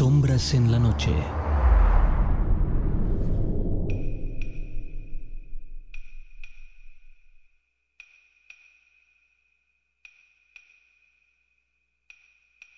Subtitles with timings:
[0.00, 1.14] Sombras en la noche.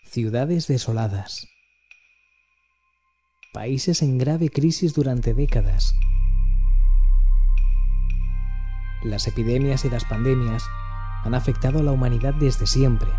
[0.03, 1.46] Ciudades desoladas.
[3.52, 5.95] Países en grave crisis durante décadas.
[9.04, 10.64] Las epidemias y las pandemias
[11.23, 13.11] han afectado a la humanidad desde siempre.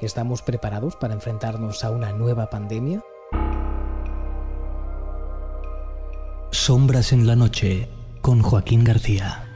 [0.00, 3.02] ¿Estamos preparados para enfrentarnos a una nueva pandemia?
[6.50, 7.90] Sombras en la noche
[8.22, 9.49] con Joaquín García.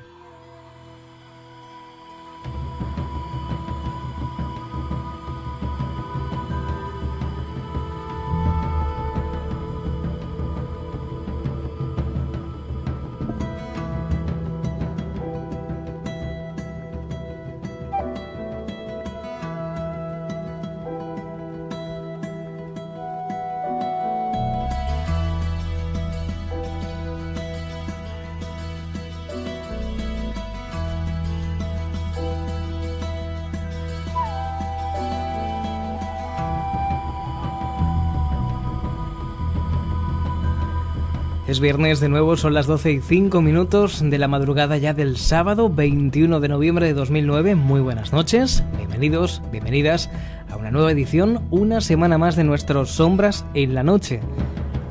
[41.55, 45.17] Es viernes de nuevo, son las 12 y 5 minutos de la madrugada ya del
[45.17, 47.55] sábado 21 de noviembre de 2009.
[47.55, 50.11] Muy buenas noches, bienvenidos, bienvenidas
[50.51, 54.19] a una nueva edición, una semana más de nuestros Sombras en la Noche.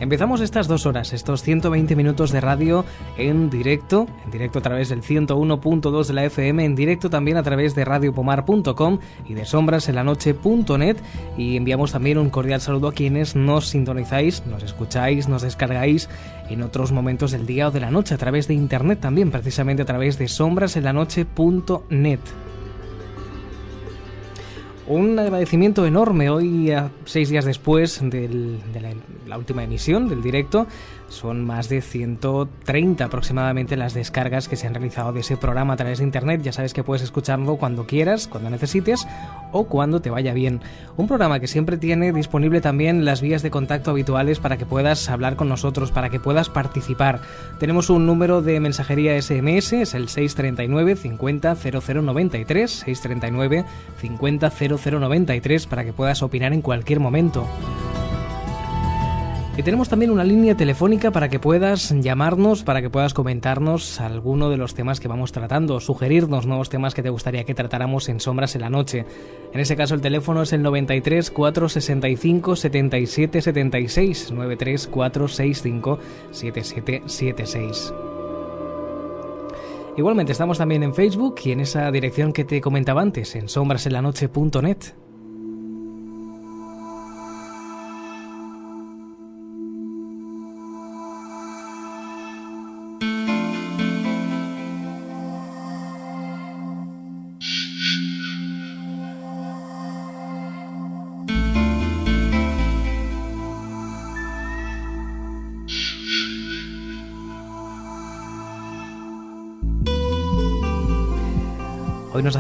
[0.03, 2.83] Empezamos estas dos horas, estos 120 minutos de radio
[3.17, 7.43] en directo, en directo a través del 101.2 de la FM, en directo también a
[7.43, 10.97] través de radiopomar.com y de sombrasenlanoche.net
[11.37, 16.09] y enviamos también un cordial saludo a quienes nos sintonizáis, nos escucháis, nos descargáis
[16.49, 19.83] en otros momentos del día o de la noche a través de internet también, precisamente
[19.83, 22.19] a través de sombrasenlanoche.net.
[24.85, 28.57] Un agradecimiento enorme hoy, a seis días después de
[29.25, 30.67] la, última emisión del directo.
[31.13, 35.77] Son más de 130 aproximadamente las descargas que se han realizado de ese programa a
[35.77, 36.41] través de internet.
[36.41, 39.07] Ya sabes que puedes escucharlo cuando quieras, cuando necesites
[39.51, 40.61] o cuando te vaya bien.
[40.97, 45.07] Un programa que siempre tiene disponible también las vías de contacto habituales para que puedas
[45.07, 47.21] hablar con nosotros, para que puedas participar.
[47.59, 53.65] Tenemos un número de mensajería SMS, es el 639 50 0093, 639
[54.01, 57.47] 50 0093 para que puedas opinar en cualquier momento.
[59.55, 64.49] Y tenemos también una línea telefónica para que puedas llamarnos, para que puedas comentarnos alguno
[64.49, 68.19] de los temas que vamos tratando, sugerirnos nuevos temas que te gustaría que tratáramos en
[68.19, 69.05] Sombras en la Noche.
[69.53, 75.99] En ese caso el teléfono es el 93 465 77 76, 93 465
[76.31, 77.93] 7776.
[79.95, 85.02] Igualmente estamos también en Facebook y en esa dirección que te comentaba antes, en sombrasenlanoche.net.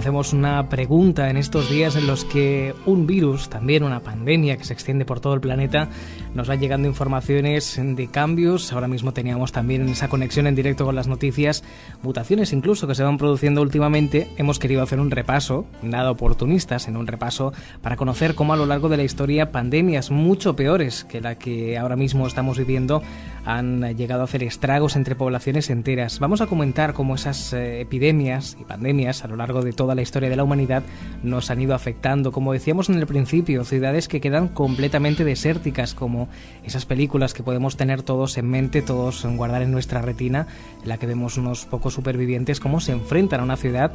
[0.03, 4.65] hacemos una pregunta en estos días en los que un virus, también una pandemia que
[4.65, 5.87] se extiende por todo el planeta,
[6.33, 8.73] nos va llegando informaciones de cambios.
[8.73, 11.63] Ahora mismo teníamos también esa conexión en directo con las noticias,
[12.01, 14.27] mutaciones incluso que se van produciendo últimamente.
[14.35, 18.65] Hemos querido hacer un repaso, nada oportunistas, en un repaso para conocer cómo a lo
[18.65, 23.01] largo de la historia pandemias mucho peores que la que ahora mismo estamos viviendo
[23.45, 26.19] han llegado a hacer estragos entre poblaciones enteras.
[26.19, 30.01] Vamos a comentar cómo esas eh, epidemias y pandemias a lo largo de toda la
[30.01, 30.83] historia de la humanidad
[31.23, 32.31] nos han ido afectando.
[32.31, 36.29] Como decíamos en el principio, ciudades que quedan completamente desérticas, como
[36.63, 40.47] esas películas que podemos tener todos en mente, todos en guardar en nuestra retina,
[40.81, 43.91] en la que vemos unos pocos supervivientes cómo se enfrentan a una ciudad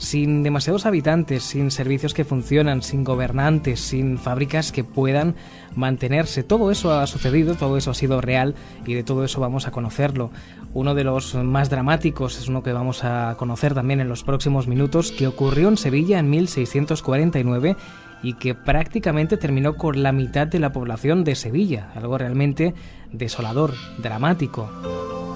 [0.00, 5.34] sin demasiados habitantes, sin servicios que funcionan, sin gobernantes, sin fábricas que puedan
[5.76, 6.42] mantenerse.
[6.42, 8.54] Todo eso ha sucedido, todo eso ha sido real
[8.86, 10.30] y de todo eso vamos a conocerlo.
[10.72, 14.66] Uno de los más dramáticos es uno que vamos a conocer también en los próximos
[14.66, 17.76] minutos, que ocurrió en Sevilla en 1649
[18.22, 22.74] y que prácticamente terminó con la mitad de la población de Sevilla, algo realmente
[23.12, 25.29] desolador, dramático.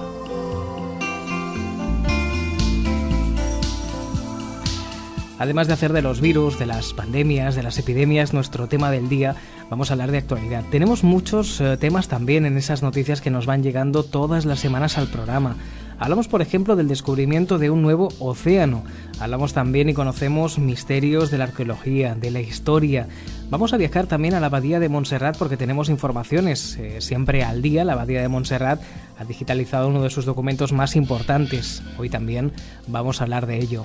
[5.39, 9.09] Además de hacer de los virus, de las pandemias, de las epidemias nuestro tema del
[9.09, 9.35] día,
[9.69, 10.63] vamos a hablar de actualidad.
[10.71, 14.97] Tenemos muchos eh, temas también en esas noticias que nos van llegando todas las semanas
[14.97, 15.57] al programa.
[15.99, 18.85] Hablamos, por ejemplo, del descubrimiento de un nuevo océano.
[19.21, 23.09] Hablamos también y conocemos misterios de la arqueología, de la historia.
[23.51, 27.63] Vamos a viajar también a la Abadía de Montserrat porque tenemos informaciones eh, siempre al
[27.63, 27.85] día.
[27.85, 28.81] La Abadía de Montserrat
[29.19, 31.83] ha digitalizado uno de sus documentos más importantes.
[31.99, 32.53] Hoy también
[32.87, 33.85] vamos a hablar de ello.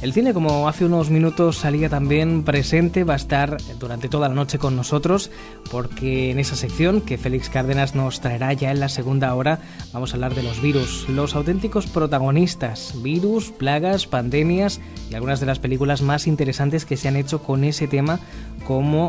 [0.00, 4.34] El cine, como hace unos minutos salía también presente, va a estar durante toda la
[4.34, 5.28] noche con nosotros,
[5.72, 9.58] porque en esa sección que Félix Cárdenas nos traerá ya en la segunda hora,
[9.92, 14.80] vamos a hablar de los virus, los auténticos protagonistas, virus, plagas, pandemias
[15.10, 18.20] y algunas de las películas más interesantes que se han hecho con ese tema
[18.68, 19.08] como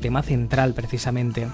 [0.00, 1.48] tema central precisamente.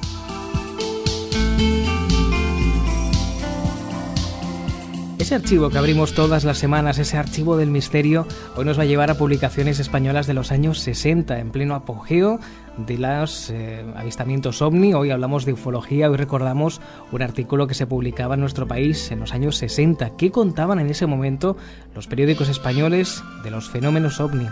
[5.24, 8.26] Ese archivo que abrimos todas las semanas, ese archivo del misterio,
[8.56, 12.40] hoy nos va a llevar a publicaciones españolas de los años 60, en pleno apogeo
[12.76, 14.92] de los eh, avistamientos ovni.
[14.92, 19.20] Hoy hablamos de ufología, hoy recordamos un artículo que se publicaba en nuestro país en
[19.20, 20.10] los años 60.
[20.18, 21.56] ¿Qué contaban en ese momento
[21.94, 24.48] los periódicos españoles de los fenómenos ovni?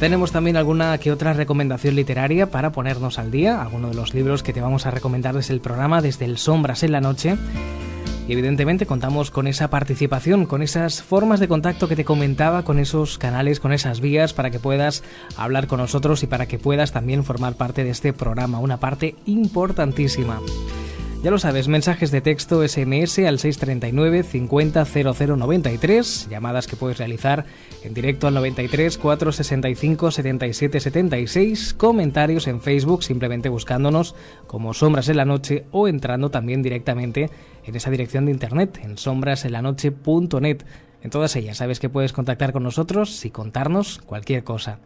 [0.00, 4.42] Tenemos también alguna que otra recomendación literaria para ponernos al día, alguno de los libros
[4.42, 7.38] que te vamos a recomendar desde el programa, desde el Sombras en la Noche.
[8.28, 12.78] Y evidentemente contamos con esa participación, con esas formas de contacto que te comentaba, con
[12.78, 15.02] esos canales, con esas vías para que puedas
[15.36, 19.16] hablar con nosotros y para que puedas también formar parte de este programa, una parte
[19.26, 20.40] importantísima.
[21.22, 27.44] Ya lo sabes, mensajes de texto SMS al 639 50 0093, llamadas que puedes realizar
[27.84, 34.16] en directo al 93 465 77 76, comentarios en Facebook simplemente buscándonos
[34.48, 37.30] como Sombras en la Noche o entrando también directamente
[37.64, 40.64] en esa dirección de internet en sombrasenlanoche.net.
[41.04, 44.80] En todas ellas sabes que puedes contactar con nosotros y contarnos cualquier cosa.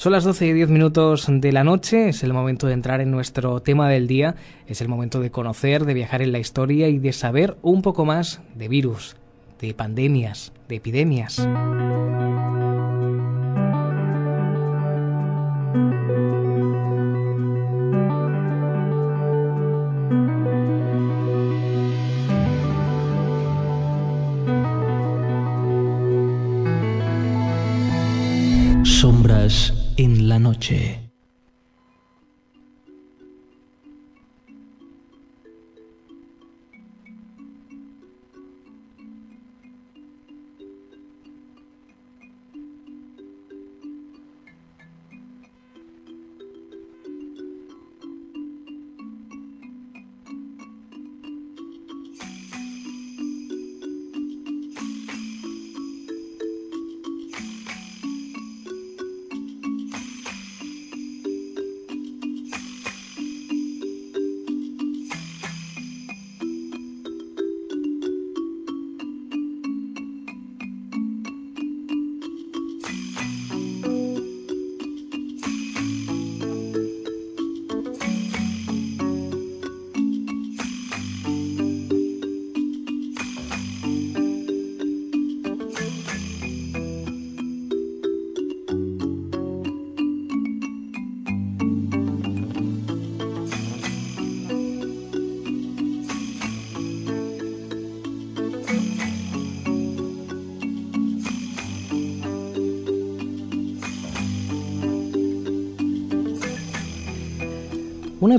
[0.00, 3.10] Son las 12 y 10 minutos de la noche, es el momento de entrar en
[3.10, 4.34] nuestro tema del día,
[4.66, 8.06] es el momento de conocer, de viajar en la historia y de saber un poco
[8.06, 9.14] más de virus,
[9.60, 11.46] de pandemias, de epidemias.
[28.82, 31.09] Sombras en la noche.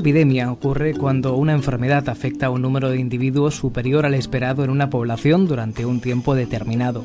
[0.02, 4.72] Epidemia ocurre cuando una enfermedad afecta a un número de individuos superior al esperado en
[4.72, 7.04] una población durante un tiempo determinado.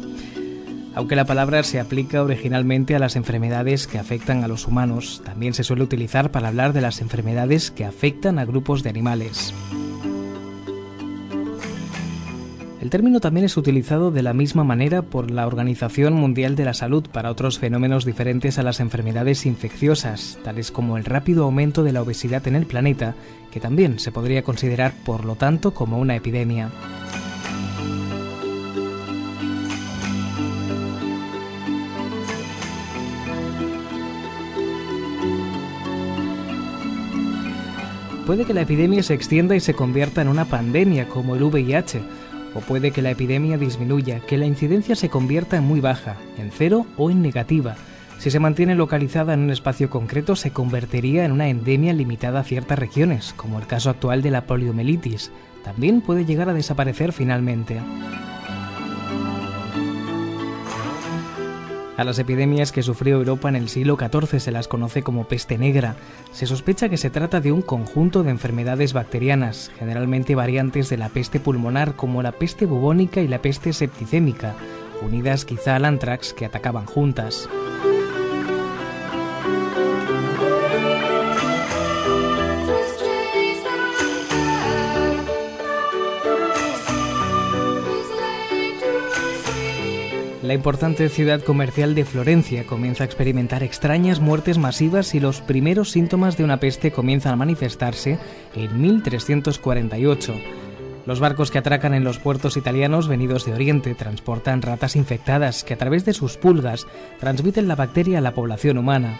[0.94, 5.52] Aunque la palabra se aplica originalmente a las enfermedades que afectan a los humanos, también
[5.52, 9.52] se suele utilizar para hablar de las enfermedades que afectan a grupos de animales.
[12.96, 17.04] Término también es utilizado de la misma manera por la Organización Mundial de la Salud
[17.12, 22.00] para otros fenómenos diferentes a las enfermedades infecciosas, tales como el rápido aumento de la
[22.00, 23.14] obesidad en el planeta,
[23.50, 26.70] que también se podría considerar por lo tanto como una epidemia.
[38.24, 42.00] Puede que la epidemia se extienda y se convierta en una pandemia como el VIH,
[42.56, 46.50] o puede que la epidemia disminuya, que la incidencia se convierta en muy baja, en
[46.50, 47.76] cero o en negativa.
[48.18, 52.44] Si se mantiene localizada en un espacio concreto, se convertiría en una endemia limitada a
[52.44, 55.30] ciertas regiones, como el caso actual de la poliomielitis.
[55.64, 57.78] También puede llegar a desaparecer finalmente.
[61.96, 65.56] A las epidemias que sufrió Europa en el siglo XIV se las conoce como peste
[65.56, 65.96] negra.
[66.30, 71.08] Se sospecha que se trata de un conjunto de enfermedades bacterianas, generalmente variantes de la
[71.08, 74.54] peste pulmonar como la peste bubónica y la peste septicémica,
[75.02, 77.48] unidas quizá al antrax que atacaban juntas.
[90.56, 96.36] Importante ciudad comercial de Florencia comienza a experimentar extrañas muertes masivas y los primeros síntomas
[96.36, 98.18] de una peste comienzan a manifestarse
[98.54, 100.34] en 1348.
[101.06, 105.74] Los barcos que atracan en los puertos italianos venidos de Oriente transportan ratas infectadas que
[105.74, 106.86] a través de sus pulgas
[107.20, 109.16] transmiten la bacteria a la población humana.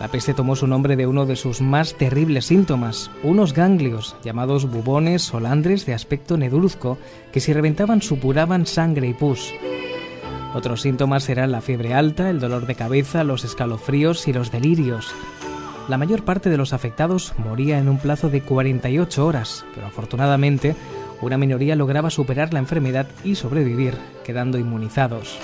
[0.00, 4.64] La peste tomó su nombre de uno de sus más terribles síntomas, unos ganglios llamados
[4.64, 6.96] bubones o landres de aspecto nedruzco
[7.32, 9.52] que si reventaban supuraban sangre y pus.
[10.54, 15.12] Otros síntomas eran la fiebre alta, el dolor de cabeza, los escalofríos y los delirios.
[15.88, 20.74] La mayor parte de los afectados moría en un plazo de 48 horas, pero afortunadamente
[21.20, 25.38] una minoría lograba superar la enfermedad y sobrevivir, quedando inmunizados.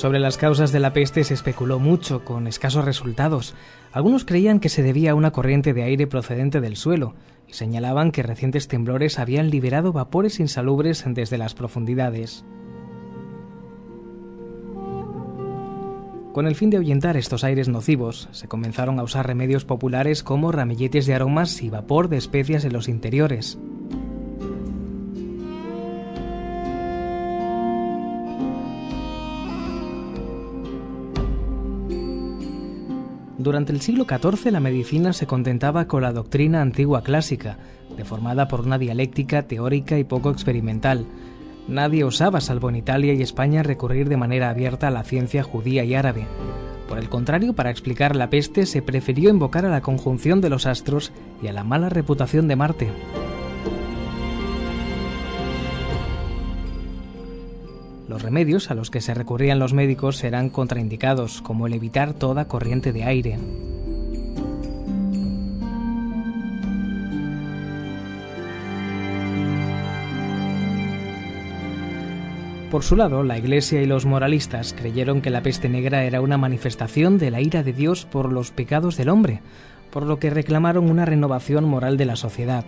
[0.00, 3.54] Sobre las causas de la peste se especuló mucho, con escasos resultados.
[3.92, 7.12] Algunos creían que se debía a una corriente de aire procedente del suelo,
[7.46, 12.46] y señalaban que recientes temblores habían liberado vapores insalubres desde las profundidades.
[16.32, 20.50] Con el fin de ahuyentar estos aires nocivos, se comenzaron a usar remedios populares como
[20.50, 23.58] ramilletes de aromas y vapor de especias en los interiores.
[33.40, 37.56] Durante el siglo XIV la medicina se contentaba con la doctrina antigua clásica,
[37.96, 41.06] deformada por una dialéctica teórica y poco experimental.
[41.66, 45.84] Nadie osaba, salvo en Italia y España, recurrir de manera abierta a la ciencia judía
[45.84, 46.26] y árabe.
[46.86, 50.66] Por el contrario, para explicar la peste se prefirió invocar a la conjunción de los
[50.66, 51.10] astros
[51.42, 52.88] y a la mala reputación de Marte.
[58.10, 62.48] Los remedios a los que se recurrían los médicos serán contraindicados, como el evitar toda
[62.48, 63.38] corriente de aire.
[72.72, 76.36] Por su lado, la Iglesia y los moralistas creyeron que la peste negra era una
[76.36, 79.40] manifestación de la ira de Dios por los pecados del hombre,
[79.92, 82.64] por lo que reclamaron una renovación moral de la sociedad.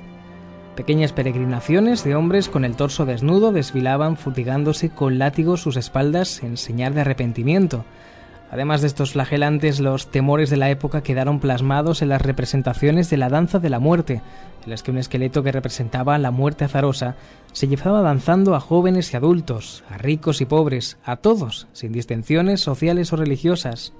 [0.76, 6.56] Pequeñas peregrinaciones de hombres con el torso desnudo desfilaban futigándose con látigos sus espaldas en
[6.56, 7.84] señal de arrepentimiento.
[8.50, 13.18] Además de estos flagelantes, los temores de la época quedaron plasmados en las representaciones de
[13.18, 14.22] la danza de la muerte,
[14.64, 17.16] en las que un esqueleto que representaba la muerte azarosa
[17.52, 22.60] se llevaba danzando a jóvenes y adultos, a ricos y pobres, a todos, sin distinciones
[22.60, 23.92] sociales o religiosas.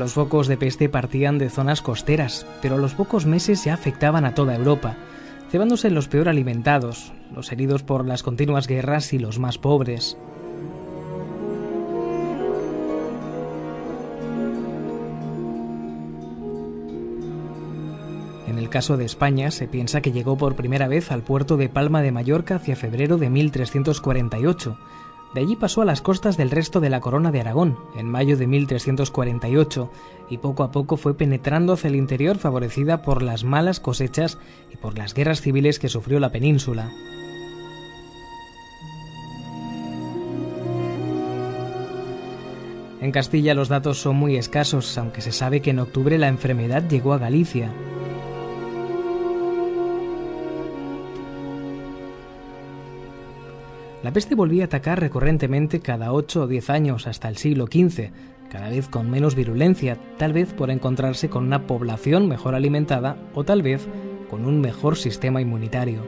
[0.00, 4.24] Los focos de peste partían de zonas costeras, pero a los pocos meses ya afectaban
[4.24, 4.96] a toda Europa,
[5.50, 10.16] cebándose los peor alimentados, los heridos por las continuas guerras y los más pobres.
[18.48, 21.68] En el caso de España, se piensa que llegó por primera vez al puerto de
[21.68, 24.78] Palma de Mallorca hacia febrero de 1348,
[25.34, 28.36] de allí pasó a las costas del resto de la corona de Aragón, en mayo
[28.36, 29.90] de 1348,
[30.28, 34.38] y poco a poco fue penetrando hacia el interior favorecida por las malas cosechas
[34.72, 36.90] y por las guerras civiles que sufrió la península.
[43.00, 46.86] En Castilla los datos son muy escasos, aunque se sabe que en octubre la enfermedad
[46.86, 47.72] llegó a Galicia.
[54.02, 58.10] La peste volvía a atacar recurrentemente cada 8 o 10 años hasta el siglo XV,
[58.50, 63.44] cada vez con menos virulencia, tal vez por encontrarse con una población mejor alimentada o
[63.44, 63.86] tal vez
[64.30, 66.02] con un mejor sistema inmunitario.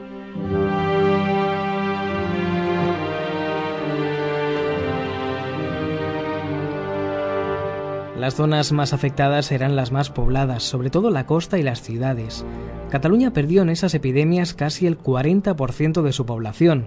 [8.19, 12.47] Las zonas más afectadas eran las más pobladas, sobre todo la costa y las ciudades.
[12.89, 16.87] Cataluña perdió en esas epidemias casi el 40% de su población,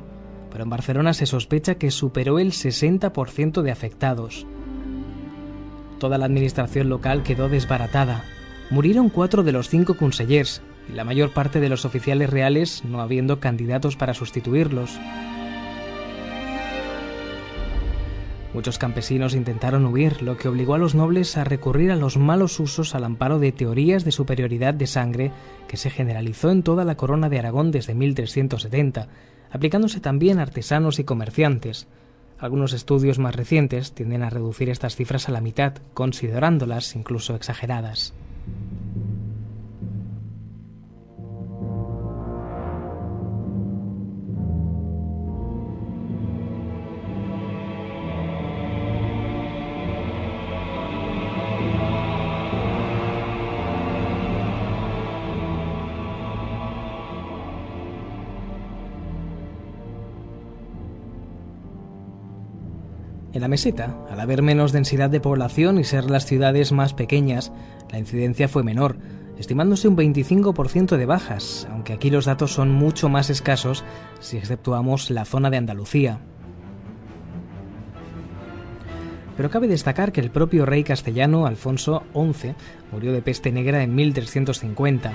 [0.56, 4.48] pero en Barcelona se sospecha que superó el 60% de afectados.
[6.00, 8.24] Toda la administración local quedó desbaratada.
[8.70, 13.02] Murieron cuatro de los cinco consellers, y la mayor parte de los oficiales reales no
[13.02, 14.98] habiendo candidatos para sustituirlos.
[18.54, 22.62] Muchos campesinos intentaron huir, lo que obligó a los nobles a recurrir a los malos
[22.62, 25.32] usos al amparo de teorías de superioridad de sangre
[25.68, 29.10] que se generalizó en toda la corona de Aragón desde 1370,
[29.56, 31.88] aplicándose también a artesanos y comerciantes.
[32.38, 38.14] Algunos estudios más recientes tienden a reducir estas cifras a la mitad, considerándolas incluso exageradas.
[63.46, 67.52] La meseta, al haber menos densidad de población y ser las ciudades más pequeñas,
[67.92, 68.98] la incidencia fue menor,
[69.38, 73.84] estimándose un 25% de bajas, aunque aquí los datos son mucho más escasos
[74.20, 76.22] si exceptuamos la zona de Andalucía.
[79.38, 82.56] Pero cabe destacar que el propio rey castellano, Alfonso XI,
[82.92, 85.14] murió de peste negra en 1350.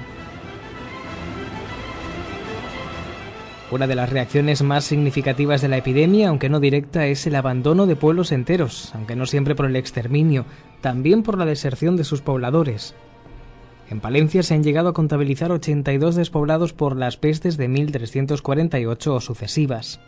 [3.71, 7.87] Una de las reacciones más significativas de la epidemia, aunque no directa, es el abandono
[7.87, 10.45] de pueblos enteros, aunque no siempre por el exterminio,
[10.81, 12.97] también por la deserción de sus pobladores.
[13.89, 19.21] En Palencia se han llegado a contabilizar 82 despoblados por las pestes de 1348 o
[19.21, 20.01] sucesivas.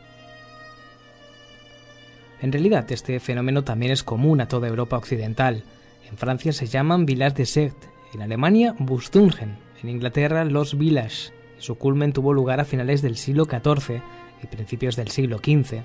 [2.40, 5.62] En realidad, este fenómeno también es común a toda Europa occidental.
[6.10, 11.76] En Francia se llaman villages de Sect, en Alemania Bustungen, en Inglaterra los villages, su
[11.76, 14.02] culmen tuvo lugar a finales del siglo XIV
[14.42, 15.82] y principios del siglo XV.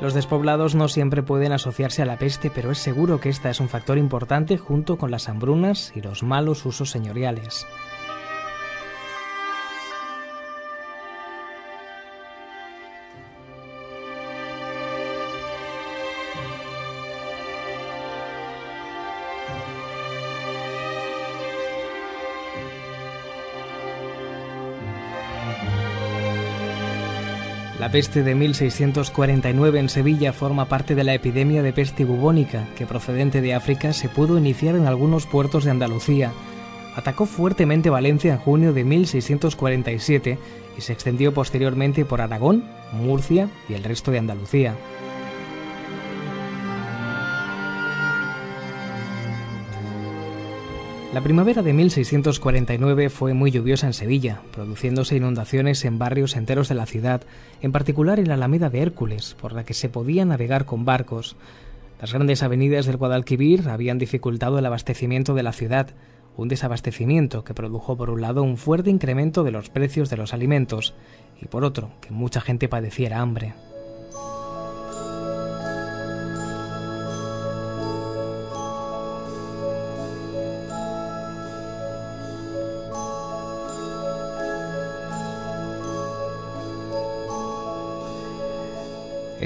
[0.00, 3.60] Los despoblados no siempre pueden asociarse a la peste, pero es seguro que esta es
[3.60, 7.66] un factor importante junto con las hambrunas y los malos usos señoriales.
[27.88, 32.84] La peste de 1649 en Sevilla forma parte de la epidemia de peste bubónica que
[32.84, 36.30] procedente de África se pudo iniciar en algunos puertos de Andalucía.
[36.96, 40.38] Atacó fuertemente Valencia en junio de 1647
[40.76, 44.74] y se extendió posteriormente por Aragón, Murcia y el resto de Andalucía.
[51.18, 56.76] La primavera de 1649 fue muy lluviosa en Sevilla, produciéndose inundaciones en barrios enteros de
[56.76, 57.22] la ciudad,
[57.60, 61.34] en particular en la Alameda de Hércules, por la que se podía navegar con barcos.
[62.00, 65.88] Las grandes avenidas del Guadalquivir habían dificultado el abastecimiento de la ciudad,
[66.36, 70.32] un desabastecimiento que produjo por un lado un fuerte incremento de los precios de los
[70.32, 70.94] alimentos
[71.42, 73.54] y por otro que mucha gente padeciera hambre.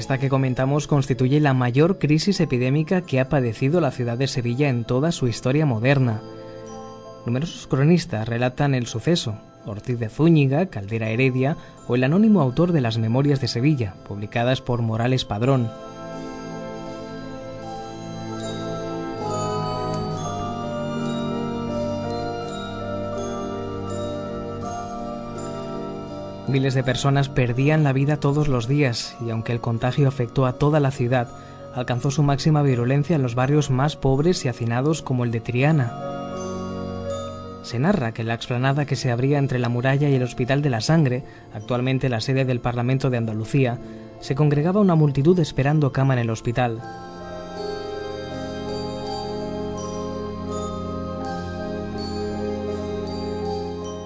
[0.02, 4.68] Esta que comentamos constituye la mayor crisis epidémica que ha padecido la ciudad de Sevilla
[4.68, 6.20] en toda su historia moderna.
[7.24, 12.80] Numerosos cronistas relatan el suceso, Ortiz de Zúñiga, Caldera Heredia o el anónimo autor de
[12.80, 15.70] las Memorias de Sevilla, publicadas por Morales Padrón.
[26.52, 30.52] Miles de personas perdían la vida todos los días y aunque el contagio afectó a
[30.52, 31.28] toda la ciudad,
[31.74, 35.94] alcanzó su máxima virulencia en los barrios más pobres y hacinados como el de Triana.
[37.62, 40.68] Se narra que la explanada que se abría entre la muralla y el Hospital de
[40.68, 43.78] la Sangre, actualmente la sede del Parlamento de Andalucía,
[44.20, 46.82] se congregaba una multitud esperando cama en el hospital.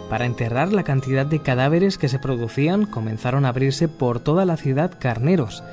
[0.08, 4.56] Para enterrar la cantidad de cadáveres que se producían, comenzaron a abrirse por toda la
[4.56, 5.64] ciudad carneros.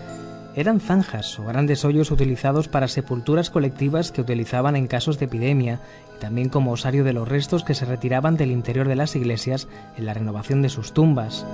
[0.56, 5.80] Eran zanjas o grandes hoyos utilizados para sepulturas colectivas que utilizaban en casos de epidemia
[6.16, 9.68] y también como osario de los restos que se retiraban del interior de las iglesias
[9.98, 11.46] en la renovación de sus tumbas.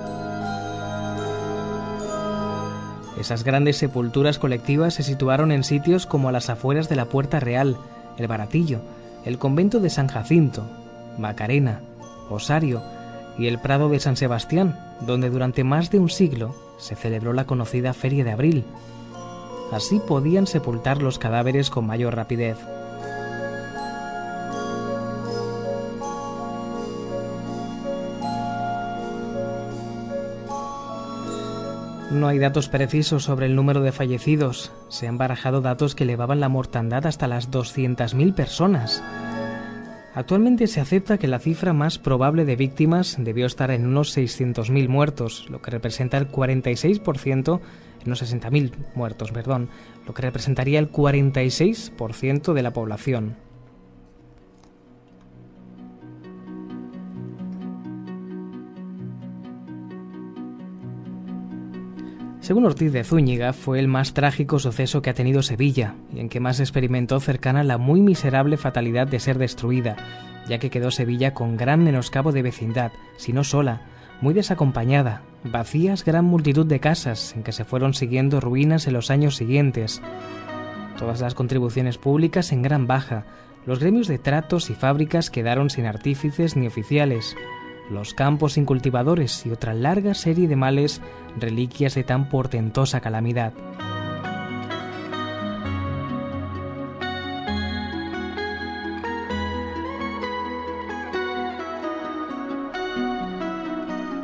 [3.18, 7.40] Esas grandes sepulturas colectivas se situaron en sitios como a las afueras de la Puerta
[7.40, 7.76] Real,
[8.16, 8.80] el Baratillo,
[9.26, 10.64] el convento de San Jacinto,
[11.18, 11.80] Macarena,
[12.30, 12.82] Osario
[13.38, 17.46] y el Prado de San Sebastián, donde durante más de un siglo se celebró la
[17.46, 18.64] conocida Feria de Abril.
[19.72, 22.58] Así podían sepultar los cadáveres con mayor rapidez.
[32.10, 34.72] No hay datos precisos sobre el número de fallecidos.
[34.88, 39.00] Se han barajado datos que elevaban la mortandad hasta las 200.000 personas.
[40.20, 44.86] Actualmente se acepta que la cifra más probable de víctimas debió estar en unos 600.000
[44.86, 47.58] muertos, lo que representa el 46%,
[48.02, 49.70] en unos 60.000 muertos, perdón,
[50.06, 53.36] lo que representaría el 46% de la población.
[62.50, 66.28] Según Ortiz de Zúñiga, fue el más trágico suceso que ha tenido Sevilla y en
[66.28, 69.94] que más experimentó cercana la muy miserable fatalidad de ser destruida,
[70.48, 73.82] ya que quedó Sevilla con gran menoscabo de vecindad, si no sola,
[74.20, 79.12] muy desacompañada, vacías gran multitud de casas en que se fueron siguiendo ruinas en los
[79.12, 80.02] años siguientes.
[80.98, 83.26] Todas las contribuciones públicas en gran baja,
[83.64, 87.36] los gremios de tratos y fábricas quedaron sin artífices ni oficiales,
[87.90, 91.00] los campos sin cultivadores y otra larga serie de males,
[91.38, 93.52] reliquias de tan portentosa calamidad.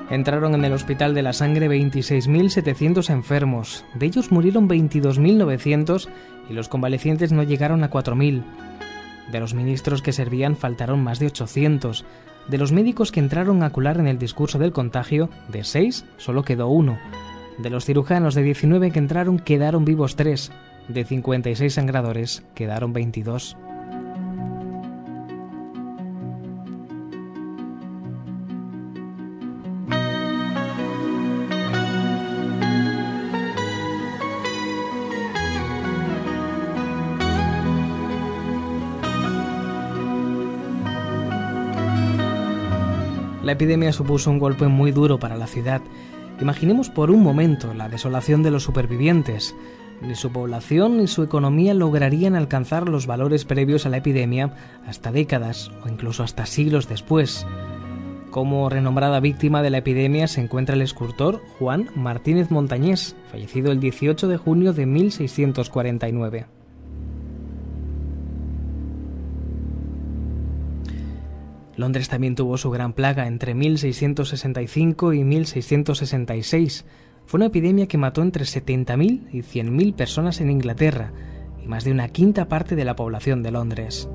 [0.08, 6.08] Entraron en el Hospital de la Sangre 26.700 enfermos, de ellos murieron 22.900
[6.48, 8.44] y los convalecientes no llegaron a 4.000.
[9.32, 12.04] De los ministros que servían faltaron más de 800,
[12.48, 16.44] de los médicos que entraron a cular en el discurso del contagio, de seis solo
[16.44, 16.98] quedó uno.
[17.58, 20.52] De los cirujanos de 19 que entraron quedaron vivos tres.
[20.88, 23.56] De 56 sangradores quedaron 22.
[43.46, 45.80] La epidemia supuso un golpe muy duro para la ciudad.
[46.40, 49.54] Imaginemos por un momento la desolación de los supervivientes.
[50.02, 54.52] Ni su población ni su economía lograrían alcanzar los valores previos a la epidemia
[54.84, 57.46] hasta décadas o incluso hasta siglos después.
[58.32, 63.78] Como renombrada víctima de la epidemia se encuentra el escultor Juan Martínez Montañés, fallecido el
[63.78, 66.55] 18 de junio de 1649.
[71.76, 76.84] Londres también tuvo su gran plaga entre 1665 y 1666.
[77.26, 81.12] Fue una epidemia que mató entre 70.000 y 100.000 personas en Inglaterra
[81.62, 84.08] y más de una quinta parte de la población de Londres.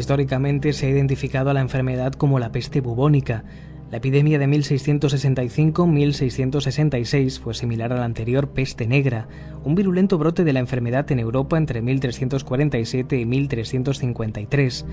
[0.00, 3.44] Históricamente se ha identificado a la enfermedad como la peste bubónica.
[3.90, 9.28] La epidemia de 1665-1666 fue similar a la anterior peste negra,
[9.62, 14.86] un virulento brote de la enfermedad en Europa entre 1347 y 1353,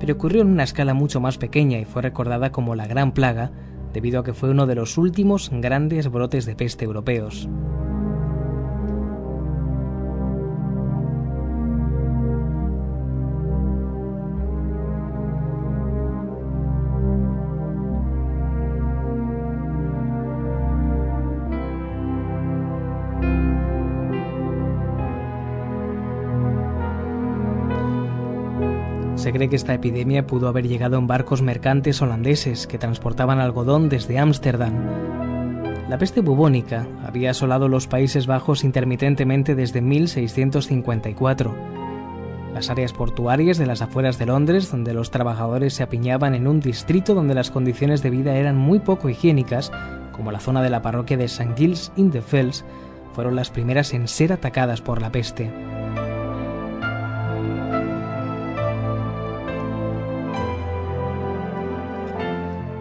[0.00, 3.52] pero ocurrió en una escala mucho más pequeña y fue recordada como la Gran Plaga,
[3.92, 7.50] debido a que fue uno de los últimos grandes brotes de peste europeos.
[29.38, 34.18] Cree que esta epidemia pudo haber llegado en barcos mercantes holandeses que transportaban algodón desde
[34.18, 34.74] Ámsterdam.
[35.88, 41.54] La peste bubónica había asolado los Países Bajos intermitentemente desde 1654.
[42.52, 46.58] Las áreas portuarias de las afueras de Londres, donde los trabajadores se apiñaban en un
[46.58, 49.70] distrito donde las condiciones de vida eran muy poco higiénicas,
[50.10, 51.54] como la zona de la parroquia de St.
[51.56, 52.64] Giles in the Fells,
[53.12, 55.48] fueron las primeras en ser atacadas por la peste.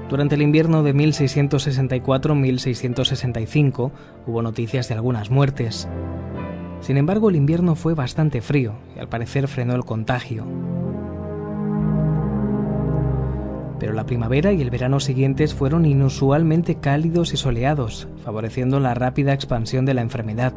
[0.09, 3.91] Durante el invierno de 1664-1665
[4.25, 5.89] hubo noticias de algunas muertes.
[6.79, 10.45] Sin embargo, el invierno fue bastante frío y al parecer frenó el contagio.
[13.79, 19.33] Pero la primavera y el verano siguientes fueron inusualmente cálidos y soleados, favoreciendo la rápida
[19.33, 20.53] expansión de la enfermedad.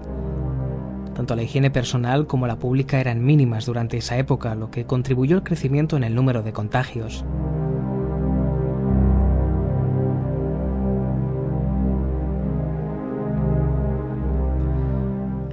[1.14, 5.34] Tanto la higiene personal como la pública eran mínimas durante esa época, lo que contribuyó
[5.36, 7.24] al crecimiento en el número de contagios.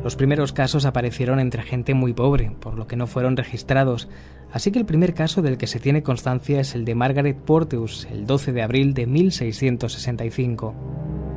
[0.07, 4.07] Los primeros casos aparecieron entre gente muy pobre, por lo que no fueron registrados,
[4.53, 8.07] así que el primer caso del que se tiene constancia es el de Margaret Porteus,
[8.09, 11.36] el 12 de abril de 1665.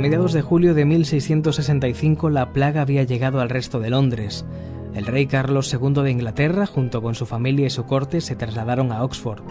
[0.00, 4.44] Mediados de julio de 1665 la plaga había llegado al resto de Londres.
[4.92, 8.90] El rey Carlos II de Inglaterra, junto con su familia y su corte, se trasladaron
[8.90, 9.42] a Oxford.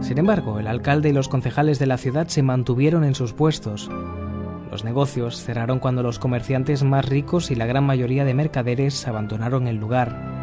[0.00, 3.90] Sin embargo, el alcalde y los concejales de la ciudad se mantuvieron en sus puestos.
[4.70, 9.68] Los negocios cerraron cuando los comerciantes más ricos y la gran mayoría de mercaderes abandonaron
[9.68, 10.35] el lugar.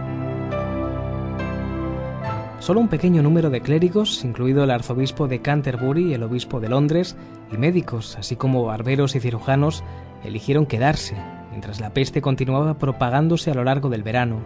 [2.64, 7.18] Solo un pequeño número de clérigos, incluido el arzobispo de Canterbury el obispo de Londres,
[7.52, 9.84] y médicos, así como barberos y cirujanos,
[10.24, 11.18] eligieron quedarse,
[11.50, 14.42] mientras la peste continuaba propagándose a lo largo del verano.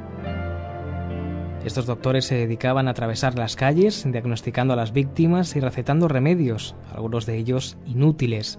[1.63, 6.75] Estos doctores se dedicaban a atravesar las calles, diagnosticando a las víctimas y recetando remedios,
[6.91, 8.57] algunos de ellos inútiles,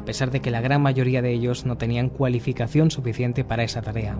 [0.00, 3.82] a pesar de que la gran mayoría de ellos no tenían cualificación suficiente para esa
[3.82, 4.16] tarea.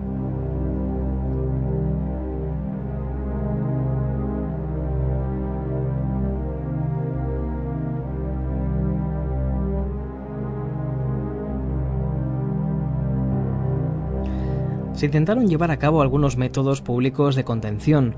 [14.99, 18.15] Se intentaron llevar a cabo algunos métodos públicos de contención.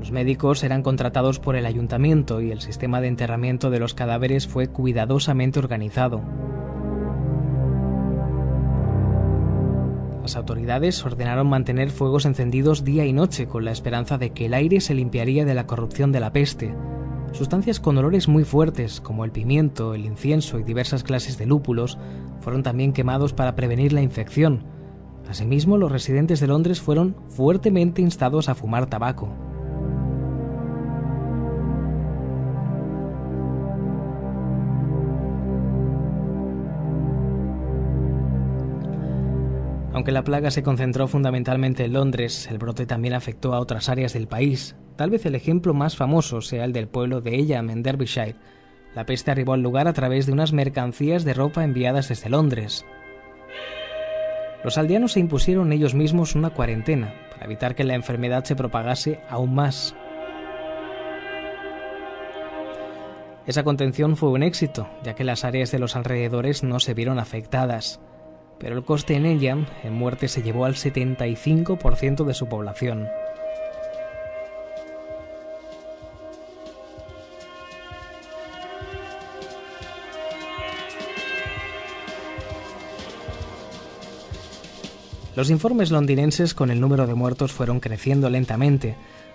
[0.00, 4.48] Los médicos eran contratados por el ayuntamiento y el sistema de enterramiento de los cadáveres
[4.48, 6.22] fue cuidadosamente organizado.
[10.22, 14.54] Las autoridades ordenaron mantener fuegos encendidos día y noche con la esperanza de que el
[14.54, 16.74] aire se limpiaría de la corrupción de la peste.
[17.30, 21.96] Sustancias con olores muy fuertes, como el pimiento, el incienso y diversas clases de lúpulos,
[22.40, 24.73] fueron también quemados para prevenir la infección,
[25.28, 29.28] Asimismo, los residentes de Londres fueron fuertemente instados a fumar tabaco.
[39.94, 44.12] Aunque la plaga se concentró fundamentalmente en Londres, el brote también afectó a otras áreas
[44.12, 44.76] del país.
[44.96, 48.36] Tal vez el ejemplo más famoso sea el del pueblo de Elham, en Derbyshire.
[48.94, 52.84] La peste arribó al lugar a través de unas mercancías de ropa enviadas desde Londres.
[54.64, 59.20] Los aldeanos se impusieron ellos mismos una cuarentena para evitar que la enfermedad se propagase
[59.28, 59.94] aún más.
[63.46, 67.18] Esa contención fue un éxito, ya que las áreas de los alrededores no se vieron
[67.18, 68.00] afectadas,
[68.58, 73.06] pero el coste en ella en muerte se llevó al 75% de su población.
[85.36, 88.94] Los informes londinenses con el número de muertos fueron creciendo lentamente,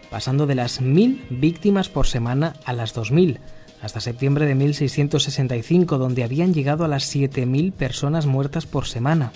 [0.09, 3.39] pasando de las 1.000 víctimas por semana a las 2.000,
[3.81, 9.33] hasta septiembre de 1665, donde habían llegado a las 7.000 personas muertas por semana.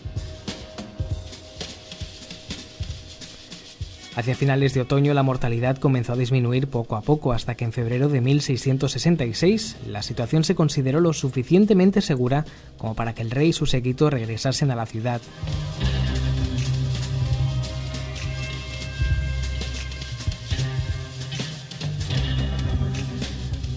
[4.16, 7.74] Hacia finales de otoño la mortalidad comenzó a disminuir poco a poco hasta que en
[7.74, 12.46] febrero de 1666 la situación se consideró lo suficientemente segura
[12.78, 15.20] como para que el rey y su séquito regresasen a la ciudad.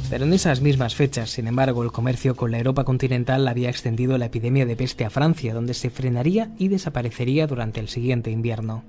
[0.08, 4.16] Pero en esas mismas fechas, sin embargo, el comercio con la Europa continental había extendido
[4.18, 8.84] la epidemia de peste a Francia, donde se frenaría y desaparecería durante el siguiente invierno.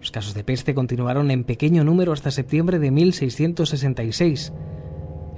[0.00, 4.52] Los casos de peste continuaron en pequeño número hasta septiembre de 1666.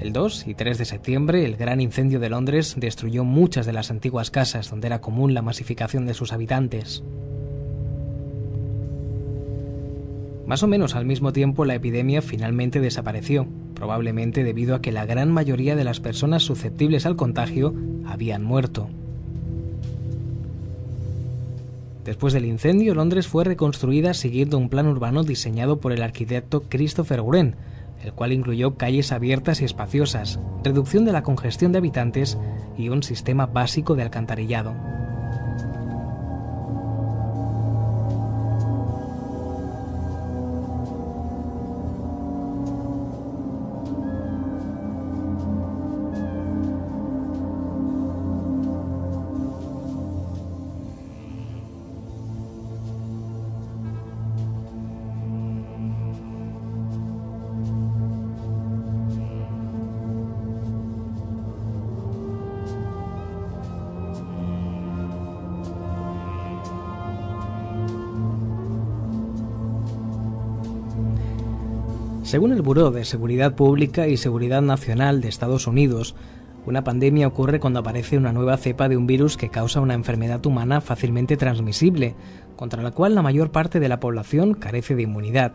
[0.01, 3.93] El 2 y 3 de septiembre, el gran incendio de Londres destruyó muchas de las
[3.93, 7.05] antiguas casas donde era común la masificación de sus habitantes.
[10.47, 15.07] Más o menos al mismo tiempo la epidemia finalmente desapareció, probablemente debido a que la
[15.07, 17.75] gran mayoría de las personas susceptibles al contagio
[18.07, 18.89] habían muerto.
[22.05, 27.23] Después del incendio, Londres fue reconstruida siguiendo un plan urbano diseñado por el arquitecto Christopher
[27.23, 27.57] Wren,
[28.05, 32.37] el cual incluyó calles abiertas y espaciosas, reducción de la congestión de habitantes
[32.77, 34.75] y un sistema básico de alcantarillado.
[72.25, 76.15] Según el Buró de Seguridad Pública y Seguridad Nacional de Estados Unidos,
[76.65, 80.45] una pandemia ocurre cuando aparece una nueva cepa de un virus que causa una enfermedad
[80.47, 82.17] humana fácilmente transmisible,
[82.57, 85.53] contra la cual la mayor parte de la población carece de inmunidad.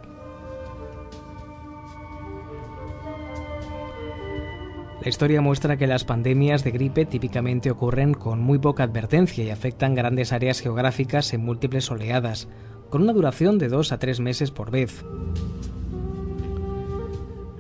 [5.02, 9.50] La historia muestra que las pandemias de gripe típicamente ocurren con muy poca advertencia y
[9.50, 12.48] afectan grandes áreas geográficas en múltiples oleadas,
[12.92, 15.04] con una duración de dos a tres meses por vez.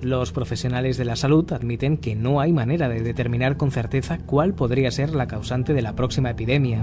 [0.01, 4.53] Los profesionales de la salud admiten que no hay manera de determinar con certeza cuál
[4.53, 6.81] podría ser la causante de la próxima epidemia.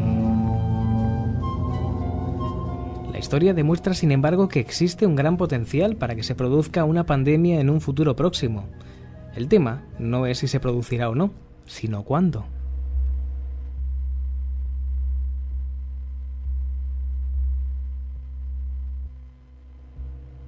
[3.11, 7.07] La historia demuestra, sin embargo, que existe un gran potencial para que se produzca una
[7.07, 8.67] pandemia en un futuro próximo.
[9.35, 11.33] El tema no es si se producirá o no,
[11.65, 12.45] sino cuándo.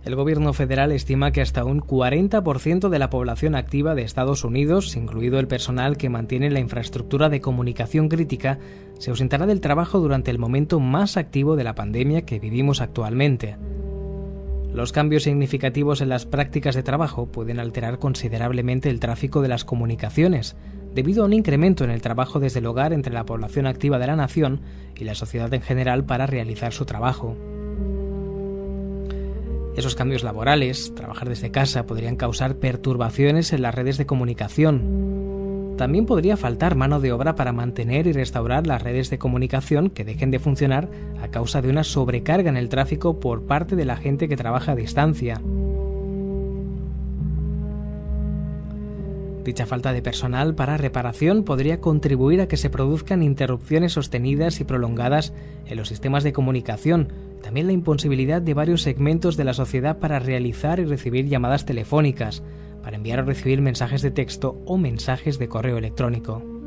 [0.09, 4.97] El gobierno federal estima que hasta un 40% de la población activa de Estados Unidos,
[4.97, 8.59] incluido el personal que mantiene la infraestructura de comunicación crítica,
[8.99, 13.59] se ausentará del trabajo durante el momento más activo de la pandemia que vivimos actualmente.
[14.73, 19.67] Los cambios significativos en las prácticas de trabajo pueden alterar considerablemente el tráfico de las
[19.67, 20.57] comunicaciones,
[20.95, 24.07] debido a un incremento en el trabajo desde el hogar entre la población activa de
[24.07, 24.63] la nación
[24.97, 27.37] y la sociedad en general para realizar su trabajo.
[29.79, 35.77] Esos cambios laborales, trabajar desde casa, podrían causar perturbaciones en las redes de comunicación.
[35.79, 40.05] También podría faltar mano de obra para mantener y restaurar las redes de comunicación que
[40.05, 40.89] dejen de funcionar
[41.23, 44.73] a causa de una sobrecarga en el tráfico por parte de la gente que trabaja
[44.73, 45.41] a distancia.
[49.49, 54.65] Dicha falta de personal para reparación podría contribuir a que se produzcan interrupciones sostenidas y
[54.65, 55.33] prolongadas
[55.65, 57.09] en los sistemas de comunicación,
[57.43, 62.43] también la imposibilidad de varios segmentos de la sociedad para realizar y recibir llamadas telefónicas,
[62.83, 66.58] para enviar o recibir mensajes de texto o mensajes de correo electrónico.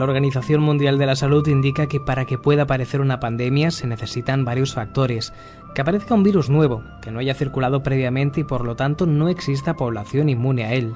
[0.00, 3.86] La Organización Mundial de la Salud indica que para que pueda aparecer una pandemia se
[3.86, 5.34] necesitan varios factores.
[5.74, 9.28] Que aparezca un virus nuevo, que no haya circulado previamente y por lo tanto no
[9.28, 10.94] exista población inmune a él.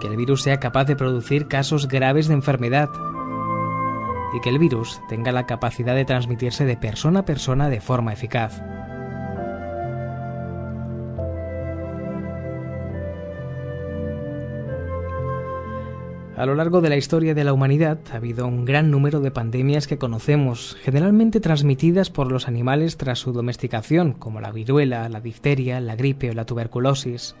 [0.00, 2.88] Que el virus sea capaz de producir casos graves de enfermedad.
[4.34, 8.14] Y que el virus tenga la capacidad de transmitirse de persona a persona de forma
[8.14, 8.62] eficaz.
[16.38, 19.32] A lo largo de la historia de la humanidad ha habido un gran número de
[19.32, 25.20] pandemias que conocemos, generalmente transmitidas por los animales tras su domesticación, como la viruela, la
[25.20, 27.34] difteria, la gripe o la tuberculosis.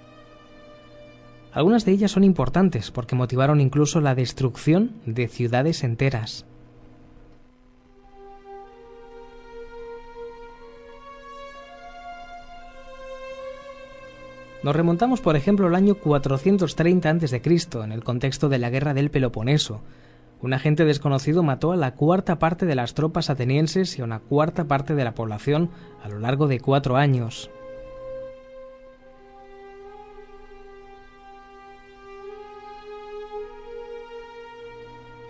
[1.52, 6.44] Algunas de ellas son importantes porque motivaron incluso la destrucción de ciudades enteras.
[14.62, 17.42] Nos remontamos, por ejemplo, al año 430 a.C.,
[17.84, 19.82] en el contexto de la Guerra del Peloponeso.
[20.40, 24.18] Un agente desconocido mató a la cuarta parte de las tropas atenienses y a una
[24.18, 25.70] cuarta parte de la población
[26.02, 27.50] a lo largo de cuatro años.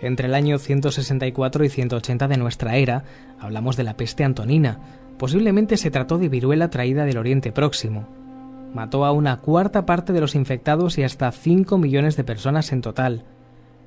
[0.01, 3.03] Entre el año 164 y 180 de nuestra era,
[3.39, 4.79] hablamos de la peste antonina.
[5.17, 8.07] Posiblemente se trató de viruela traída del Oriente Próximo
[8.73, 12.81] mató a una cuarta parte de los infectados y hasta 5 millones de personas en
[12.81, 13.23] total.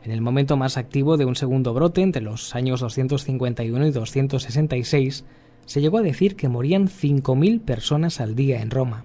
[0.04, 5.24] En el momento más activo de un segundo brote, entre los años 251 y 266,
[5.64, 9.04] se llegó a decir que morían 5.000 personas al día en Roma.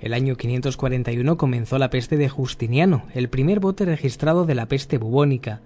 [0.00, 4.96] El año 541 comenzó la peste de Justiniano, el primer bote registrado de la peste
[4.96, 5.60] bubónica,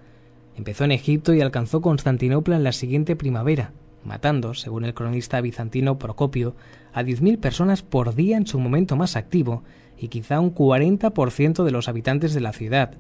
[0.56, 3.72] Empezó en Egipto y alcanzó Constantinopla en la siguiente primavera,
[4.04, 6.54] matando, según el cronista bizantino Procopio,
[6.92, 9.62] a 10.000 personas por día en su momento más activo
[9.98, 12.92] y quizá un 40% de los habitantes de la ciudad.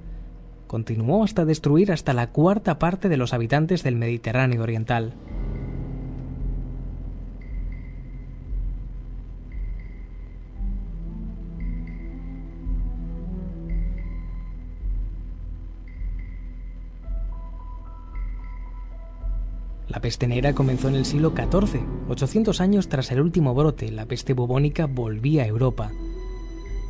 [0.66, 5.12] Continuó hasta destruir hasta la cuarta parte de los habitantes del Mediterráneo oriental.
[19.92, 21.82] La peste negra comenzó en el siglo XIV.
[22.08, 25.92] 800 años tras el último brote, la peste bubónica volvía a Europa.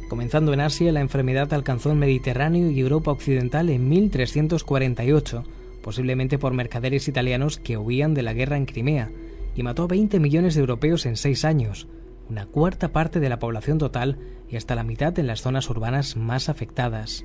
[0.08, 5.42] Comenzando en Asia, la enfermedad alcanzó el Mediterráneo y Europa Occidental en 1348,
[5.82, 9.10] posiblemente por mercaderes italianos que huían de la guerra en Crimea,
[9.56, 11.88] y mató a 20 millones de europeos en seis años,
[12.30, 14.16] una cuarta parte de la población total
[14.48, 17.24] y hasta la mitad en las zonas urbanas más afectadas.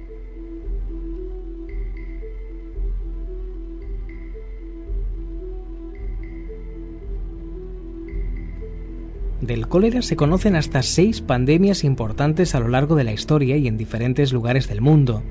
[9.41, 13.67] Del cólera se conocen hasta seis pandemias importantes a lo largo de la historia y
[13.67, 15.21] en diferentes lugares del mundo.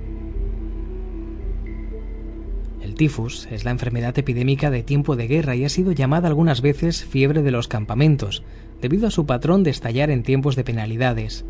[2.81, 6.63] El tifus es la enfermedad epidémica de tiempo de guerra y ha sido llamada algunas
[6.63, 8.45] veces fiebre de los campamentos,
[8.81, 11.45] debido a su patrón de estallar en tiempos de penalidades.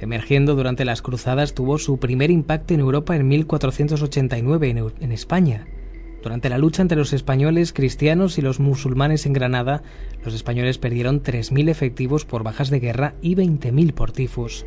[0.00, 5.66] Emergiendo durante las cruzadas tuvo su primer impacto en Europa en 1489 en, España,
[6.22, 9.82] durante la lucha entre los españoles cristianos y los musulmanes en Granada,
[10.24, 14.66] los españoles perdieron 3.000 efectivos por bajas de guerra y 20.000 por tifus.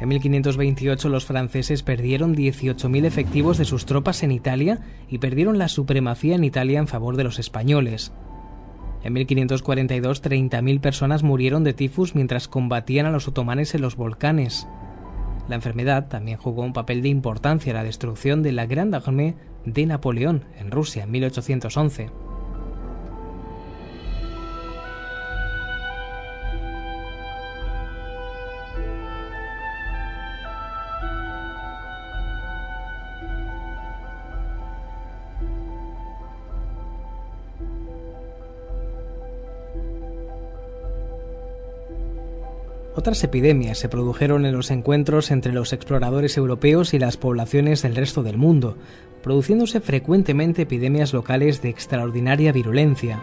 [0.00, 5.68] En 1528 los franceses perdieron 18.000 efectivos de sus tropas en Italia y perdieron la
[5.68, 8.12] supremacía en Italia en favor de los españoles.
[9.02, 14.68] En 1542 30.000 personas murieron de tifus mientras combatían a los otomanes en los volcanes.
[15.48, 19.34] La enfermedad también jugó un papel de importancia en la destrucción de la Grande Armée
[19.64, 22.27] de Napoleón en Rusia en 1811.
[43.08, 47.96] Otras epidemias se produjeron en los encuentros entre los exploradores europeos y las poblaciones del
[47.96, 48.76] resto del mundo,
[49.22, 53.18] produciéndose frecuentemente epidemias locales de extraordinaria virulencia.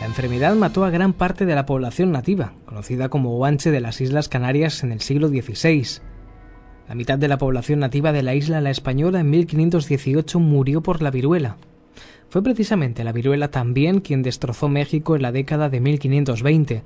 [0.00, 4.00] La enfermedad mató a gran parte de la población nativa, conocida como Guanche de las
[4.00, 6.00] Islas Canarias en el siglo XVI.
[6.88, 11.00] La mitad de la población nativa de la isla La Española en 1518 murió por
[11.00, 11.58] la viruela.
[12.28, 16.82] Fue precisamente la viruela también quien destrozó México en la década de 1520,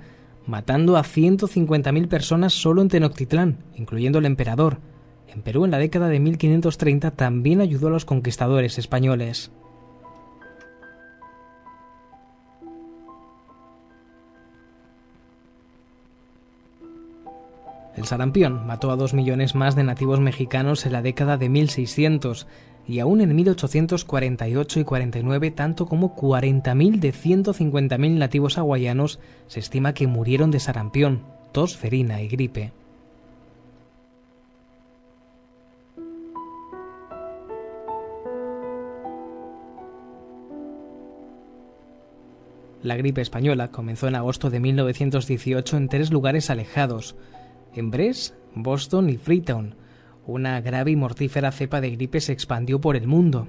[0.46, 4.78] matando a 150.000 personas solo en Tenochtitlán, incluyendo el emperador.
[5.28, 9.50] En Perú, en la década de 1530, también ayudó a los conquistadores españoles.
[17.96, 22.46] El sarampión mató a dos millones más de nativos mexicanos en la década de 1600
[22.86, 29.94] y aún en 1848 y 49 tanto como 40.000 de 150.000 nativos hawaianos se estima
[29.94, 31.22] que murieron de sarampión,
[31.52, 32.72] tos ferina y gripe.
[42.82, 47.14] La gripe española comenzó en agosto de 1918 en tres lugares alejados,
[47.76, 49.76] en Brest, Boston y Freetown,
[50.26, 53.48] una grave y mortífera cepa de gripe se expandió por el mundo.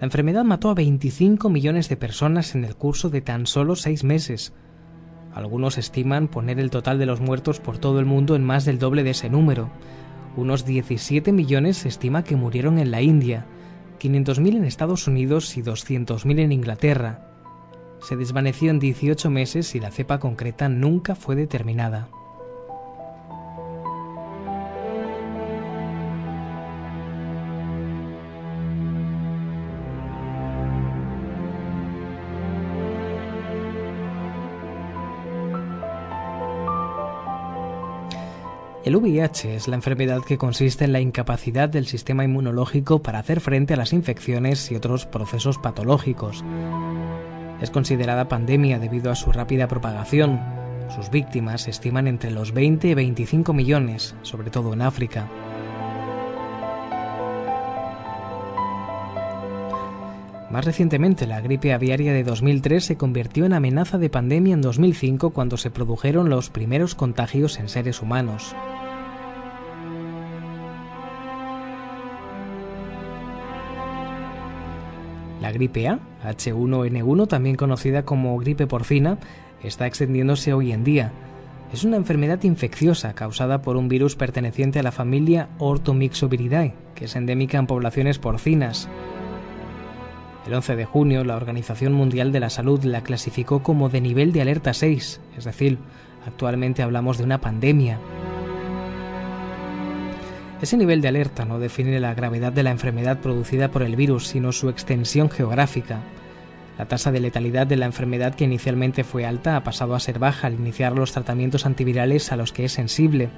[0.00, 4.04] La enfermedad mató a 25 millones de personas en el curso de tan solo seis
[4.04, 4.52] meses.
[5.34, 8.78] Algunos estiman poner el total de los muertos por todo el mundo en más del
[8.78, 9.70] doble de ese número.
[10.36, 13.46] Unos 17 millones se estima que murieron en la India,
[14.00, 17.30] 500.000 en Estados Unidos y 200.000 en Inglaterra.
[18.00, 22.08] Se desvaneció en 18 meses y la cepa concreta nunca fue determinada.
[38.84, 43.40] El VIH es la enfermedad que consiste en la incapacidad del sistema inmunológico para hacer
[43.40, 46.44] frente a las infecciones y otros procesos patológicos.
[47.62, 50.38] Es considerada pandemia debido a su rápida propagación.
[50.94, 55.30] Sus víctimas se estiman entre los 20 y 25 millones, sobre todo en África.
[60.54, 65.30] Más recientemente, la gripe aviaria de 2003 se convirtió en amenaza de pandemia en 2005
[65.30, 68.54] cuando se produjeron los primeros contagios en seres humanos.
[75.40, 79.18] La gripe A, H1N1, también conocida como gripe porcina,
[79.60, 81.10] está extendiéndose hoy en día.
[81.72, 87.16] Es una enfermedad infecciosa causada por un virus perteneciente a la familia Orthomyxoviridae, que es
[87.16, 88.88] endémica en poblaciones porcinas.
[90.46, 94.32] El 11 de junio, la Organización Mundial de la Salud la clasificó como de nivel
[94.32, 95.78] de alerta 6, es decir,
[96.26, 97.98] actualmente hablamos de una pandemia.
[100.60, 104.26] Ese nivel de alerta no define la gravedad de la enfermedad producida por el virus,
[104.26, 106.00] sino su extensión geográfica.
[106.78, 110.18] La tasa de letalidad de la enfermedad que inicialmente fue alta ha pasado a ser
[110.18, 113.30] baja al iniciar los tratamientos antivirales a los que es sensible.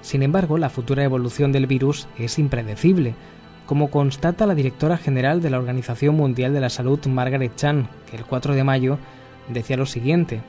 [0.00, 3.14] Sin embargo, la futura evolución del virus es impredecible,
[3.68, 8.16] como constata la directora general de la Organización Mundial de la Salud, Margaret Chan, que
[8.16, 8.98] el 4 de mayo
[9.50, 10.40] decía lo siguiente,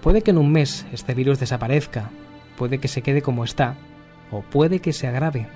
[0.00, 2.08] puede que en un mes este virus desaparezca,
[2.56, 3.74] puede que se quede como está,
[4.30, 5.48] o puede que se agrave.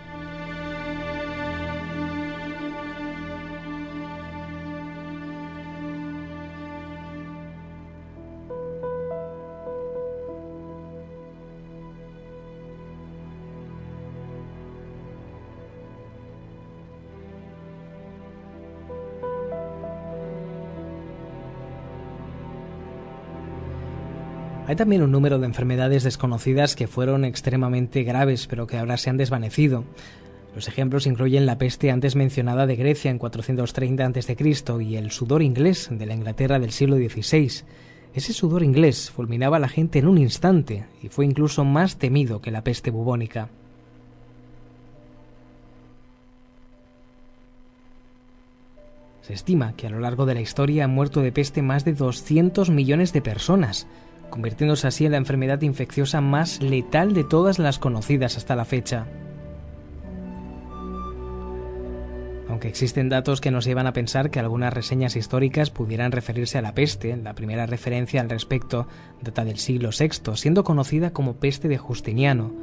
[24.66, 29.10] Hay también un número de enfermedades desconocidas que fueron extremadamente graves, pero que ahora se
[29.10, 29.84] han desvanecido.
[30.56, 34.36] Los ejemplos incluyen la peste antes mencionada de Grecia en 430 a.C.
[34.80, 37.62] y el sudor inglés de la Inglaterra del siglo XVI.
[38.12, 42.40] Ese sudor inglés fulminaba a la gente en un instante y fue incluso más temido
[42.40, 43.50] que la peste bubónica.
[49.22, 51.92] Se estima que a lo largo de la historia han muerto de peste más de
[51.92, 53.86] 200 millones de personas,
[54.30, 59.06] convirtiéndose así en la enfermedad infecciosa más letal de todas las conocidas hasta la fecha.
[62.48, 66.62] Aunque existen datos que nos llevan a pensar que algunas reseñas históricas pudieran referirse a
[66.62, 68.86] la peste, la primera referencia al respecto
[69.20, 72.54] data del siglo VI, siendo conocida como peste de Justiniano.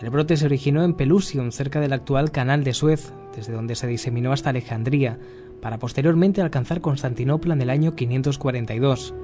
[0.00, 3.86] El brote se originó en Pelusium, cerca del actual Canal de Suez, desde donde se
[3.86, 5.18] diseminó hasta Alejandría,
[5.60, 9.14] para posteriormente alcanzar Constantinopla en el año 542.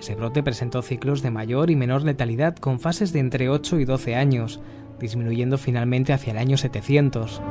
[0.00, 3.84] Ese brote presentó ciclos de mayor y menor letalidad con fases de entre 8 y
[3.84, 4.58] 12 años,
[4.98, 7.42] disminuyendo finalmente hacia el año 700.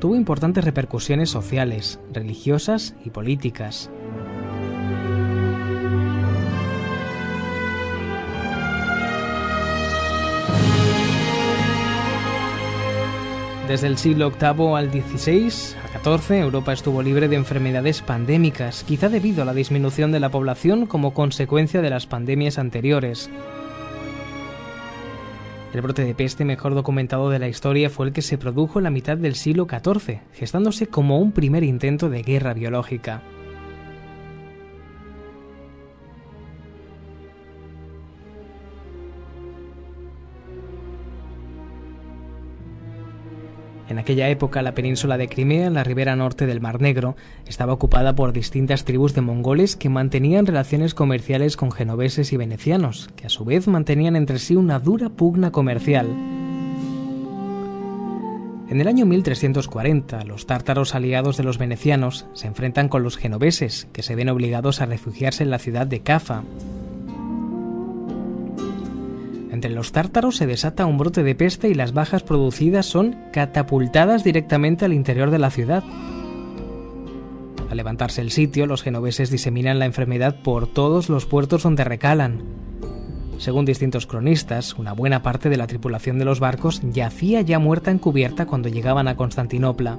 [0.00, 3.88] Tuvo importantes repercusiones sociales, religiosas y políticas.
[13.70, 19.08] Desde el siglo VIII al XVI a XIV, Europa estuvo libre de enfermedades pandémicas, quizá
[19.08, 23.30] debido a la disminución de la población como consecuencia de las pandemias anteriores.
[25.72, 28.82] El brote de peste mejor documentado de la historia fue el que se produjo en
[28.82, 33.22] la mitad del siglo XIV, gestándose como un primer intento de guerra biológica.
[43.90, 47.16] En aquella época la península de Crimea, en la ribera norte del Mar Negro,
[47.48, 53.10] estaba ocupada por distintas tribus de mongoles que mantenían relaciones comerciales con genoveses y venecianos,
[53.16, 56.06] que a su vez mantenían entre sí una dura pugna comercial.
[58.68, 63.88] En el año 1340, los tártaros aliados de los venecianos se enfrentan con los genoveses,
[63.92, 66.44] que se ven obligados a refugiarse en la ciudad de Cafa,
[69.60, 74.24] entre los tártaros se desata un brote de peste y las bajas producidas son catapultadas
[74.24, 75.84] directamente al interior de la ciudad.
[77.68, 82.42] Al levantarse el sitio, los genoveses diseminan la enfermedad por todos los puertos donde recalan.
[83.36, 87.90] Según distintos cronistas, una buena parte de la tripulación de los barcos yacía ya muerta
[87.90, 89.98] en cubierta cuando llegaban a Constantinopla.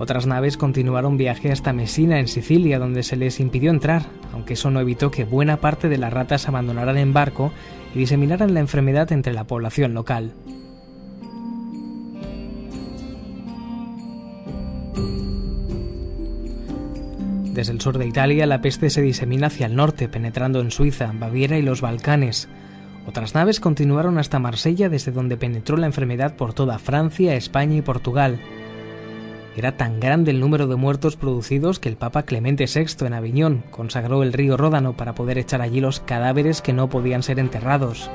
[0.00, 4.70] Otras naves continuaron viaje hasta Messina, en Sicilia, donde se les impidió entrar, aunque eso
[4.70, 7.52] no evitó que buena parte de las ratas abandonaran en barco
[7.94, 10.32] y diseminaran la enfermedad entre la población local.
[17.52, 21.12] Desde el sur de Italia, la peste se disemina hacia el norte, penetrando en Suiza,
[21.12, 22.48] Baviera y los Balcanes.
[23.06, 27.82] Otras naves continuaron hasta Marsella, desde donde penetró la enfermedad por toda Francia, España y
[27.82, 28.40] Portugal.
[29.56, 33.64] Era tan grande el número de muertos producidos que el Papa Clemente VI en Aviñón
[33.70, 38.10] consagró el río Ródano para poder echar allí los cadáveres que no podían ser enterrados.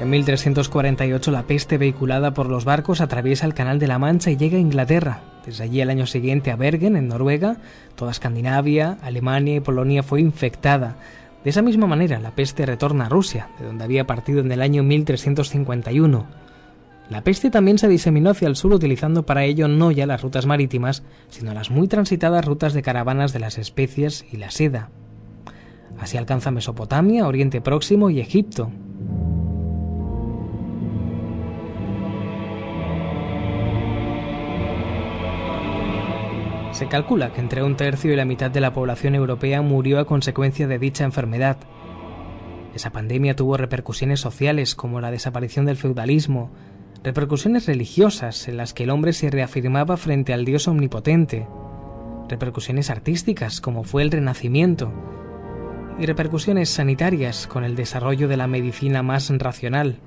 [0.00, 4.36] En 1348 la peste vehiculada por los barcos atraviesa el Canal de la Mancha y
[4.36, 5.20] llega a Inglaterra.
[5.44, 7.56] Desde allí al año siguiente a Bergen, en Noruega,
[7.96, 10.96] toda Escandinavia, Alemania y Polonia fue infectada.
[11.46, 14.60] De esa misma manera, la peste retorna a Rusia, de donde había partido en el
[14.60, 16.26] año 1351.
[17.08, 20.44] La peste también se diseminó hacia el sur utilizando para ello no ya las rutas
[20.44, 24.90] marítimas, sino las muy transitadas rutas de caravanas de las especias y la seda.
[26.00, 28.72] Así alcanza Mesopotamia, Oriente Próximo y Egipto,
[36.76, 40.04] Se calcula que entre un tercio y la mitad de la población europea murió a
[40.04, 41.56] consecuencia de dicha enfermedad.
[42.74, 46.50] Esa pandemia tuvo repercusiones sociales como la desaparición del feudalismo,
[47.02, 51.48] repercusiones religiosas en las que el hombre se reafirmaba frente al Dios omnipotente,
[52.28, 54.92] repercusiones artísticas como fue el Renacimiento,
[55.98, 59.98] y repercusiones sanitarias con el desarrollo de la medicina más racional.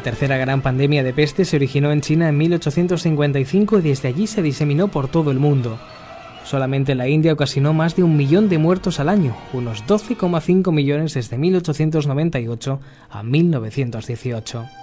[0.00, 4.26] La tercera gran pandemia de peste se originó en China en 1855 y desde allí
[4.26, 5.78] se diseminó por todo el mundo.
[6.42, 11.12] Solamente la India ocasionó más de un millón de muertos al año, unos 12,5 millones
[11.12, 12.80] desde 1898
[13.10, 14.79] a 1918.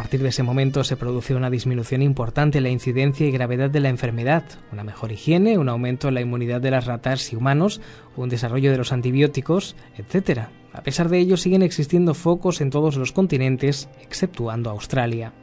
[0.00, 3.80] Partir de ese momento se produjo una disminución importante en la incidencia y gravedad de
[3.80, 7.82] la enfermedad, una mejor higiene, un aumento en la inmunidad de las ratas y humanos,
[8.16, 10.44] un desarrollo de los antibióticos, etc.
[10.72, 15.34] A pesar de ello, siguen existiendo focos en todos los continentes, exceptuando Australia.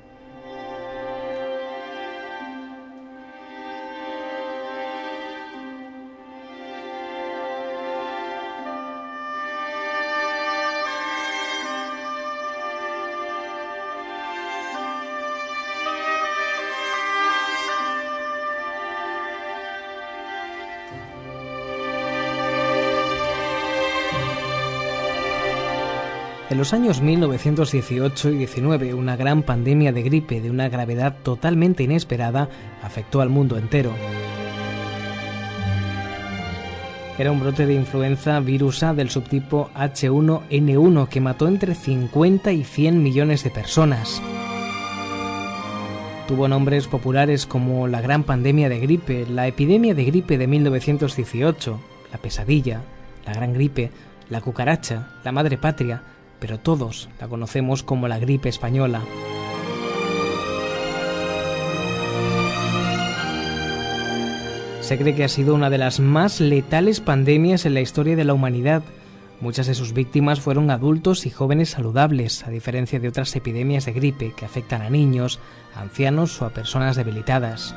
[26.58, 32.50] Los años 1918 y 19, una gran pandemia de gripe de una gravedad totalmente inesperada
[32.82, 33.94] afectó al mundo entero.
[37.20, 43.04] Era un brote de influenza virusa del subtipo H1N1 que mató entre 50 y 100
[43.04, 44.22] millones de personas.
[46.28, 51.80] Tuvo nombres populares como la Gran Pandemia de Gripe, la Epidemia de Gripe de 1918,
[52.12, 52.82] la Pesadilla,
[53.26, 53.92] la Gran Gripe,
[54.30, 56.02] la Cucaracha, la Madre Patria,
[56.40, 59.02] pero todos la conocemos como la gripe española.
[64.88, 68.24] Se cree que ha sido una de las más letales pandemias en la historia de
[68.24, 68.84] la humanidad.
[69.42, 73.92] Muchas de sus víctimas fueron adultos y jóvenes saludables, a diferencia de otras epidemias de
[73.92, 75.40] gripe que afectan a niños,
[75.76, 77.76] ancianos o a personas debilitadas.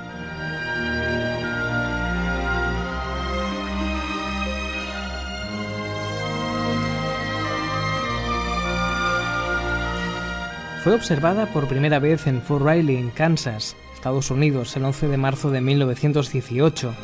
[10.83, 15.19] Fue observada por primera vez en Fort Riley, en Kansas, Estados Unidos, el 11 de
[15.19, 16.95] marzo de 1918.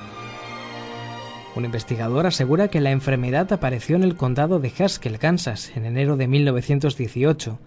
[1.54, 6.16] Un investigador asegura que la enfermedad apareció en el condado de Haskell, Kansas, en enero
[6.16, 7.58] de 1918.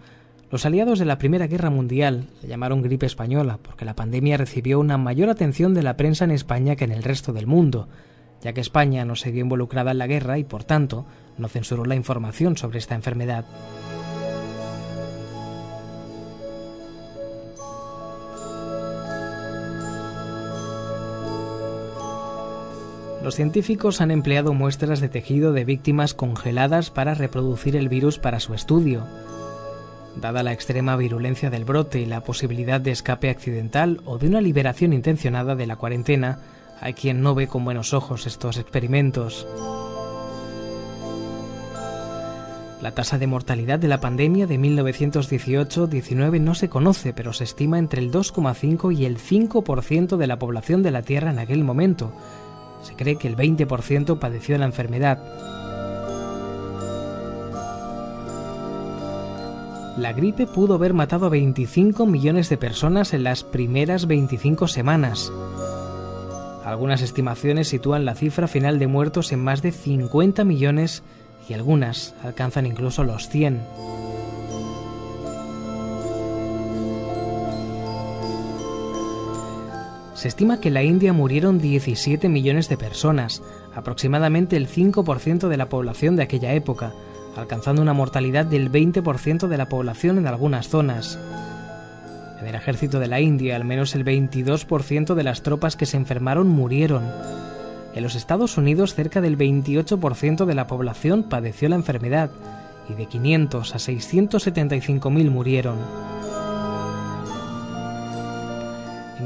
[0.50, 4.80] Los aliados de la Primera Guerra Mundial la llamaron gripe española porque la pandemia recibió
[4.80, 7.88] una mayor atención de la prensa en España que en el resto del mundo,
[8.42, 11.06] ya que España no se vio involucrada en la guerra y, por tanto,
[11.38, 13.46] no censuró la información sobre esta enfermedad.
[23.24, 28.40] Los científicos han empleado muestras de tejido de víctimas congeladas para reproducir el virus para
[28.40, 29.06] su estudio.
[30.16, 34.40] Dada la extrema virulencia del brote y la posibilidad de escape accidental o de una
[34.40, 36.40] liberación intencionada de la cuarentena,
[36.80, 39.46] hay quien no ve con buenos ojos estos experimentos.
[42.82, 47.78] La tasa de mortalidad de la pandemia de 1918-19 no se conoce, pero se estima
[47.78, 52.14] entre el 2,5 y el 5% de la población de la Tierra en aquel momento,
[52.90, 55.20] se cree que el 20% padeció la enfermedad.
[59.96, 65.32] La gripe pudo haber matado a 25 millones de personas en las primeras 25 semanas.
[66.66, 71.04] Algunas estimaciones sitúan la cifra final de muertos en más de 50 millones
[71.48, 73.62] y algunas alcanzan incluso los 100.
[80.20, 83.42] Se estima que en la India murieron 17 millones de personas,
[83.74, 86.92] aproximadamente el 5% de la población de aquella época,
[87.38, 91.18] alcanzando una mortalidad del 20% de la población en algunas zonas.
[92.42, 95.96] En el ejército de la India, al menos el 22% de las tropas que se
[95.96, 97.04] enfermaron murieron.
[97.96, 102.30] En los Estados Unidos, cerca del 28% de la población padeció la enfermedad
[102.90, 106.19] y de 500 a 675.000 murieron.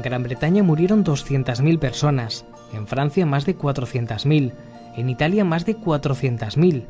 [0.04, 2.44] Gran Bretaña murieron 200.000 personas,
[2.74, 4.52] en Francia más de 400.000,
[4.96, 6.84] en Italia más de 400.000.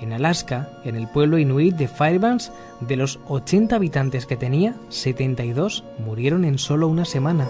[0.00, 2.50] En Alaska, en el pueblo inuit de Fairbanks,
[2.80, 7.46] de los 80 habitantes que tenía, 72 murieron en solo una semana.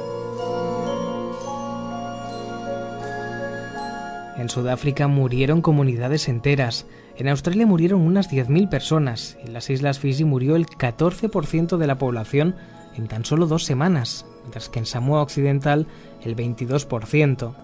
[4.37, 6.85] En Sudáfrica murieron comunidades enteras.
[7.17, 9.39] En Australia murieron unas 10.000 personas.
[9.45, 12.57] En las Islas Fiji murió el 14% de la población
[12.97, 15.89] en tan solo dos semanas, mientras que en Samoa Occidental
[16.23, 17.55] el 22%.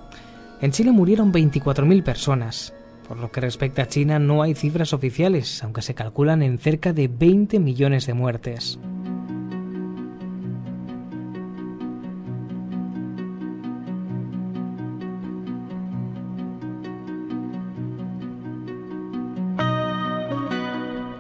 [0.60, 2.74] En Chile murieron 24.000 personas.
[3.06, 6.92] Por lo que respecta a China no hay cifras oficiales, aunque se calculan en cerca
[6.92, 8.78] de 20 millones de muertes.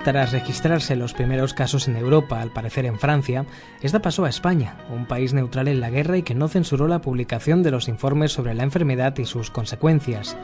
[0.04, 3.46] Tras registrarse los primeros casos en Europa, al parecer en Francia,
[3.82, 7.00] esta pasó a España, un país neutral en la guerra y que no censuró la
[7.00, 10.36] publicación de los informes sobre la enfermedad y sus consecuencias.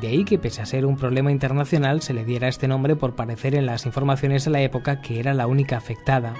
[0.00, 3.14] De ahí que, pese a ser un problema internacional, se le diera este nombre por
[3.14, 6.34] parecer en las informaciones de la época que era la única afectada.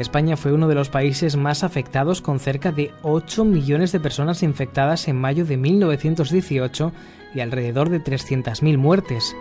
[0.00, 4.42] España fue uno de los países más afectados con cerca de 8 millones de personas
[4.42, 6.90] infectadas en mayo de 1918
[7.34, 9.36] y alrededor de 300.000 muertes,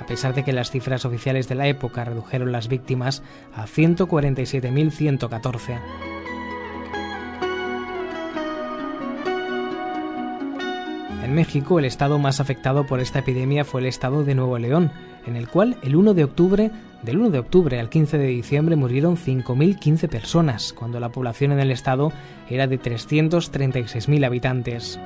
[0.00, 3.24] a pesar de que las cifras oficiales de la época redujeron las víctimas
[3.56, 5.80] a 147.114.
[11.24, 14.92] En México, el estado más afectado por esta epidemia fue el estado de Nuevo León,
[15.26, 16.70] en el cual el 1 de octubre,
[17.02, 21.60] del 1 de octubre al 15 de diciembre murieron 5.015 personas, cuando la población en
[21.60, 22.12] el estado
[22.48, 24.98] era de 336.000 habitantes.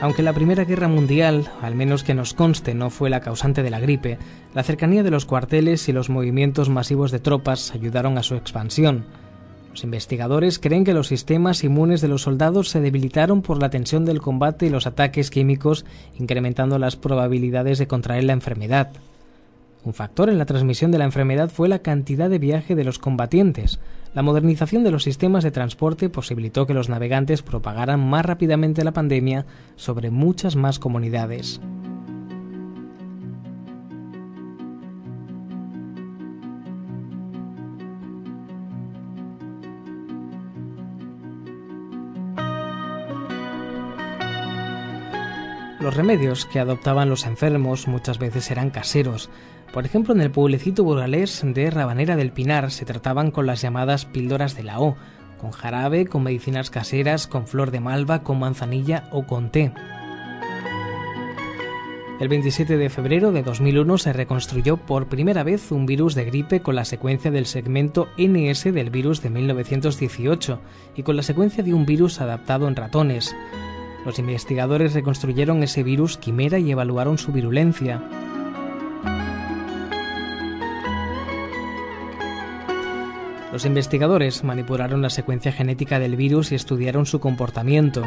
[0.00, 3.70] Aunque la Primera Guerra Mundial, al menos que nos conste, no fue la causante de
[3.70, 4.18] la gripe,
[4.54, 9.06] la cercanía de los cuarteles y los movimientos masivos de tropas ayudaron a su expansión.
[9.70, 14.04] Los investigadores creen que los sistemas inmunes de los soldados se debilitaron por la tensión
[14.04, 15.86] del combate y los ataques químicos,
[16.18, 18.90] incrementando las probabilidades de contraer la enfermedad.
[19.86, 22.98] Un factor en la transmisión de la enfermedad fue la cantidad de viaje de los
[22.98, 23.78] combatientes.
[24.14, 28.92] La modernización de los sistemas de transporte posibilitó que los navegantes propagaran más rápidamente la
[28.92, 31.60] pandemia sobre muchas más comunidades.
[45.78, 49.30] Los remedios que adoptaban los enfermos muchas veces eran caseros.
[49.72, 54.06] Por ejemplo, en el pueblecito burgalés de Rabanera del Pinar se trataban con las llamadas
[54.06, 54.96] píldoras de la O,
[55.38, 59.72] con jarabe, con medicinas caseras, con flor de malva, con manzanilla o con té.
[62.18, 66.60] El 27 de febrero de 2001 se reconstruyó por primera vez un virus de gripe
[66.60, 70.58] con la secuencia del segmento NS del virus de 1918
[70.96, 73.36] y con la secuencia de un virus adaptado en ratones.
[74.06, 78.02] Los investigadores reconstruyeron ese virus quimera y evaluaron su virulencia.
[83.56, 88.02] Los investigadores manipularon la secuencia genética del virus y estudiaron su comportamiento.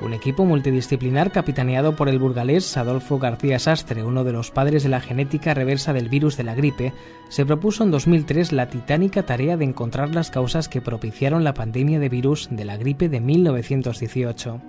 [0.00, 4.88] Un equipo multidisciplinar capitaneado por el burgalés Adolfo García Sastre, uno de los padres de
[4.88, 6.94] la genética reversa del virus de la gripe,
[7.28, 11.98] se propuso en 2003 la titánica tarea de encontrar las causas que propiciaron la pandemia
[11.98, 14.62] de virus de la gripe de 1918.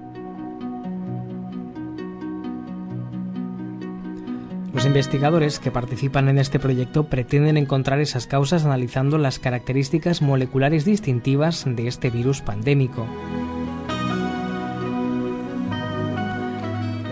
[4.75, 10.83] Los investigadores que participan en este proyecto pretenden encontrar esas causas analizando las características moleculares
[10.83, 13.07] distintivas de este virus pandémico.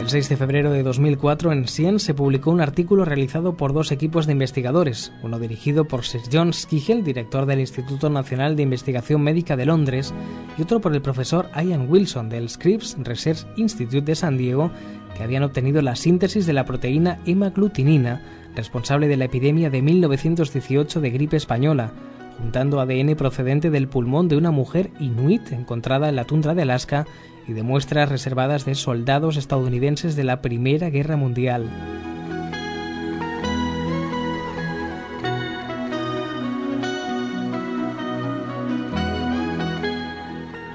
[0.03, 3.93] El 6 de febrero de 2004 en Sien se publicó un artículo realizado por dos
[3.93, 9.21] equipos de investigadores, uno dirigido por Sir John Skigel, director del Instituto Nacional de Investigación
[9.21, 10.13] Médica de Londres,
[10.57, 14.71] y otro por el profesor Ian Wilson del Scripps Research Institute de San Diego,
[15.15, 18.21] que habían obtenido la síntesis de la proteína hemaglutinina,
[18.55, 21.91] responsable de la epidemia de 1918 de gripe española,
[22.37, 27.05] juntando ADN procedente del pulmón de una mujer inuit encontrada en la tundra de Alaska
[27.47, 31.69] y de muestras reservadas de soldados estadounidenses de la Primera Guerra Mundial.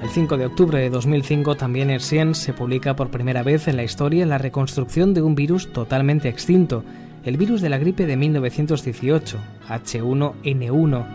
[0.09, 3.75] El 5 de octubre de 2005 también en Science se publica por primera vez en
[3.75, 6.83] la historia la reconstrucción de un virus totalmente extinto,
[7.23, 9.37] el virus de la gripe de 1918,
[9.67, 11.05] H1N1.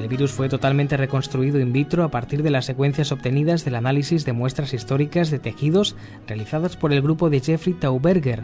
[0.00, 4.24] El virus fue totalmente reconstruido in vitro a partir de las secuencias obtenidas del análisis
[4.24, 5.94] de muestras históricas de tejidos
[6.26, 8.42] realizadas por el grupo de Jeffrey Tauberger.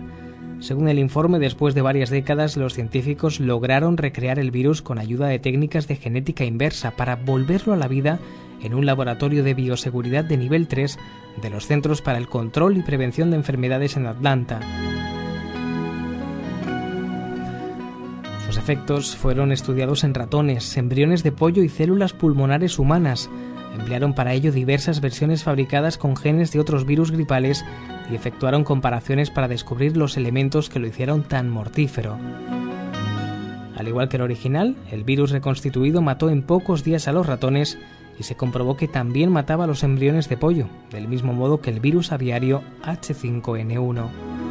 [0.61, 5.29] Según el informe, después de varias décadas los científicos lograron recrear el virus con ayuda
[5.29, 8.19] de técnicas de genética inversa para volverlo a la vida
[8.61, 10.99] en un laboratorio de bioseguridad de nivel 3
[11.41, 14.61] de los Centros para el Control y Prevención de Enfermedades en Atlanta.
[18.47, 23.31] Sus efectos fueron estudiados en ratones, embriones de pollo y células pulmonares humanas,
[23.79, 27.65] Emplearon para ello diversas versiones fabricadas con genes de otros virus gripales
[28.11, 32.19] y efectuaron comparaciones para descubrir los elementos que lo hicieron tan mortífero.
[33.77, 37.79] Al igual que el original, el virus reconstituido mató en pocos días a los ratones
[38.19, 41.71] y se comprobó que también mataba a los embriones de pollo, del mismo modo que
[41.71, 44.48] el virus aviario H5N1.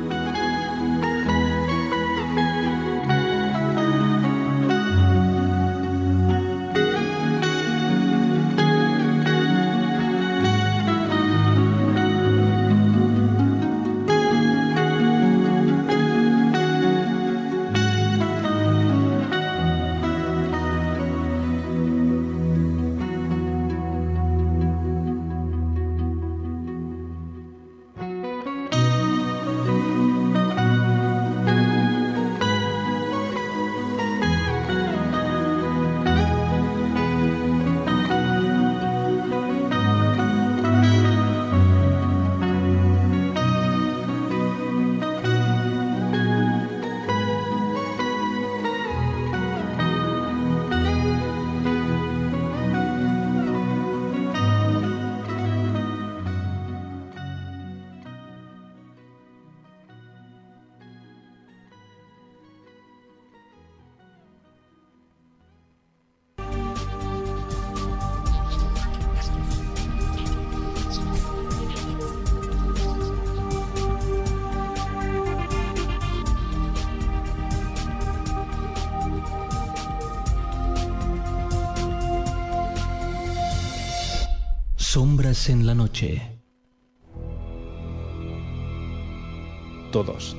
[90.08, 90.38] Todos,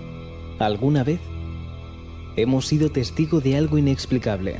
[0.60, 1.20] alguna vez,
[2.36, 4.56] hemos sido testigo de algo inexplicable.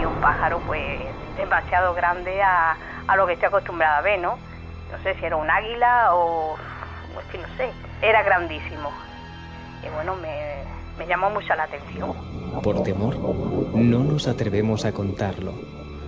[0.00, 1.02] Y un pájaro, pues,
[1.36, 4.38] demasiado grande a, a lo que estoy acostumbrada a ver, ¿no?
[4.90, 6.56] No sé si era un águila o.
[7.20, 7.70] Es que no sé.
[8.00, 8.90] Era grandísimo.
[9.86, 10.62] Y bueno, me,
[10.98, 12.14] me llamó mucho la atención.
[12.62, 15.52] Por temor, no nos atrevemos a contarlo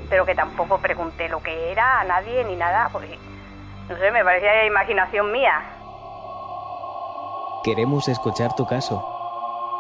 [0.09, 3.19] pero que tampoco pregunté lo que era a nadie ni nada, porque,
[3.89, 5.76] no sé, me parecía imaginación mía.
[7.67, 9.03] Queremos escuchar tu caso.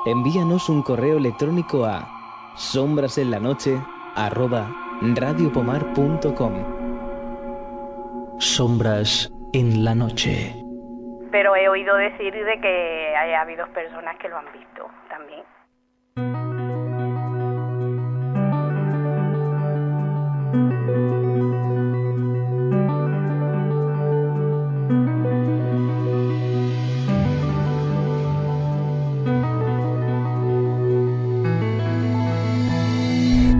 [0.06, 2.08] Envíanos un correo electrónico a
[2.56, 3.80] sombrasenlanoche
[4.16, 6.54] arroba radiopomar.com
[8.40, 10.52] Sombras en la noche.
[11.30, 15.44] Pero he oído decir de que haya habido personas que lo han visto también.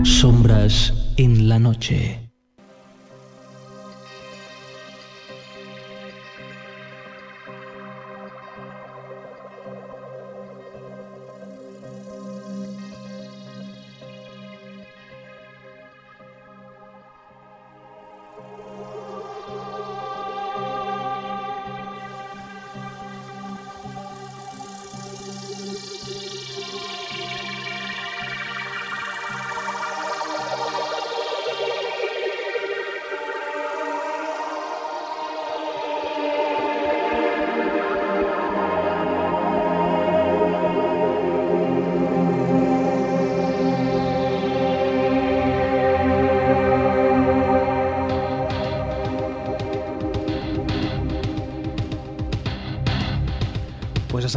[0.03, 2.26] Sombras en la noche.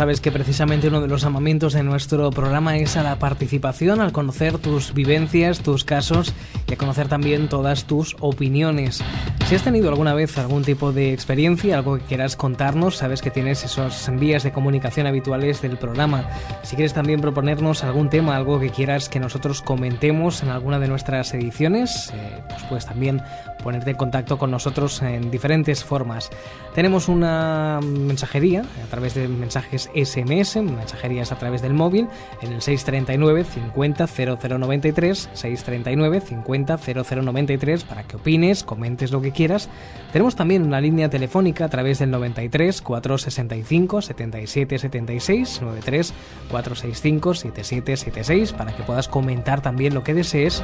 [0.00, 4.12] Sabes que precisamente uno de los amamientos de nuestro programa es a la participación, al
[4.12, 6.32] conocer tus vivencias, tus casos
[6.66, 9.02] y a conocer también todas tus opiniones.
[9.50, 13.32] Si has tenido alguna vez algún tipo de experiencia, algo que quieras contarnos, sabes que
[13.32, 16.28] tienes esos vías de comunicación habituales del programa.
[16.62, 20.86] Si quieres también proponernos algún tema, algo que quieras que nosotros comentemos en alguna de
[20.86, 23.24] nuestras ediciones, eh, pues puedes también
[23.64, 26.30] ponerte en contacto con nosotros en diferentes formas.
[26.72, 32.06] Tenemos una mensajería a través de mensajes SMS, mensajerías a través del móvil,
[32.40, 39.70] en el 639 50 0093, 639 50 0093 para que opines, comentes lo que quieras.
[40.12, 46.12] Tenemos también una línea telefónica a través del 93 465 77 76, 93
[46.50, 50.62] 465 77 76 para que puedas comentar también lo que desees.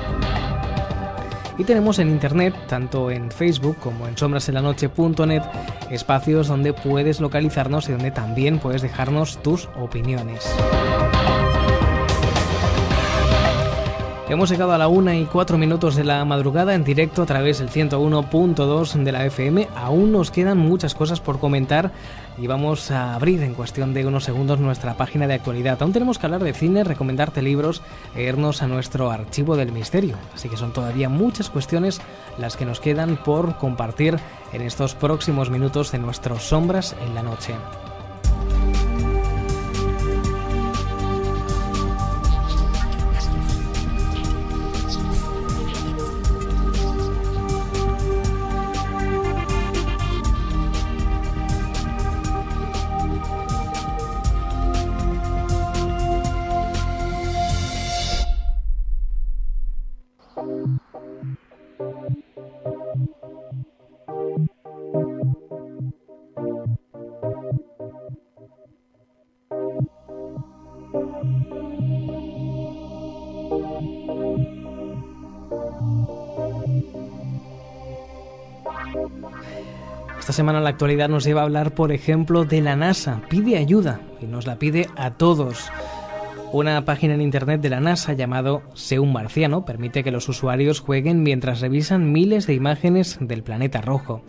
[1.56, 5.42] Y tenemos en internet, tanto en Facebook como en sombrasenlanoche.net,
[5.90, 10.54] espacios donde puedes localizarnos y donde también puedes dejarnos tus opiniones.
[14.28, 17.60] Hemos llegado a la una y cuatro minutos de la madrugada en directo a través
[17.60, 19.68] del 101.2 de la FM.
[19.76, 21.92] Aún nos quedan muchas cosas por comentar
[22.36, 25.80] y vamos a abrir en cuestión de unos segundos nuestra página de actualidad.
[25.80, 27.82] Aún tenemos que hablar de cine, recomendarte libros
[28.16, 30.16] e irnos a nuestro archivo del misterio.
[30.34, 32.00] Así que son todavía muchas cuestiones
[32.36, 34.18] las que nos quedan por compartir
[34.52, 37.54] en estos próximos minutos de nuestros Sombras en la Noche.
[80.36, 83.22] Semana la actualidad nos lleva a hablar, por ejemplo, de la NASA.
[83.28, 85.70] Pide ayuda y nos la pide a todos.
[86.52, 91.22] Una página en internet de la NASA llamado Seun Marciano permite que los usuarios jueguen
[91.22, 94.22] mientras revisan miles de imágenes del planeta rojo.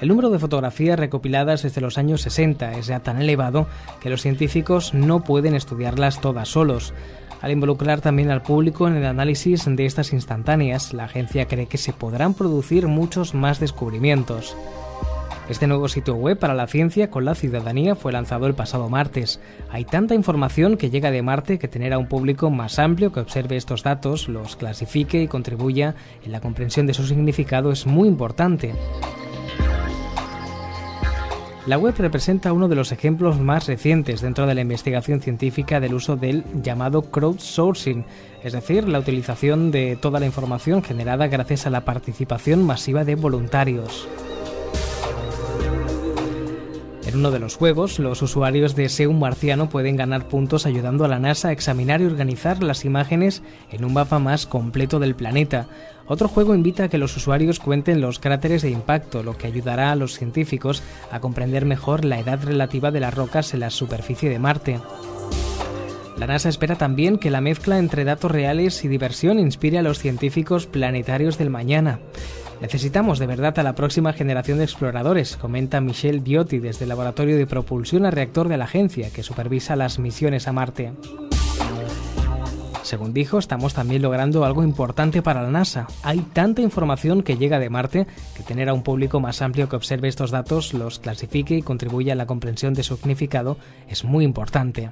[0.00, 3.66] El número de fotografías recopiladas desde los años 60 es ya tan elevado
[4.00, 6.94] que los científicos no pueden estudiarlas todas solos.
[7.42, 11.78] Al involucrar también al público en el análisis de estas instantáneas, la agencia cree que
[11.78, 14.56] se podrán producir muchos más descubrimientos.
[15.48, 19.40] Este nuevo sitio web para la ciencia con la ciudadanía fue lanzado el pasado martes.
[19.70, 23.20] Hay tanta información que llega de Marte que tener a un público más amplio que
[23.20, 28.08] observe estos datos, los clasifique y contribuya en la comprensión de su significado es muy
[28.08, 28.74] importante.
[31.66, 35.94] La web representa uno de los ejemplos más recientes dentro de la investigación científica del
[35.94, 38.04] uso del llamado crowdsourcing,
[38.42, 43.14] es decir, la utilización de toda la información generada gracias a la participación masiva de
[43.14, 44.08] voluntarios.
[47.08, 51.08] En uno de los juegos, los usuarios de Seun Marciano pueden ganar puntos ayudando a
[51.08, 53.42] la NASA a examinar y organizar las imágenes
[53.72, 55.68] en un mapa más completo del planeta.
[56.06, 59.90] Otro juego invita a que los usuarios cuenten los cráteres de impacto, lo que ayudará
[59.90, 64.28] a los científicos a comprender mejor la edad relativa de las rocas en la superficie
[64.28, 64.78] de Marte.
[66.18, 69.98] La NASA espera también que la mezcla entre datos reales y diversión inspire a los
[69.98, 72.00] científicos planetarios del mañana.
[72.60, 77.36] Necesitamos de verdad a la próxima generación de exploradores, comenta Michelle Diotti desde el Laboratorio
[77.36, 80.92] de Propulsión a Reactor de la agencia, que supervisa las misiones a Marte.
[82.82, 85.86] Según dijo, estamos también logrando algo importante para la NASA.
[86.02, 89.76] Hay tanta información que llega de Marte que tener a un público más amplio que
[89.76, 94.24] observe estos datos, los clasifique y contribuya a la comprensión de su significado es muy
[94.24, 94.90] importante.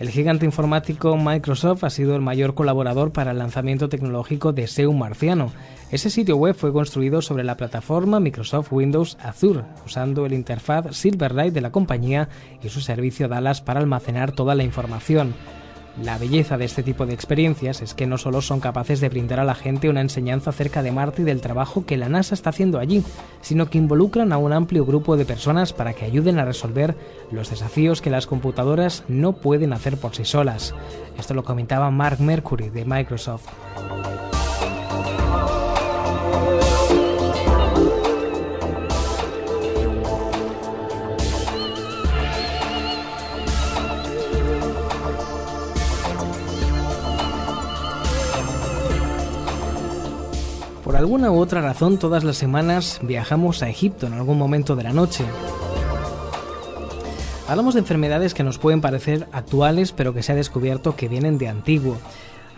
[0.00, 4.98] El gigante informático Microsoft ha sido el mayor colaborador para el lanzamiento tecnológico de Seum
[4.98, 5.52] Marciano.
[5.90, 11.52] Ese sitio web fue construido sobre la plataforma Microsoft Windows Azure, usando el interfaz Silverlight
[11.52, 12.30] de la compañía
[12.62, 15.34] y su servicio Dallas para almacenar toda la información.
[16.02, 19.38] La belleza de este tipo de experiencias es que no solo son capaces de brindar
[19.38, 22.50] a la gente una enseñanza acerca de Marte y del trabajo que la NASA está
[22.50, 23.04] haciendo allí,
[23.42, 26.96] sino que involucran a un amplio grupo de personas para que ayuden a resolver
[27.30, 30.74] los desafíos que las computadoras no pueden hacer por sí solas.
[31.18, 33.48] Esto lo comentaba Mark Mercury de Microsoft.
[50.90, 54.82] Por alguna u otra razón, todas las semanas viajamos a Egipto en algún momento de
[54.82, 55.24] la noche.
[57.46, 61.38] Hablamos de enfermedades que nos pueden parecer actuales, pero que se ha descubierto que vienen
[61.38, 61.96] de antiguo.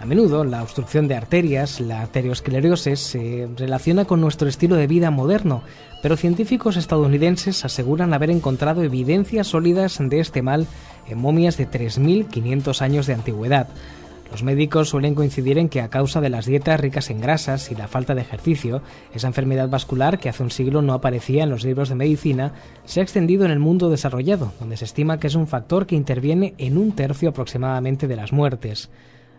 [0.00, 5.10] A menudo, la obstrucción de arterias, la arteriosclerosis, se relaciona con nuestro estilo de vida
[5.10, 5.62] moderno,
[6.00, 10.66] pero científicos estadounidenses aseguran haber encontrado evidencias sólidas de este mal
[11.06, 13.68] en momias de 3.500 años de antigüedad.
[14.32, 17.74] Los médicos suelen coincidir en que a causa de las dietas ricas en grasas y
[17.74, 18.80] la falta de ejercicio,
[19.14, 22.54] esa enfermedad vascular que hace un siglo no aparecía en los libros de medicina,
[22.86, 25.96] se ha extendido en el mundo desarrollado, donde se estima que es un factor que
[25.96, 28.88] interviene en un tercio aproximadamente de las muertes.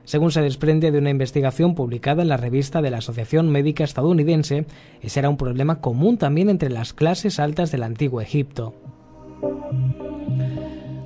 [0.03, 4.67] Según se desprende de una investigación publicada en la revista de la Asociación Médica Estadounidense,
[5.01, 8.75] ese era un problema común también entre las clases altas del antiguo Egipto.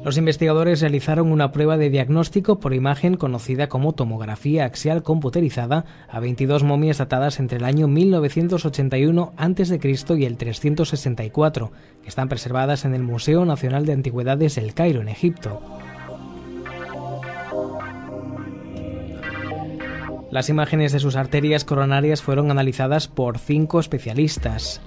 [0.07, 6.21] Los investigadores realizaron una prueba de diagnóstico por imagen conocida como tomografía axial computerizada a
[6.21, 9.79] 22 momias datadas entre el año 1981 a.C.
[10.17, 15.09] y el 364, que están preservadas en el Museo Nacional de Antigüedades del Cairo, en
[15.09, 15.61] Egipto.
[20.31, 24.79] Las imágenes de sus arterias coronarias fueron analizadas por cinco especialistas.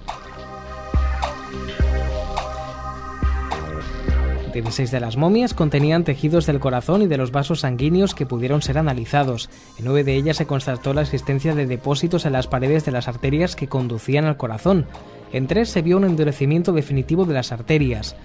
[4.51, 8.61] 16 de las momias contenían tejidos del corazón y de los vasos sanguíneos que pudieron
[8.61, 9.49] ser analizados.
[9.77, 13.07] En nueve de ellas se constató la existencia de depósitos en las paredes de las
[13.07, 14.85] arterias que conducían al corazón.
[15.31, 18.15] En tres se vio un endurecimiento definitivo de las arterias.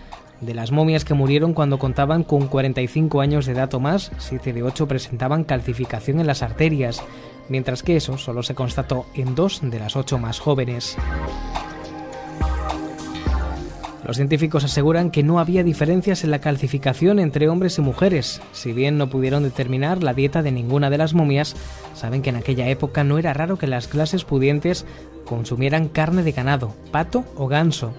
[0.40, 4.52] De las momias que murieron cuando contaban con 45 años de edad o más, 7
[4.52, 7.02] de 8 presentaban calcificación en las arterias,
[7.48, 10.96] mientras que eso solo se constató en dos de las ocho más jóvenes.
[14.06, 18.40] Los científicos aseguran que no había diferencias en la calcificación entre hombres y mujeres.
[18.52, 21.56] Si bien no pudieron determinar la dieta de ninguna de las momias,
[21.92, 24.86] saben que en aquella época no era raro que las clases pudientes
[25.24, 27.94] consumieran carne de ganado, pato o ganso.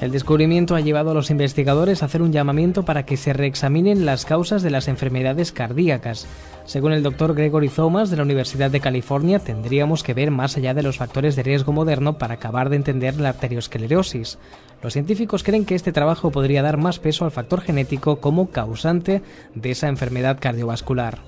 [0.00, 4.04] El descubrimiento ha llevado a los investigadores a hacer un llamamiento para que se reexaminen
[4.04, 6.26] las causas de las enfermedades cardíacas.
[6.66, 10.74] Según el doctor Gregory Thomas de la Universidad de California, tendríamos que ver más allá
[10.74, 14.38] de los factores de riesgo moderno para acabar de entender la arteriosclerosis.
[14.82, 19.22] Los científicos creen que este trabajo podría dar más peso al factor genético como causante
[19.54, 21.20] de esa enfermedad cardiovascular.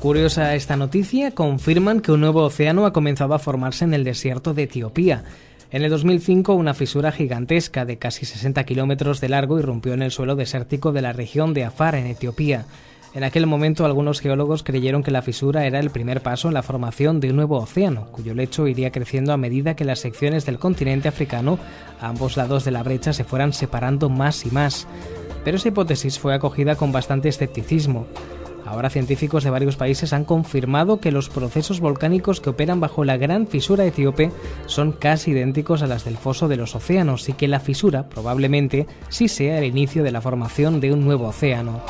[0.00, 4.54] Curiosa esta noticia, confirman que un nuevo océano ha comenzado a formarse en el desierto
[4.54, 5.24] de Etiopía.
[5.70, 10.10] En el 2005, una fisura gigantesca de casi 60 kilómetros de largo irrumpió en el
[10.10, 12.64] suelo desértico de la región de Afar, en Etiopía.
[13.12, 16.62] En aquel momento, algunos geólogos creyeron que la fisura era el primer paso en la
[16.62, 20.58] formación de un nuevo océano, cuyo lecho iría creciendo a medida que las secciones del
[20.58, 21.58] continente africano
[22.00, 24.86] a ambos lados de la brecha se fueran separando más y más.
[25.44, 28.06] Pero esa hipótesis fue acogida con bastante escepticismo.
[28.70, 33.16] Ahora científicos de varios países han confirmado que los procesos volcánicos que operan bajo la
[33.16, 34.30] gran fisura etíope
[34.66, 38.86] son casi idénticos a las del foso de los océanos y que la fisura probablemente
[39.08, 41.82] sí sea el inicio de la formación de un nuevo océano.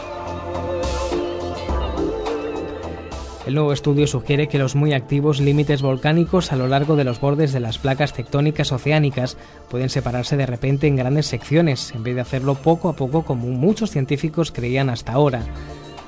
[3.46, 7.20] El nuevo estudio sugiere que los muy activos límites volcánicos a lo largo de los
[7.20, 9.36] bordes de las placas tectónicas oceánicas
[9.68, 13.48] pueden separarse de repente en grandes secciones, en vez de hacerlo poco a poco como
[13.48, 15.44] muchos científicos creían hasta ahora.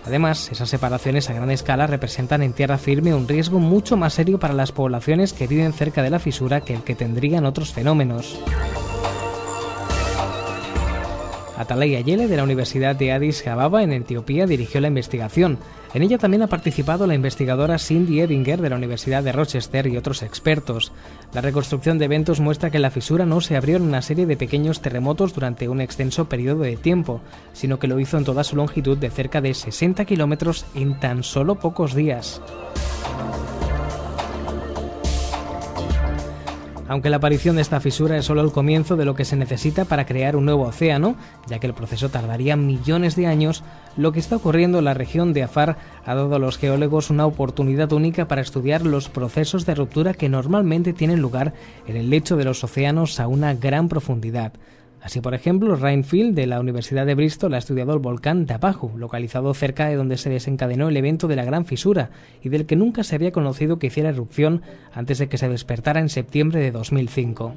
[0.05, 4.39] Además, esas separaciones a gran escala representan en tierra firme un riesgo mucho más serio
[4.39, 8.41] para las poblaciones que viven cerca de la fisura que el que tendrían otros fenómenos.
[11.57, 15.59] Atalay Ayele de la Universidad de Addis Ababa en Etiopía dirigió la investigación.
[15.95, 19.99] En ella también ha participado la investigadora Cindy Edinger de la Universidad de Rochester y
[19.99, 20.91] otros expertos.
[21.35, 24.39] La reconstrucción de eventos muestra que la fisura no se abrió en una serie de
[24.39, 27.21] pequeños terremotos durante un extenso periodo de tiempo,
[27.53, 31.23] sino que lo hizo en toda su longitud de cerca de 60 kilómetros en tan
[31.23, 32.41] solo pocos días.
[36.93, 39.87] Aunque la aparición de esta fisura es solo el comienzo de lo que se necesita
[39.87, 41.17] para crear un nuevo océano,
[41.49, 43.65] ya que el proceso tardaría millones de años,
[43.97, 47.25] lo que está ocurriendo en la región de Afar ha dado a los geólogos una
[47.25, 51.55] oportunidad única para estudiar los procesos de ruptura que normalmente tienen lugar
[51.87, 54.53] en el lecho de los océanos a una gran profundidad.
[55.03, 59.53] Así, por ejemplo, Rainfield de la Universidad de Bristol ha estudiado el volcán Tapahu, localizado
[59.53, 62.11] cerca de donde se desencadenó el evento de la Gran Fisura
[62.41, 64.63] y del que nunca se había conocido que hiciera erupción
[64.95, 67.53] antes de que se despertara en septiembre de 2005.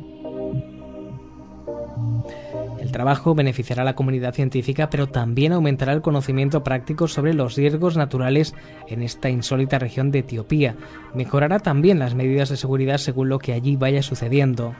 [2.80, 7.56] El trabajo beneficiará a la comunidad científica, pero también aumentará el conocimiento práctico sobre los
[7.56, 8.56] riesgos naturales
[8.88, 10.76] en esta insólita región de Etiopía.
[11.14, 14.74] Mejorará también las medidas de seguridad según lo que allí vaya sucediendo.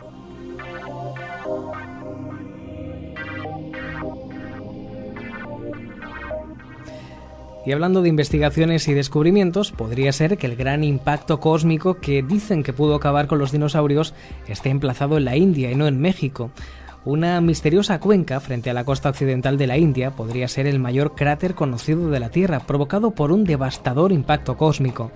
[7.66, 12.62] Y hablando de investigaciones y descubrimientos, podría ser que el gran impacto cósmico que dicen
[12.62, 14.14] que pudo acabar con los dinosaurios
[14.48, 16.52] esté emplazado en la India y no en México.
[17.06, 21.16] Una misteriosa cuenca frente a la costa occidental de la India podría ser el mayor
[21.16, 25.12] cráter conocido de la Tierra, provocado por un devastador impacto cósmico.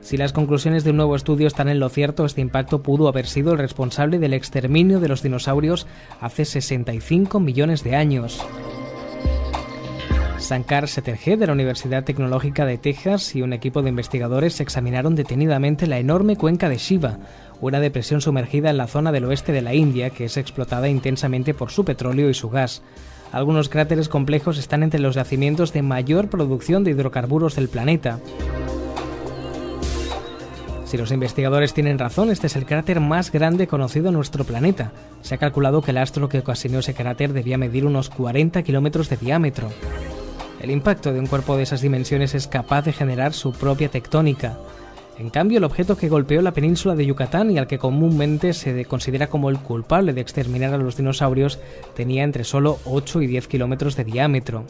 [0.00, 3.26] Si las conclusiones de un nuevo estudio están en lo cierto, este impacto pudo haber
[3.26, 5.86] sido el responsable del exterminio de los dinosaurios
[6.20, 8.44] hace 65 millones de años.
[10.42, 15.86] Sankar Setterjee de la Universidad Tecnológica de Texas y un equipo de investigadores examinaron detenidamente
[15.86, 17.18] la enorme cuenca de Shiva,
[17.60, 21.54] una depresión sumergida en la zona del oeste de la India que es explotada intensamente
[21.54, 22.82] por su petróleo y su gas.
[23.30, 28.18] Algunos cráteres complejos están entre los yacimientos de mayor producción de hidrocarburos del planeta.
[30.84, 34.92] Si los investigadores tienen razón, este es el cráter más grande conocido en nuestro planeta.
[35.22, 39.08] Se ha calculado que el astro que ocasionó ese cráter debía medir unos 40 kilómetros
[39.08, 39.70] de diámetro.
[40.62, 44.60] El impacto de un cuerpo de esas dimensiones es capaz de generar su propia tectónica.
[45.18, 48.84] En cambio, el objeto que golpeó la península de Yucatán y al que comúnmente se
[48.84, 51.58] considera como el culpable de exterminar a los dinosaurios
[51.96, 54.64] tenía entre solo 8 y 10 kilómetros de diámetro.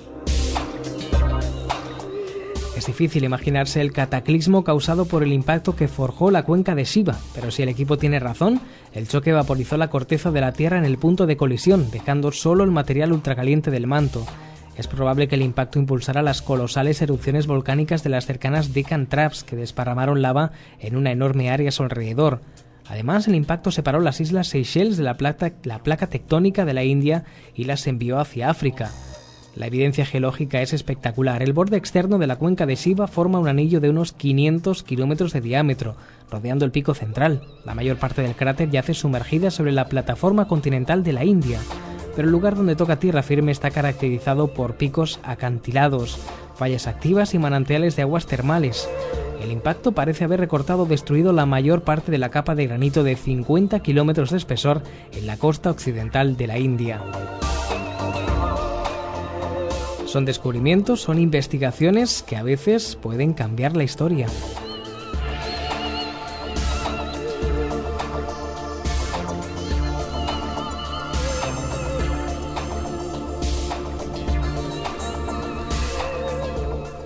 [2.74, 7.18] Es difícil imaginarse el cataclismo causado por el impacto que forjó la cuenca de Shiva,
[7.34, 8.62] pero si el equipo tiene razón,
[8.94, 12.64] el choque vaporizó la corteza de la Tierra en el punto de colisión, dejando solo
[12.64, 14.24] el material ultracaliente del manto.
[14.76, 19.44] Es probable que el impacto impulsara las colosales erupciones volcánicas de las cercanas Deccan Traps
[19.44, 22.40] que desparramaron lava en una enorme área a su alrededor.
[22.88, 25.16] Además, el impacto separó las islas Seychelles de la,
[25.64, 27.24] la placa tectónica de la India
[27.54, 28.90] y las envió hacia África.
[29.54, 31.42] La evidencia geológica es espectacular.
[31.42, 35.34] El borde externo de la cuenca de Shiva forma un anillo de unos 500 kilómetros
[35.34, 35.94] de diámetro,
[36.30, 37.42] rodeando el pico central.
[37.66, 41.60] La mayor parte del cráter yace sumergida sobre la plataforma continental de la India,
[42.14, 46.18] pero el lugar donde toca tierra firme está caracterizado por picos acantilados,
[46.54, 48.88] fallas activas y manantiales de aguas termales.
[49.42, 53.02] El impacto parece haber recortado o destruido la mayor parte de la capa de granito
[53.02, 54.82] de 50 kilómetros de espesor
[55.12, 57.02] en la costa occidental de la India.
[60.06, 64.26] Son descubrimientos, son investigaciones que a veces pueden cambiar la historia.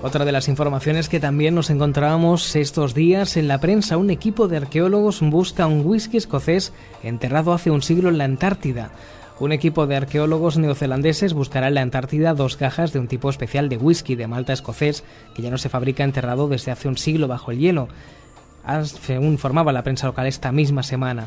[0.07, 4.47] Otra de las informaciones que también nos encontrábamos estos días en la prensa, un equipo
[4.47, 6.73] de arqueólogos busca un whisky escocés
[7.03, 8.93] enterrado hace un siglo en la Antártida.
[9.41, 13.69] Un equipo de arqueólogos neozelandeses buscará en la Antártida dos cajas de un tipo especial
[13.69, 15.03] de whisky de malta escocés
[15.35, 17.89] que ya no se fabrica enterrado desde hace un siglo bajo el hielo,
[18.85, 21.27] según informaba la prensa local esta misma semana.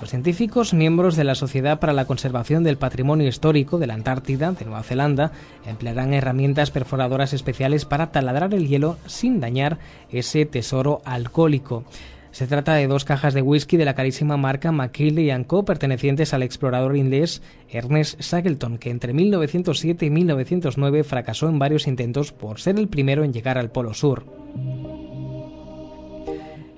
[0.00, 4.52] Los científicos, miembros de la Sociedad para la Conservación del Patrimonio Histórico de la Antártida,
[4.52, 5.32] de Nueva Zelanda,
[5.66, 9.78] emplearán herramientas perforadoras especiales para taladrar el hielo sin dañar
[10.10, 11.84] ese tesoro alcohólico.
[12.30, 15.64] Se trata de dos cajas de whisky de la carísima marca McKinley Co.
[15.64, 17.40] pertenecientes al explorador inglés
[17.70, 23.24] Ernest Shackleton, que entre 1907 y 1909 fracasó en varios intentos por ser el primero
[23.24, 24.26] en llegar al Polo Sur.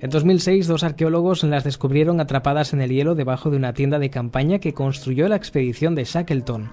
[0.01, 4.09] En 2006, dos arqueólogos las descubrieron atrapadas en el hielo debajo de una tienda de
[4.09, 6.69] campaña que construyó la expedición de Shackleton.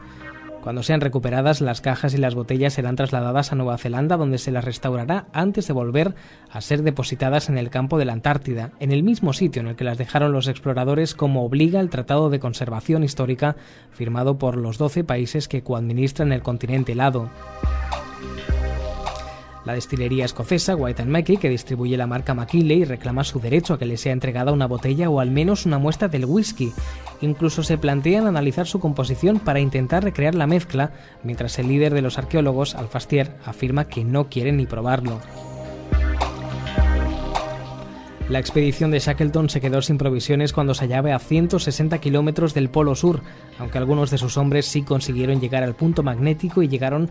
[0.63, 4.51] Cuando sean recuperadas, las cajas y las botellas serán trasladadas a Nueva Zelanda, donde se
[4.53, 6.15] las restaurará antes de volver
[6.51, 9.77] a ser depositadas en el campo de la Antártida, en el mismo sitio en el
[9.77, 13.57] que las dejaron los exploradores, como obliga el Tratado de Conservación Histórica
[13.93, 17.31] firmado por los 12 países que coadministran el continente helado.
[19.67, 23.85] La destilería escocesa White Mackey, que distribuye la marca McKinley, reclama su derecho a que
[23.85, 26.73] le sea entregada una botella o al menos una muestra del whisky.
[27.21, 30.93] Incluso se plantean analizar su composición para intentar recrear la mezcla,
[31.25, 35.21] mientras el líder de los arqueólogos, Alfastier, afirma que no quiere ni probarlo.
[38.29, 42.71] La expedición de Shackleton se quedó sin provisiones cuando se hallaba a 160 kilómetros del
[42.71, 43.23] Polo Sur,
[43.59, 47.09] aunque algunos de sus hombres sí consiguieron llegar al punto magnético y llevaron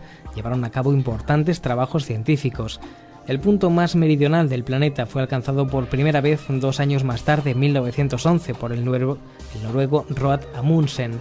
[0.64, 2.80] a cabo importantes trabajos científicos.
[3.26, 7.52] El punto más meridional del planeta fue alcanzado por primera vez dos años más tarde,
[7.52, 9.18] en 1911, por el, noruego,
[9.54, 11.18] el noruego Roald Amundsen.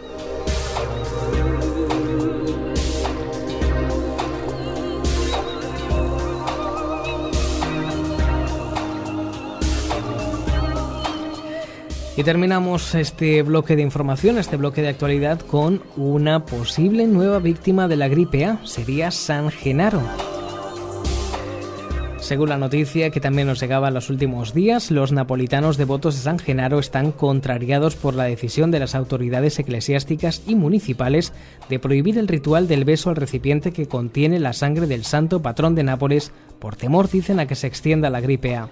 [12.18, 17.90] Y terminamos este bloque de información, este bloque de actualidad, con una posible nueva víctima
[17.90, 18.66] de la gripe A.
[18.66, 20.02] Sería San Genaro.
[22.20, 26.22] Según la noticia que también nos llegaba en los últimos días, los napolitanos devotos de
[26.22, 31.34] San Genaro están contrariados por la decisión de las autoridades eclesiásticas y municipales
[31.70, 35.76] de prohibir el ritual del beso al recipiente que contiene la sangre del santo patrón
[35.76, 38.70] de Nápoles por temor, dicen, a que se extienda la gripe A.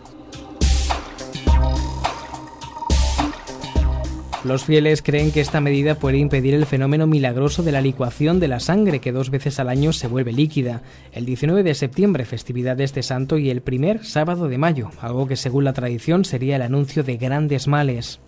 [4.44, 8.50] Los fieles creen que esta medida puede impedir el fenómeno milagroso de la licuación de
[8.50, 10.82] la sangre que dos veces al año se vuelve líquida,
[11.14, 15.28] el 19 de septiembre, festividad de este santo, y el primer sábado de mayo, algo
[15.28, 18.20] que según la tradición sería el anuncio de grandes males.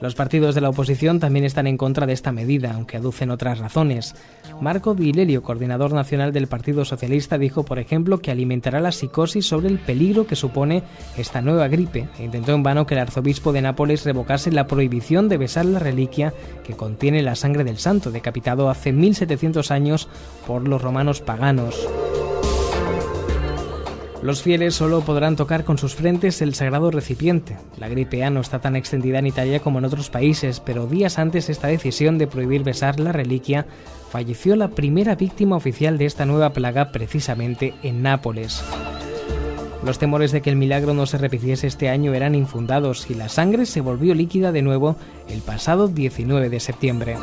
[0.00, 3.58] Los partidos de la oposición también están en contra de esta medida, aunque aducen otras
[3.58, 4.14] razones.
[4.58, 9.68] Marco Vilelio, coordinador nacional del Partido Socialista, dijo, por ejemplo, que alimentará la psicosis sobre
[9.68, 10.82] el peligro que supone
[11.18, 15.28] esta nueva gripe e intentó en vano que el arzobispo de Nápoles revocase la prohibición
[15.28, 16.32] de besar la reliquia
[16.64, 20.08] que contiene la sangre del santo, decapitado hace 1700 años
[20.46, 21.86] por los romanos paganos.
[24.22, 27.56] Los fieles solo podrán tocar con sus frentes el sagrado recipiente.
[27.78, 31.18] La gripe A no está tan extendida en Italia como en otros países, pero días
[31.18, 33.66] antes esta decisión de prohibir besar la reliquia,
[34.10, 38.62] falleció la primera víctima oficial de esta nueva plaga precisamente en Nápoles.
[39.82, 43.30] Los temores de que el milagro no se repitiese este año eran infundados y la
[43.30, 44.96] sangre se volvió líquida de nuevo
[45.28, 47.16] el pasado 19 de septiembre.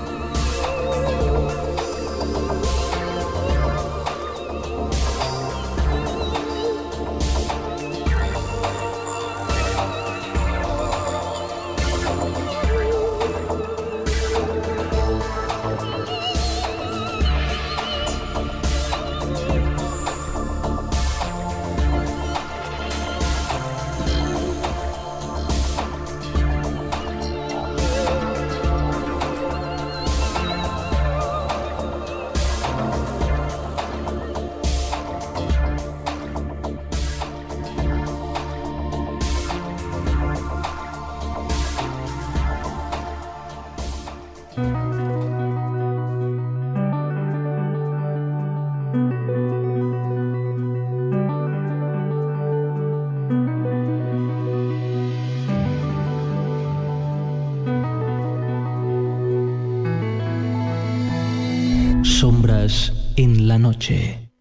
[62.19, 64.31] Sombras en la noche.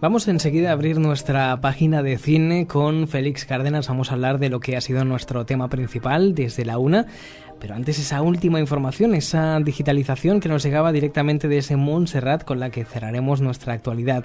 [0.00, 3.86] Vamos enseguida a abrir nuestra página de cine con Félix Cárdenas.
[3.86, 7.06] Vamos a hablar de lo que ha sido nuestro tema principal desde la una.
[7.60, 12.58] Pero antes esa última información, esa digitalización que nos llegaba directamente de ese Montserrat con
[12.58, 14.24] la que cerraremos nuestra actualidad.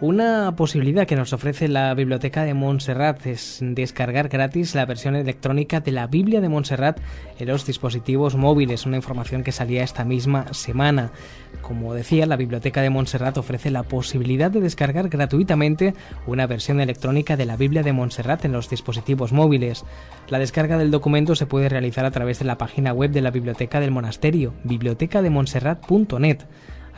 [0.00, 5.80] Una posibilidad que nos ofrece la Biblioteca de Montserrat es descargar gratis la versión electrónica
[5.80, 6.98] de la Biblia de Montserrat
[7.38, 11.12] en los dispositivos móviles, una información que salía esta misma semana.
[11.60, 15.92] Como decía, la Biblioteca de Montserrat ofrece la posibilidad de descargar gratuitamente
[16.26, 19.84] una versión electrónica de la Biblia de Montserrat en los dispositivos móviles.
[20.30, 23.32] La descarga del documento se puede realizar a través de la página web de la
[23.32, 26.38] Biblioteca del Monasterio, bibliotecademontserrat.net.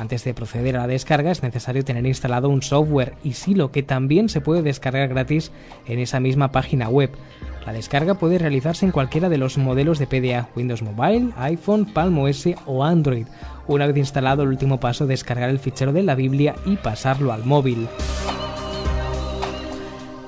[0.02, 3.84] Antes de proceder a la descarga es necesario tener instalado un software y Silo que
[3.84, 5.52] también se puede descargar gratis
[5.86, 7.12] en esa misma página web.
[7.64, 12.18] La descarga puede realizarse en cualquiera de los modelos de PDA, Windows Mobile, iPhone, Palm
[12.18, 13.28] OS o Android.
[13.68, 17.44] Una vez instalado el último paso, descargar el fichero de la Biblia y pasarlo al
[17.44, 17.86] móvil.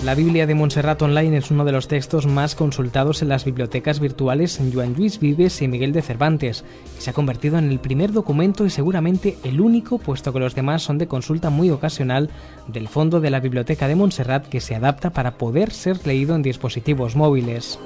[0.05, 4.01] La Biblia de Montserrat Online es uno de los textos más consultados en las bibliotecas
[4.01, 6.63] virtuales en Joan Luis Vives y Miguel de Cervantes,
[6.99, 10.55] y se ha convertido en el primer documento y seguramente el único, puesto que los
[10.55, 12.29] demás son de consulta muy ocasional,
[12.69, 16.43] del fondo de la Biblioteca de Montserrat que se adapta para poder ser leído en
[16.43, 17.79] dispositivos móviles.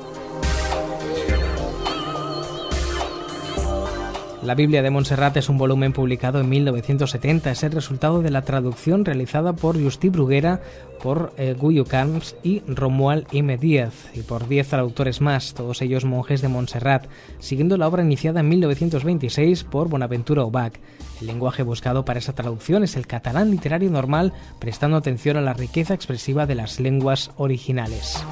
[4.43, 7.51] La Biblia de Montserrat es un volumen publicado en 1970.
[7.51, 10.61] Es el resultado de la traducción realizada por Justi Bruguera,
[11.03, 13.59] por eh, Guyo Camps y Romuald M.
[13.59, 17.07] Díaz, y por 10 traductores más, todos ellos monjes de Montserrat,
[17.41, 20.79] siguiendo la obra iniciada en 1926 por Bonaventura Obac.
[21.21, 25.55] El lenguaje buscado para esa traducción es el catalán literario normal, prestando atención a la
[25.55, 28.25] riqueza expresiva de las lenguas originales.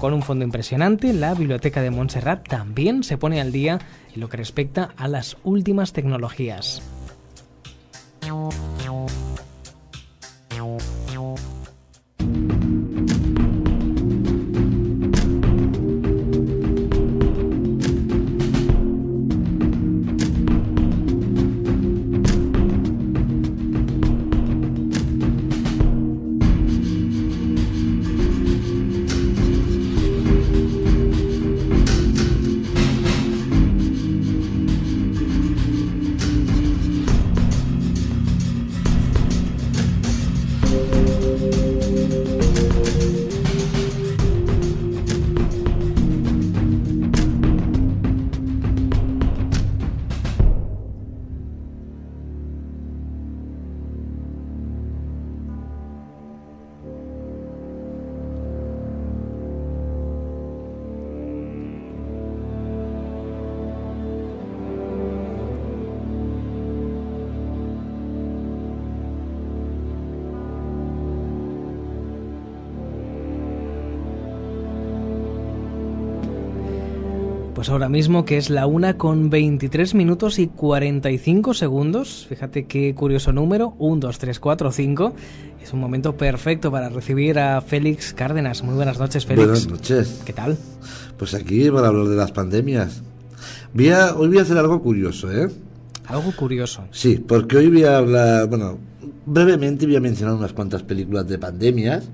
[0.00, 3.78] Con un fondo impresionante, la Biblioteca de Montserrat también se pone al día
[4.14, 6.80] en lo que respecta a las últimas tecnologías.
[77.70, 83.32] Ahora mismo que es la una con 23 minutos y 45 segundos, fíjate qué curioso
[83.32, 85.14] número, 1, 2, 3, 4, 5,
[85.62, 88.62] es un momento perfecto para recibir a Félix Cárdenas.
[88.62, 89.46] Muy buenas noches, Félix.
[89.46, 90.22] Buenas noches.
[90.24, 90.56] ¿Qué tal?
[91.16, 93.02] Pues aquí para hablar de las pandemias.
[93.72, 95.48] Voy a, hoy voy a hacer algo curioso, ¿eh?
[96.06, 96.84] Algo curioso.
[96.90, 98.78] Sí, porque hoy voy a hablar, bueno,
[99.26, 102.08] brevemente voy a mencionar unas cuantas películas de pandemias,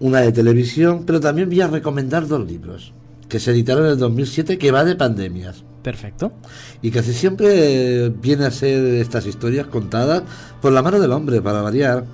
[0.00, 2.94] una de televisión, pero también voy a recomendar dos libros
[3.32, 5.64] que se editaron en el 2007 que va de pandemias.
[5.82, 6.34] Perfecto.
[6.82, 10.22] Y casi siempre viene a ser estas historias contadas
[10.60, 12.04] por la mano del hombre, para variar.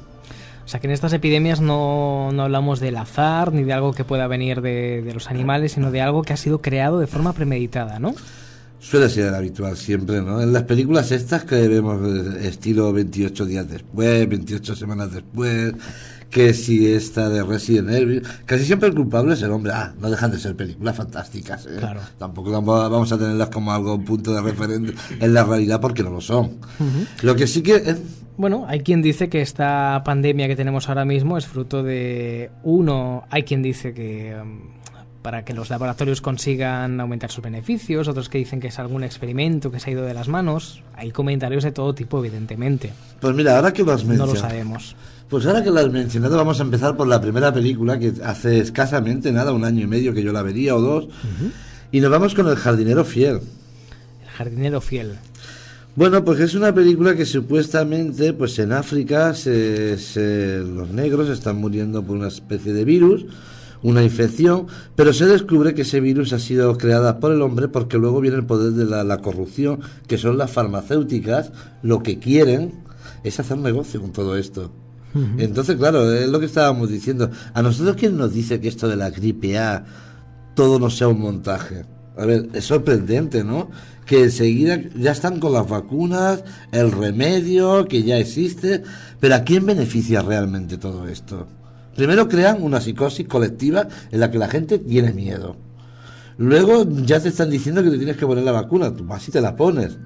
[0.65, 4.05] O sea que en estas epidemias no, no hablamos del azar ni de algo que
[4.05, 7.32] pueda venir de, de, los animales, sino de algo que ha sido creado de forma
[7.32, 8.15] premeditada, ¿no?
[8.78, 10.40] Suele ser habitual siempre, ¿no?
[10.40, 15.74] En las películas estas que vemos eh, estilo 28 días después, 28 semanas después,
[16.31, 19.73] que si esta de Resident Evil, casi siempre el culpable es el hombre.
[19.75, 21.77] Ah, no dejan de ser películas fantásticas, ¿eh?
[21.79, 22.01] Claro.
[22.19, 26.11] Tampoco vamos a tenerlas como algo un punto de referente en la realidad porque no
[26.11, 26.47] lo son.
[26.47, 27.07] Uh -huh.
[27.23, 27.77] Lo que sí que...
[27.77, 27.97] Es...
[28.37, 33.25] Bueno, hay quien dice que esta pandemia que tenemos ahora mismo es fruto de uno,
[33.31, 34.79] hay quien dice que um,
[35.23, 39.73] para que los laboratorios consigan aumentar sus beneficios, otros que dicen que es algún experimento
[39.73, 40.83] que se ha ido de las manos.
[40.95, 42.93] Hay comentarios de todo tipo, evidentemente.
[43.21, 44.35] Pues mira, ahora que lo has mencionado.
[44.35, 44.95] No lo sabemos.
[45.29, 48.61] Pues ahora que lo has mencionado, vamos a empezar por la primera película que hace
[48.61, 51.05] escasamente nada, un año y medio que yo la vería o dos.
[51.05, 51.51] Uh -huh.
[51.93, 53.41] Y nos vamos con El jardinero fiel.
[54.23, 55.13] El jardinero fiel.
[55.97, 61.57] Bueno, pues es una película que supuestamente, pues en África, se, se, los negros están
[61.57, 63.27] muriendo por una especie de virus,
[63.83, 67.99] una infección, pero se descubre que ese virus ha sido creada por el hombre porque
[67.99, 71.53] luego viene el poder de la, la corrupción, que son las farmacéuticas,
[71.83, 72.73] lo que quieren
[73.25, 74.71] es hacer negocio con todo esto.
[75.39, 77.31] Entonces, claro, es lo que estábamos diciendo.
[77.55, 79.85] A nosotros, ¿quién nos dice que esto de la gripe A
[80.55, 81.85] todo no sea un montaje?
[82.16, 83.70] A ver, es sorprendente, ¿no?
[84.05, 86.43] Que enseguida ya están con las vacunas,
[86.73, 88.82] el remedio que ya existe,
[89.20, 91.47] pero ¿a quién beneficia realmente todo esto?
[91.95, 95.57] Primero crean una psicosis colectiva en la que la gente tiene miedo.
[96.39, 99.32] Luego ya te están diciendo que te tienes que poner la vacuna, tú vas y
[99.32, 99.99] te la pones.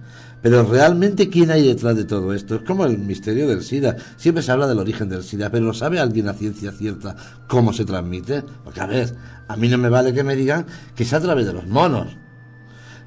[0.43, 2.57] Pero realmente, ¿quién hay detrás de todo esto?
[2.57, 3.97] Es como el misterio del SIDA.
[4.17, 7.15] Siempre se habla del origen del SIDA, pero ¿lo sabe alguien a ciencia cierta
[7.47, 8.43] cómo se transmite?
[8.65, 9.15] Porque, a ver,
[9.47, 10.67] a mí no me vale que me digan
[10.97, 12.17] que es a través de los monos.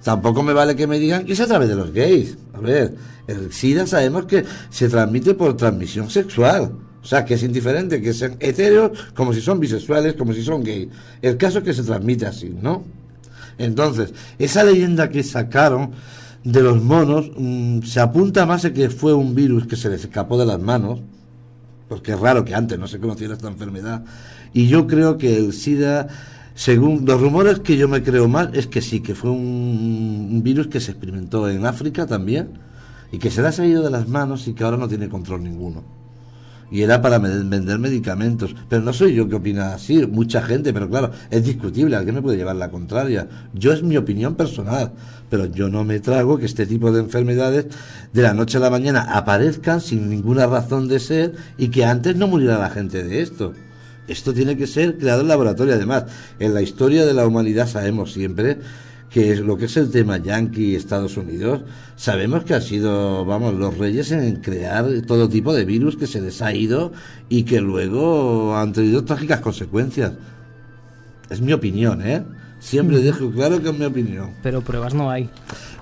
[0.02, 2.38] Tampoco me vale que me digan que es a través de los gays.
[2.54, 2.96] A ver,
[3.28, 6.72] el SIDA sabemos que se transmite por transmisión sexual.
[7.02, 10.64] O sea, que es indiferente que sean heteros, como si son bisexuales, como si son
[10.64, 10.88] gays.
[11.22, 12.84] El caso es que se transmite así, ¿no?
[13.58, 15.92] Entonces, esa leyenda que sacaron
[16.46, 20.04] de los monos mmm, se apunta más a que fue un virus que se les
[20.06, 21.02] escapó de las manos,
[21.90, 24.06] porque es raro que antes no se conociera esta enfermedad,
[24.54, 26.08] y yo creo que el SIDA,
[26.54, 30.44] según los rumores que yo me creo más, es que sí, que fue un, un
[30.44, 32.50] virus que se experimentó en África también,
[33.12, 35.44] y que se le ha salido de las manos y que ahora no tiene control
[35.44, 35.84] ninguno
[36.72, 38.56] y era para vender medicamentos.
[38.70, 42.22] Pero no soy yo que opina así, mucha gente, pero claro, es discutible, alguien me
[42.22, 43.28] puede llevar la contraria.
[43.54, 44.94] Yo es mi opinión personal,
[45.36, 47.66] pero yo no me trago que este tipo de enfermedades
[48.14, 52.16] de la noche a la mañana aparezcan sin ninguna razón de ser y que antes
[52.16, 53.52] no muriera la gente de esto.
[54.08, 55.74] Esto tiene que ser creado en laboratorio.
[55.74, 56.06] Además,
[56.40, 58.60] en la historia de la humanidad sabemos siempre
[59.10, 61.64] que es lo que es el tema Yankee Estados Unidos,
[61.98, 66.22] sabemos que han sido, vamos, los reyes en crear todo tipo de virus que se
[66.22, 66.94] les ha ido
[67.28, 70.14] y que luego han tenido trágicas consecuencias.
[71.30, 72.24] Es mi opinión, ¿eh?
[72.60, 74.32] Siempre dejo claro que es mi opinión.
[74.42, 75.30] Pero pruebas no hay.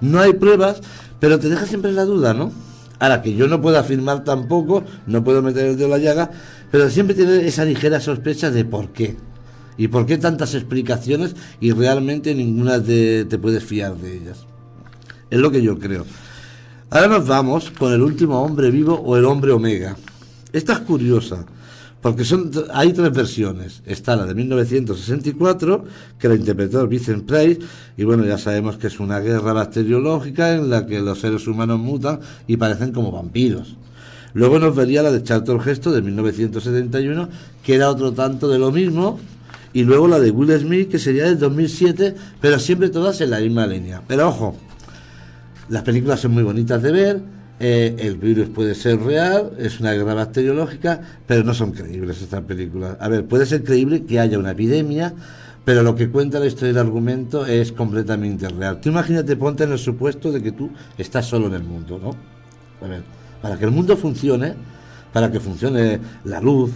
[0.01, 0.81] No hay pruebas,
[1.19, 2.51] pero te deja siempre la duda, ¿no?
[2.99, 6.31] Ahora que yo no puedo afirmar tampoco, no puedo meter el dedo en la llaga,
[6.71, 9.17] pero siempre tiene esa ligera sospecha de por qué.
[9.77, 14.45] ¿Y por qué tantas explicaciones y realmente ninguna te, te puedes fiar de ellas?
[15.29, 16.05] Es lo que yo creo.
[16.89, 19.95] Ahora nos vamos con el último hombre vivo o el hombre omega.
[20.51, 21.45] Esta es curiosa,
[22.03, 23.81] porque son, hay tres versiones.
[23.85, 25.85] Está la de 1964,
[26.19, 27.59] que la interpretó Vincent Price,
[27.95, 31.79] y bueno, ya sabemos que es una guerra bacteriológica en la que los seres humanos
[31.79, 33.77] mutan y parecen como vampiros.
[34.33, 37.29] Luego nos vería la de Charlton Heston de 1971,
[37.63, 39.17] que era otro tanto de lo mismo,
[39.71, 43.39] y luego la de Will Smith, que sería del 2007, pero siempre todas en la
[43.39, 44.01] misma línea.
[44.05, 44.57] Pero ojo,
[45.69, 47.21] las películas son muy bonitas de ver,
[47.65, 52.41] eh, el virus puede ser real, es una guerra bacteriológica, pero no son creíbles estas
[52.41, 52.97] películas.
[52.99, 55.13] A ver, puede ser creíble que haya una epidemia,
[55.63, 58.81] pero lo que cuenta la historia del argumento es completamente real.
[58.81, 62.09] Tú imagínate, ponte en el supuesto de que tú estás solo en el mundo, ¿no?
[62.85, 63.03] A ver,
[63.41, 64.55] para que el mundo funcione,
[65.13, 66.71] para que funcione la luz,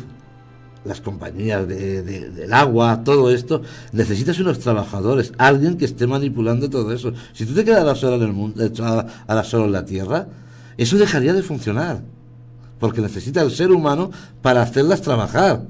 [0.86, 3.62] las compañías de, del agua, todo esto,
[3.92, 7.12] necesitas unos trabajadores, alguien que esté manipulando todo eso.
[7.34, 10.28] Si tú te quedas solo en el mundo, a la en la Tierra,
[10.78, 12.02] eso dejaría de funcionar,
[12.80, 15.62] porque necesita el ser humano para hacerlas trabajar.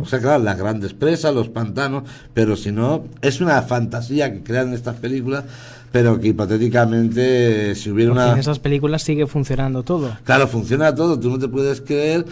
[0.00, 4.42] O sea, claro, las grandes presas, los pantanos, pero si no, es una fantasía que
[4.42, 5.44] crean estas películas,
[5.92, 8.32] pero que hipotéticamente si hubiera una...
[8.32, 10.16] En esas películas sigue funcionando todo.
[10.24, 12.24] Claro, funciona todo, tú no te puedes creer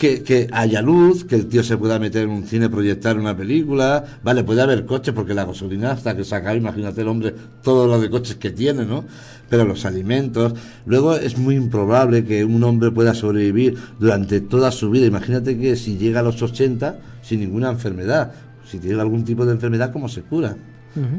[0.00, 3.36] que, que, haya luz, que el tío se pueda meter en un cine, proyectar una
[3.36, 7.34] película, vale, puede haber coches porque la gasolina hasta que se acabe, imagínate el hombre,
[7.62, 9.04] todo lo de coches que tiene, ¿no?
[9.50, 10.54] Pero los alimentos,
[10.86, 15.76] luego es muy improbable que un hombre pueda sobrevivir durante toda su vida, imagínate que
[15.76, 18.32] si llega a los 80 sin ninguna enfermedad,
[18.64, 20.56] si tiene algún tipo de enfermedad, ¿cómo se cura?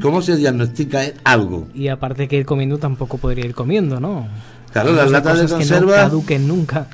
[0.02, 1.68] ¿Cómo se diagnostica algo?
[1.72, 4.26] Y aparte que ir comiendo tampoco podría ir comiendo, ¿no?
[4.72, 5.80] Claro, las latas de conserva...
[5.80, 6.88] Que no caduquen nunca.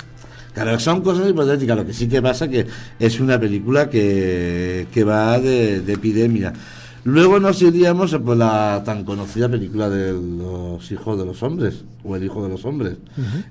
[0.58, 1.76] Claro, son cosas hipotéticas.
[1.76, 2.66] Lo que sí que pasa que
[2.98, 6.52] es una película que, que va de, de epidemia.
[7.10, 12.14] Luego nos iríamos por la tan conocida película de los hijos de los hombres, o
[12.14, 12.98] el hijo de los hombres.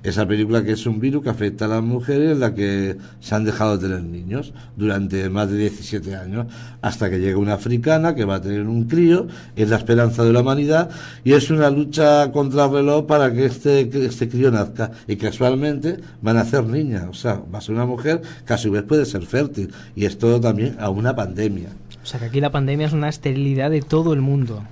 [0.04, 3.34] Esa película que es un virus que afecta a las mujeres en la que se
[3.34, 6.46] han dejado de tener niños durante más de 17 años,
[6.82, 9.26] hasta que llega una africana que va a tener un crío,
[9.56, 10.90] es la esperanza de la humanidad,
[11.24, 14.92] y es una lucha contra el reloj para que este, este crío nazca.
[15.08, 18.56] Y casualmente van a ser niñas, o sea, va a ser una mujer que a
[18.56, 21.70] su vez puede ser fértil, y es todo también a una pandemia.
[22.08, 24.62] O sea que aquí la pandemia es una esterilidad de todo el mundo.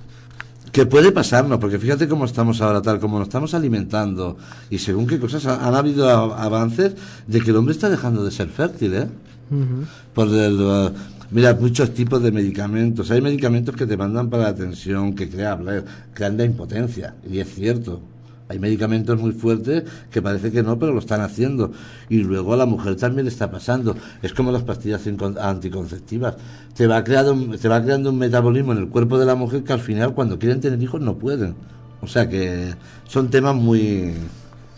[0.71, 4.37] Que puede pasarnos, porque fíjate cómo estamos ahora, tal como nos estamos alimentando,
[4.71, 6.95] y según qué cosas han habido avances
[7.27, 9.07] de que el hombre está dejando de ser fértil, ¿eh?
[10.15, 10.91] Por el, uh,
[11.29, 13.11] mira, muchos tipos de medicamentos.
[13.11, 15.59] Hay medicamentos que te mandan para la tensión, que crea,
[16.15, 18.01] crean la impotencia, y es cierto.
[18.49, 21.71] Hay medicamentos muy fuertes que parece que no, pero lo están haciendo.
[22.07, 23.95] Y luego a la mujer también le está pasando.
[24.21, 25.01] Es como las pastillas
[25.39, 26.35] anticonceptivas.
[26.73, 29.73] Te va, creando, te va creando un metabolismo en el cuerpo de la mujer que
[29.73, 31.55] al final cuando quieren tener hijos no pueden.
[32.01, 32.73] O sea que
[33.05, 34.13] son temas muy...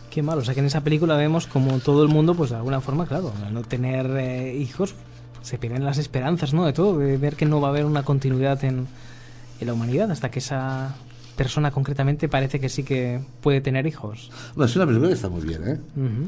[0.09, 0.41] Qué malo.
[0.41, 3.05] O sea que en esa película vemos como todo el mundo, pues de alguna forma,
[3.05, 4.95] claro, al no tener eh, hijos,
[5.43, 6.65] se pierden las esperanzas, ¿no?
[6.65, 8.87] De todo, de ver que no va a haber una continuidad en,
[9.59, 10.95] en la humanidad hasta que esa
[11.39, 14.29] persona concretamente parece que sí que puede tener hijos.
[14.55, 15.77] Bueno, es una película que está muy bien, ¿eh?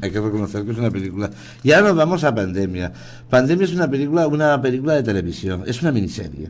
[0.00, 1.30] Hay que reconocer que es una película.
[1.62, 2.90] Y ahora nos vamos a Pandemia.
[3.28, 6.48] Pandemia es una película, una película de televisión, es una miniserie.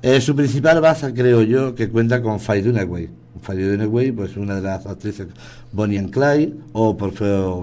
[0.00, 3.10] Eh, su principal base, creo yo, que cuenta con Faye Dunaway.
[3.42, 5.26] Faye Dunaway, pues una de las actrices
[5.70, 7.12] Bonnie and Clyde, o, por,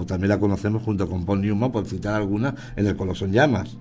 [0.06, 3.76] también la conocemos junto con Paul Newman, por citar alguna, en El Coloso en Llamas,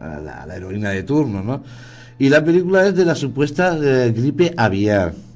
[0.00, 1.62] la, la, heroína de turno, ¿no?
[2.18, 5.27] Y la película es de la supuesta eh, gripe aviar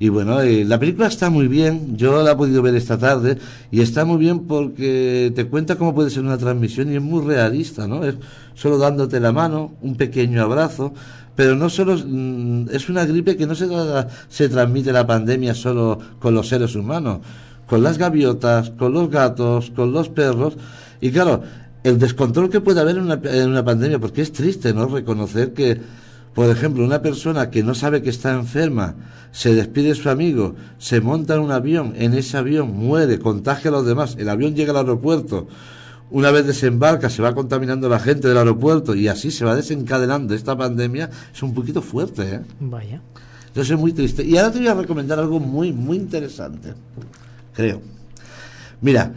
[0.00, 3.38] y bueno, eh, la película está muy bien, yo la he podido ver esta tarde
[3.70, 7.24] y está muy bien porque te cuenta cómo puede ser una transmisión y es muy
[7.24, 8.04] realista, ¿no?
[8.04, 8.14] Es
[8.54, 10.94] solo dándote la mano, un pequeño abrazo,
[11.34, 13.68] pero no solo mm, es una gripe que no se,
[14.28, 17.18] se transmite la pandemia solo con los seres humanos,
[17.66, 20.56] con las gaviotas, con los gatos, con los perros
[21.00, 21.42] y claro,
[21.82, 24.86] el descontrol que puede haber en una, en una pandemia, porque es triste, ¿no?
[24.86, 25.80] Reconocer que
[26.38, 28.94] por ejemplo, una persona que no sabe que está enferma,
[29.32, 33.70] se despide de su amigo, se monta en un avión, en ese avión muere, contagia
[33.70, 35.48] a los demás, el avión llega al aeropuerto,
[36.10, 40.32] una vez desembarca se va contaminando la gente del aeropuerto y así se va desencadenando
[40.32, 42.40] esta pandemia, es un poquito fuerte, ¿eh?
[42.60, 43.02] Vaya.
[43.48, 44.24] Entonces es muy triste.
[44.24, 46.72] Y ahora te voy a recomendar algo muy, muy interesante,
[47.52, 47.82] creo.
[48.80, 49.12] Mira,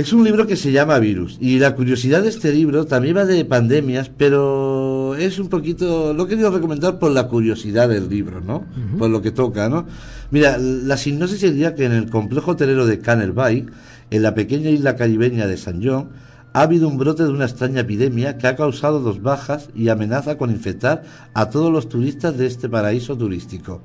[0.00, 1.36] es un libro que se llama Virus.
[1.40, 6.14] Y la curiosidad de este libro también va de pandemias, pero es un poquito.
[6.14, 8.64] Lo he querido recomendar por la curiosidad del libro, ¿no?
[8.98, 9.86] Por lo que toca, ¿no?
[10.30, 13.66] Mira, la sinopsis sería que en el complejo hotelero de Canel Bay,
[14.10, 16.10] en la pequeña isla caribeña de San John,
[16.52, 20.38] ha habido un brote de una extraña epidemia que ha causado dos bajas y amenaza
[20.38, 21.02] con infectar
[21.34, 23.82] a todos los turistas de este paraíso turístico.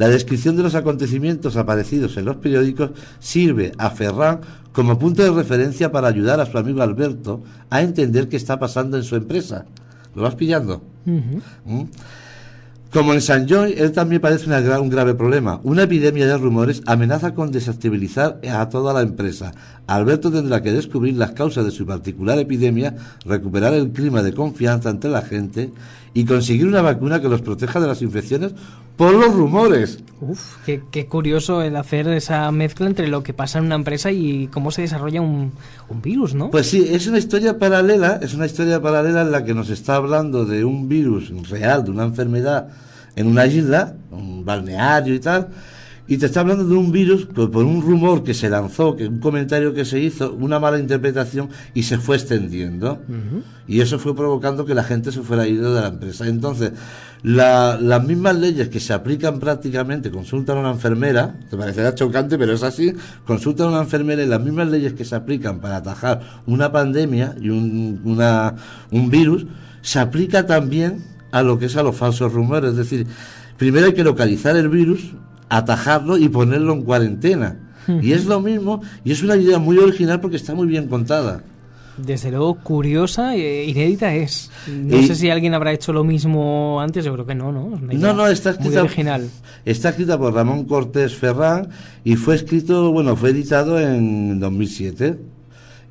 [0.00, 4.40] La descripción de los acontecimientos aparecidos en los periódicos sirve a Ferran
[4.72, 8.96] como punto de referencia para ayudar a su amigo Alberto a entender qué está pasando
[8.96, 9.66] en su empresa.
[10.14, 10.80] ¿Lo vas pillando?
[11.04, 11.82] ¿Mm?
[12.90, 15.60] Como en San Joy, él también parece un grave problema.
[15.64, 19.52] Una epidemia de rumores amenaza con desestabilizar a toda la empresa.
[19.96, 22.94] Alberto tendrá que descubrir las causas de su particular epidemia,
[23.24, 25.70] recuperar el clima de confianza entre la gente
[26.14, 28.52] y conseguir una vacuna que los proteja de las infecciones
[28.96, 29.98] por los rumores.
[30.20, 34.46] Uf, qué, curioso el hacer esa mezcla entre lo que pasa en una empresa y
[34.46, 35.52] cómo se desarrolla un,
[35.88, 36.50] un, virus, ¿no?
[36.50, 39.96] Pues sí, es una historia paralela, es una historia paralela en la que nos está
[39.96, 42.68] hablando de un virus real, de una enfermedad
[43.16, 45.48] en una isla, un balneario y tal,
[46.10, 49.06] Y te está hablando de un virus por, por un rumor que se lanzó, que
[49.06, 52.98] un comentario que se hizo, una mala interpretación y se fue extendiendo.
[53.68, 56.26] Y eso fue provocando que la gente se fuera yendo de la empresa.
[56.26, 56.72] Entonces,
[57.22, 62.36] la- las mismas leyes que se aplican prácticamente, consultan a una enfermera, te parecerá chocante,
[62.36, 62.92] pero es así,
[63.24, 67.36] consultan a una enfermera y las mismas leyes que se aplican para atajar una pandemia
[67.40, 68.56] y un, una-
[68.90, 69.46] un virus,
[69.80, 72.72] se aplica también a lo que es a los falsos rumores.
[72.72, 73.06] Es decir,
[73.56, 75.12] primero hay que localizar el virus,
[75.50, 77.58] atajarlo y ponerlo en cuarentena.
[78.02, 81.42] Y es lo mismo, y es una idea muy original porque está muy bien contada.
[81.98, 84.50] Desde luego, curiosa e inédita es.
[84.68, 87.78] No Y- sé si alguien habrá hecho lo mismo antes, yo creo que no, ¿no?
[87.80, 89.28] No, no, está Muy escrita, original.
[89.64, 91.68] está escrita por Ramón Cortés Ferrán
[92.04, 95.18] y fue escrito, bueno, fue editado en 2007.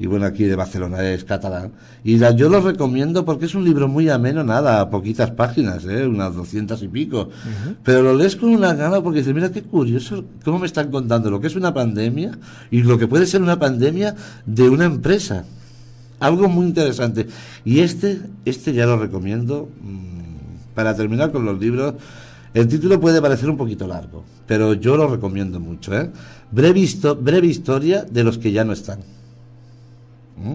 [0.01, 1.73] Y bueno, aquí de Barcelona es catalán.
[2.05, 6.07] Y la- yo lo recomiendo porque es un libro muy ameno, nada, poquitas páginas, ¿eh?
[6.07, 7.29] unas doscientas y pico.
[7.83, 11.29] Pero lo lees con una gana porque dices, mira qué curioso, cómo me están contando
[11.29, 12.31] lo que es una pandemia
[12.71, 14.15] y lo que puede ser una pandemia
[14.45, 15.43] de una empresa.
[16.21, 17.27] Algo muy interesante.
[17.65, 19.69] Y este, este ya lo recomiendo.
[19.81, 21.95] mm, Para terminar con los libros,
[22.53, 25.93] el título puede parecer un poquito largo, pero yo lo recomiendo mucho.
[25.93, 26.09] ¿eh?
[26.51, 28.99] Breve, histo- breve historia de los que ya no están.
[30.39, 30.53] ¿Mm?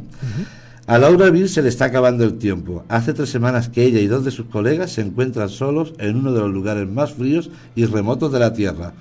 [0.87, 2.85] A Laura Bill se le está acabando el tiempo.
[2.89, 6.33] Hace tres semanas que ella y dos de sus colegas se encuentran solos en uno
[6.33, 8.93] de los lugares más fríos y remotos de la Tierra.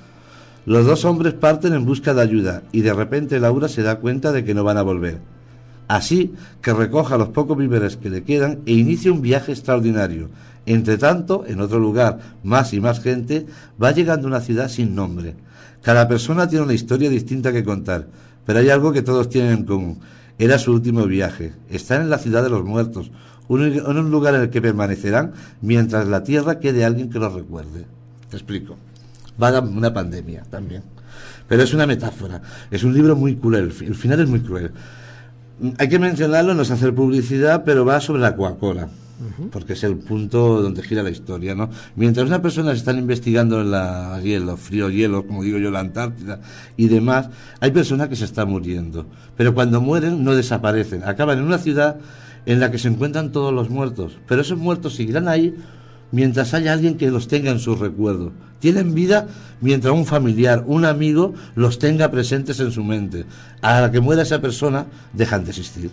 [0.65, 4.31] Los dos hombres parten en busca de ayuda y de repente Laura se da cuenta
[4.31, 5.19] de que no van a volver.
[5.89, 10.29] Así que recoja los pocos víveres que le quedan e inicia un viaje extraordinario.
[10.65, 13.45] Entre tanto, en otro lugar, más y más gente
[13.81, 15.35] va llegando a una ciudad sin nombre.
[15.81, 18.07] Cada persona tiene una historia distinta que contar,
[18.45, 19.99] pero hay algo que todos tienen en común.
[20.39, 21.53] Era su último viaje.
[21.69, 23.11] Están en la ciudad de los muertos,
[23.49, 27.85] en un lugar en el que permanecerán mientras la tierra quede alguien que los recuerde.
[28.29, 28.77] Te explico.
[29.41, 30.83] Va a una pandemia también.
[31.47, 32.41] Pero es una metáfora.
[32.71, 33.73] Es un libro muy cruel.
[33.81, 34.71] El final es muy cruel.
[35.77, 38.89] Hay que mencionarlo, no es hacer publicidad, pero va sobre la Coca-Cola,
[39.51, 41.69] porque es el punto donde gira la historia, ¿no?
[41.95, 46.41] Mientras unas personas están investigando la, los fríos hielos, como digo yo, la Antártida
[46.77, 47.29] y demás,
[47.59, 49.05] hay personas que se están muriendo,
[49.37, 51.97] pero cuando mueren no desaparecen, acaban en una ciudad
[52.45, 55.55] en la que se encuentran todos los muertos, pero esos muertos seguirán ahí
[56.11, 58.33] mientras haya alguien que los tenga en sus recuerdos.
[58.59, 59.27] Tienen vida
[59.61, 63.25] mientras un familiar, un amigo los tenga presentes en su mente.
[63.61, 65.91] A la que muera esa persona, dejan de existir.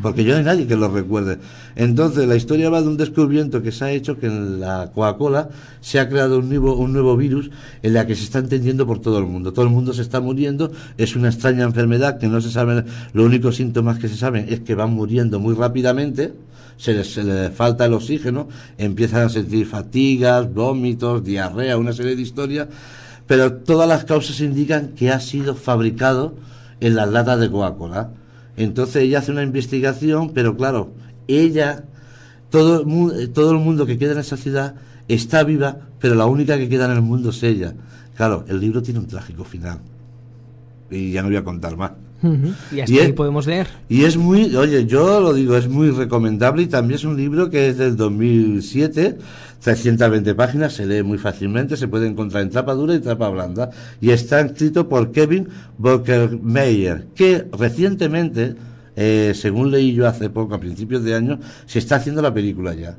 [0.00, 1.38] Porque ya no hay nadie que los recuerde.
[1.74, 5.50] Entonces, la historia va de un descubrimiento que se ha hecho que en la Coca-Cola
[5.80, 7.50] se ha creado un nuevo, un nuevo virus
[7.82, 9.52] en la que se está entendiendo por todo el mundo.
[9.52, 10.70] Todo el mundo se está muriendo.
[10.98, 14.60] Es una extraña enfermedad que no se sabe, los únicos síntomas que se saben es
[14.60, 16.32] que van muriendo muy rápidamente
[16.76, 22.68] se les falta el oxígeno, empiezan a sentir fatigas, vómitos, diarrea, una serie de historias,
[23.26, 26.34] pero todas las causas indican que ha sido fabricado
[26.80, 28.10] en las latas de Coca-Cola.
[28.56, 30.92] Entonces ella hace una investigación, pero claro,
[31.26, 31.84] ella,
[32.50, 32.84] todo
[33.32, 34.74] todo el mundo que queda en esa ciudad
[35.08, 37.74] está viva, pero la única que queda en el mundo es ella.
[38.16, 39.78] Claro, el libro tiene un trágico final.
[40.90, 41.92] Y ya no voy a contar más.
[42.72, 43.66] Y hasta Y ahí es- podemos leer.
[43.88, 47.50] Y es muy, oye, yo lo digo, es muy recomendable y también es un libro
[47.50, 49.18] que es del 2007,
[49.60, 53.70] 320 páginas, se lee muy fácilmente, se puede encontrar en tapa dura y tapa blanda.
[54.00, 58.54] Y está escrito por Kevin Bockermeyer, que recientemente,
[58.96, 62.74] eh, según leí yo hace poco, a principios de año, se está haciendo la película
[62.74, 62.96] ya.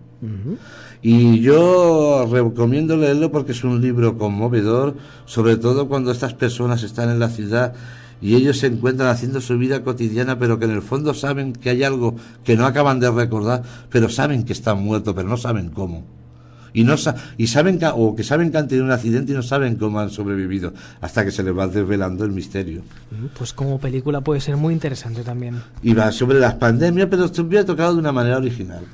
[1.02, 4.96] Y yo recomiendo leerlo porque es un libro conmovedor,
[5.26, 7.74] sobre todo cuando estas personas están en la ciudad
[8.22, 11.70] y ellos se encuentran haciendo su vida cotidiana, pero que en el fondo saben que
[11.70, 15.70] hay algo que no acaban de recordar, pero saben que están muertos, pero no saben
[15.70, 16.04] cómo.
[16.76, 19.36] Y, no sa- y saben que, o que saben que han tenido un accidente y
[19.36, 22.82] no saben cómo han sobrevivido, hasta que se les va desvelando el misterio.
[23.12, 25.62] Mm, Pues como película puede ser muy interesante también.
[25.84, 28.86] Y va sobre las pandemias, pero estuviera tocado de una manera original.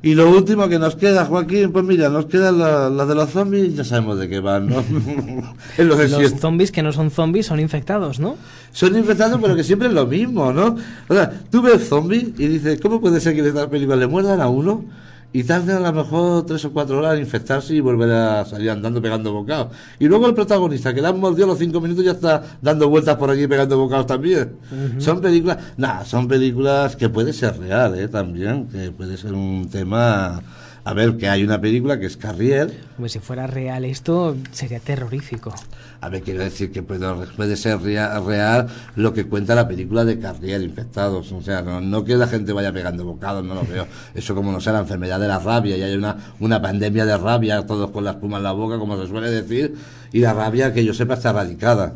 [0.00, 3.30] Y lo último que nos queda, Joaquín, pues mira, nos queda la, la de los
[3.30, 4.84] zombies, ya sabemos de qué van, ¿no?
[5.78, 8.36] Los zombies que no son zombies son infectados, ¿no?
[8.72, 10.76] Son infectados, pero que siempre es lo mismo, ¿no?
[11.08, 14.06] O sea, tú ves zombies y dices, ¿cómo puede ser que en esta película le
[14.06, 14.84] muerdan a uno
[15.32, 18.70] y tarde a lo mejor tres o cuatro horas en infectarse y volver a salir
[18.70, 19.68] andando pegando bocados?
[19.98, 23.16] Y luego el protagonista, que le han mordido los cinco minutos, ya está dando vueltas
[23.16, 24.56] por allí pegando bocados también.
[24.98, 28.08] Son películas, nada, son películas que puede ser real, ¿eh?
[28.08, 30.42] También, que puede ser un tema
[30.88, 32.72] A ver, que hay una película que es Carrier.
[32.96, 35.54] Hombre, si fuera real esto, sería terrorífico.
[36.00, 40.18] A ver, quiero decir que puede, ser rea- real lo que cuenta la película de
[40.18, 41.30] Carrier, infectados.
[41.32, 43.86] O sea, no, no que la gente vaya pegando bocados, no lo veo.
[44.14, 47.18] Eso como no sea la enfermedad de la rabia y hay una, una pandemia de
[47.18, 49.74] rabia, todos con la espuma en la boca, como se suele decir,
[50.10, 51.92] y la rabia, que yo sepa, está erradicada.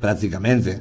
[0.00, 0.80] Prácticamente.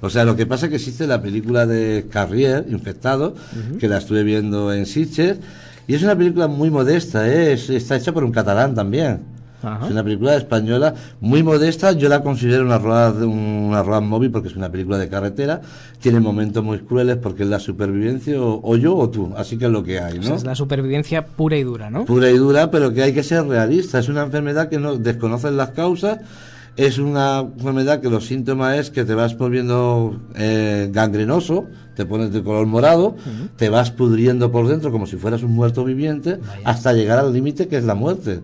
[0.00, 3.34] O sea, lo que pasa es que existe la película de Carrier, Infectado,
[3.78, 5.38] que la estuve viendo en Sitges,
[5.86, 7.52] y es una película muy modesta, ¿eh?
[7.52, 9.20] Es- está hecha por un catalán también.
[9.62, 9.86] Ajá.
[9.86, 14.48] Es una película española muy modesta, yo la considero una road, una road movie porque
[14.48, 15.60] es una película de carretera,
[15.98, 19.64] tiene momentos muy crueles porque es la supervivencia o, o yo o tú, así que
[19.64, 20.22] es lo que hay, O ¿no?
[20.26, 22.04] sea, es la supervivencia pura y dura, ¿no?
[22.04, 23.98] pura y dura, pero que hay que ser realista.
[23.98, 26.18] Es una enfermedad que no desconocen las causas.
[26.76, 31.64] Es una enfermedad que los síntomas es que te vas volviendo eh, gangrenoso,
[31.96, 33.16] te pones de color morado,
[33.56, 37.68] te vas pudriendo por dentro como si fueras un muerto viviente, hasta llegar al límite
[37.68, 38.40] que es la muerte.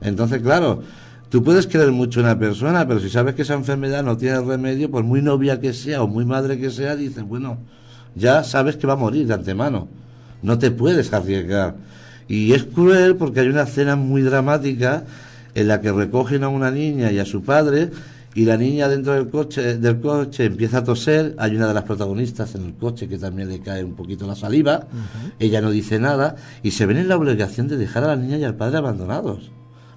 [0.00, 0.82] Entonces, claro,
[1.28, 4.40] tú puedes creer mucho en una persona, pero si sabes que esa enfermedad no tiene
[4.40, 7.58] remedio, por muy novia que sea o muy madre que sea, dices, bueno,
[8.14, 9.88] ya sabes que va a morir de antemano.
[10.40, 11.74] No te puedes arriesgar.
[12.28, 15.04] Y es cruel porque hay una escena muy dramática
[15.54, 17.90] en la que recogen a una niña y a su padre
[18.34, 21.84] y la niña dentro del coche del coche empieza a toser, hay una de las
[21.84, 24.86] protagonistas en el coche que también le cae un poquito la saliva,
[25.38, 28.38] ella no dice nada y se ven en la obligación de dejar a la niña
[28.38, 29.50] y al padre abandonados.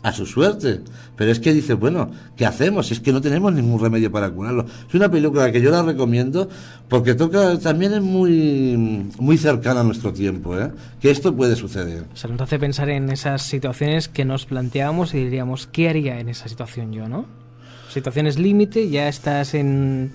[0.03, 0.81] A su suerte.
[1.15, 2.91] Pero es que dice, bueno, ¿qué hacemos?
[2.91, 4.63] Es que no tenemos ningún remedio para curarlo.
[4.87, 6.47] Es una película que yo la recomiendo
[6.87, 10.69] porque toca, también es muy, muy cercana a nuestro tiempo, ¿eh?
[11.01, 12.05] Que esto puede suceder.
[12.13, 16.19] O sea, nos hace pensar en esas situaciones que nos planteamos y diríamos, ¿qué haría
[16.19, 17.25] en esa situación yo, no?
[17.95, 20.11] Situaciones límite, ya estás en...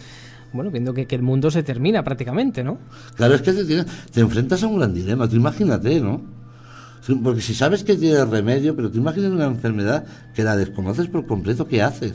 [0.53, 2.77] Bueno, viendo que, el mundo se termina prácticamente, ¿no?
[3.17, 5.27] Claro, es que te, tienes- te enfrentas a un gran dilema.
[5.27, 6.21] Tú imagínate, ¿no?
[7.25, 10.05] Porque si sabes que tiene remedio, pero tú imaginas una enfermedad
[10.35, 12.15] que la desconoces por completo, ¿qué haces?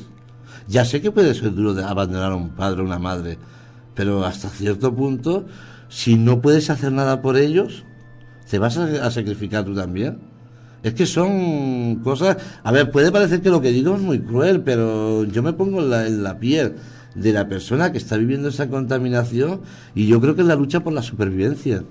[0.68, 3.40] Ya sé que puede ser duro de abandonar a un padre o una madre,
[3.96, 5.48] pero hasta cierto punto,
[5.90, 7.86] si no puedes hacer nada por ellos,
[8.50, 10.20] ¿te vas a, a sacrificar tú también?
[10.86, 12.38] Es que son cosas...
[12.64, 15.82] A ver, puede parecer que lo que digo es muy cruel, pero yo me pongo
[15.82, 16.76] en la, en la piel
[17.16, 19.62] de la persona que está viviendo esa contaminación
[19.96, 21.82] y yo creo que es la lucha por la supervivencia.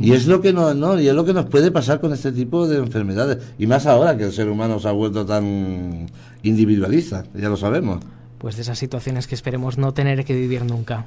[0.00, 2.32] Y es lo que no, no, y es lo que nos puede pasar con este
[2.32, 3.38] tipo de enfermedades.
[3.56, 6.08] Y más ahora que el ser humano se ha vuelto tan
[6.42, 8.00] individualista, ya lo sabemos.
[8.38, 11.04] Pues de esas situaciones que esperemos no tener que vivir nunca.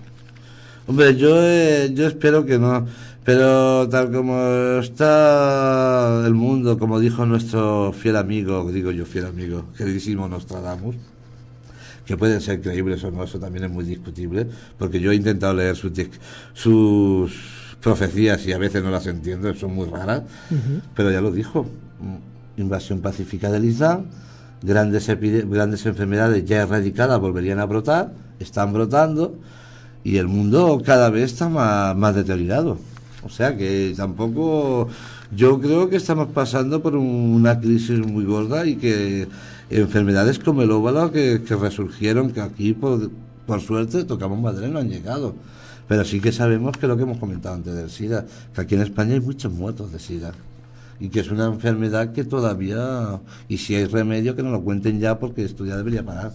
[0.87, 2.85] Hombre, yo, eh, yo espero que no.
[3.25, 9.65] Pero tal como está el mundo, como dijo nuestro fiel amigo, digo yo fiel amigo,
[9.75, 10.95] queridísimo Nostradamus,
[12.05, 14.47] que pueden ser creíbles o no, eso también es muy discutible,
[14.77, 15.91] porque yo he intentado leer sus,
[16.53, 17.33] sus
[17.81, 20.21] profecías y a veces no las entiendo, son muy raras,
[20.95, 24.05] pero ya lo dijo, mm, invasión pacífica del Islam,
[24.61, 25.09] grandes,
[25.49, 29.35] grandes enfermedades ya erradicadas volverían a brotar, están brotando,
[30.03, 32.77] y el mundo cada vez está más, más deteriorado.
[33.25, 34.87] O sea que tampoco,
[35.35, 39.27] yo creo que estamos pasando por un- una crisis muy gorda y que
[39.71, 43.09] enfermedades como el óvalo que, que resurgieron, que aquí por,
[43.47, 45.33] por suerte tocamos madera no han llegado.
[45.87, 48.81] Pero sí que sabemos que lo que hemos comentado antes del SIDA, que aquí en
[48.81, 50.31] España hay muchos muertos de SIDA.
[50.99, 53.19] Y que es una enfermedad que todavía,
[53.49, 56.31] y si hay remedio, que nos lo cuenten ya porque esto ya debería parar.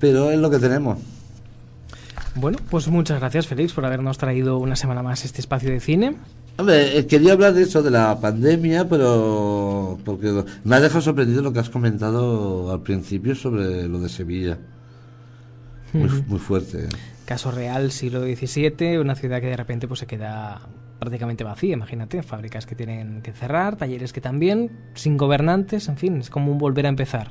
[0.00, 0.98] Pero es lo que tenemos.
[2.34, 6.16] Bueno, pues muchas gracias, Félix, por habernos traído una semana más este espacio de cine.
[6.56, 11.42] Hombre, eh, quería hablar de eso, de la pandemia, pero porque me ha dejado sorprendido
[11.42, 14.58] lo que has comentado al principio sobre lo de Sevilla.
[15.92, 16.84] Muy, muy fuerte.
[16.84, 16.88] ¿eh?
[17.24, 20.60] Caso real, siglo XVII, una ciudad que de repente pues se queda
[20.98, 26.18] prácticamente vacía, imagínate, fábricas que tienen que cerrar, talleres que también, sin gobernantes, en fin,
[26.18, 27.30] es como un volver a empezar.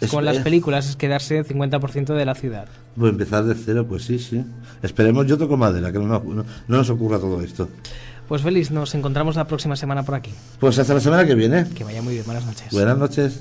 [0.00, 2.66] Es en las películas, es quedarse el 50% de la ciudad.
[2.96, 4.44] Pues empezar de cero, pues sí, sí.
[4.82, 7.68] Esperemos, yo toco madera, que no- no nos ocurra todo esto.
[8.28, 10.32] Pues Félix, nos encontramos la próxima semana por aquí.
[10.58, 11.66] Pues hasta la semana que viene.
[11.74, 12.68] Que vaya muy bien, buenas noches.
[12.72, 13.40] Buenas noches.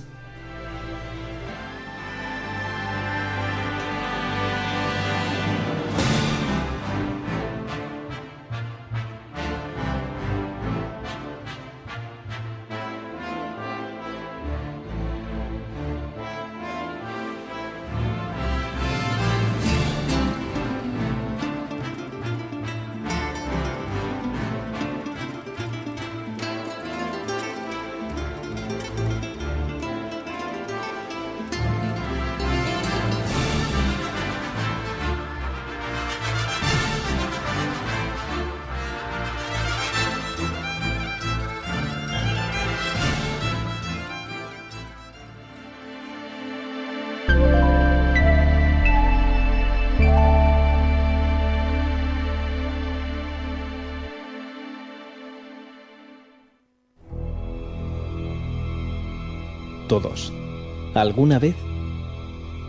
[61.04, 61.56] Alguna vez,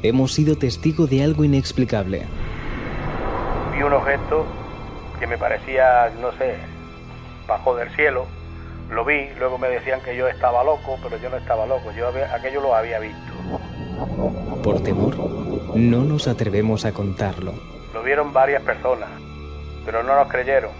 [0.02, 2.26] hemos sido testigo de algo inexplicable.
[3.72, 4.44] Vi un objeto
[5.18, 6.56] que me parecía, no sé,
[7.46, 8.26] bajo del cielo.
[8.90, 12.08] Lo vi, luego me decían que yo estaba loco, pero yo no estaba loco, yo
[12.32, 13.32] aquello lo había visto.
[14.62, 15.16] Por temor,
[15.74, 17.54] no nos atrevemos a contarlo.
[17.94, 19.08] Lo vieron varias personas,
[19.86, 20.70] pero no nos creyeron.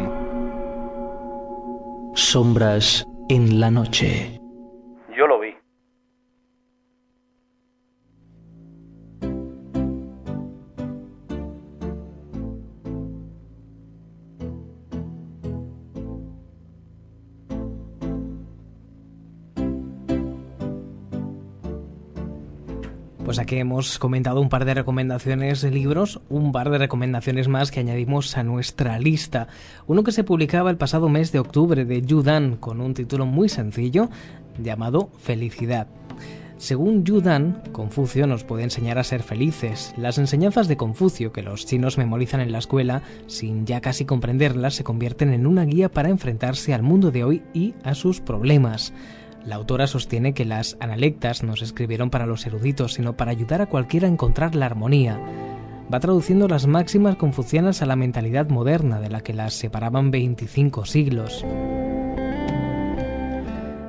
[2.14, 4.37] Sombras en la noche.
[23.38, 27.70] Pues aquí hemos comentado un par de recomendaciones de libros, un par de recomendaciones más
[27.70, 29.48] que añadimos a nuestra lista.
[29.86, 33.48] Uno que se publicaba el pasado mes de octubre de Yudan con un título muy
[33.48, 34.10] sencillo
[34.58, 35.86] llamado Felicidad.
[36.58, 39.94] Según Yudan, Confucio nos puede enseñar a ser felices.
[39.98, 44.74] Las enseñanzas de Confucio que los chinos memorizan en la escuela, sin ya casi comprenderlas,
[44.74, 48.94] se convierten en una guía para enfrentarse al mundo de hoy y a sus problemas.
[49.48, 53.62] La autora sostiene que las analectas no se escribieron para los eruditos, sino para ayudar
[53.62, 55.18] a cualquiera a encontrar la armonía.
[55.92, 60.84] Va traduciendo las máximas confucianas a la mentalidad moderna, de la que las separaban 25
[60.84, 61.46] siglos.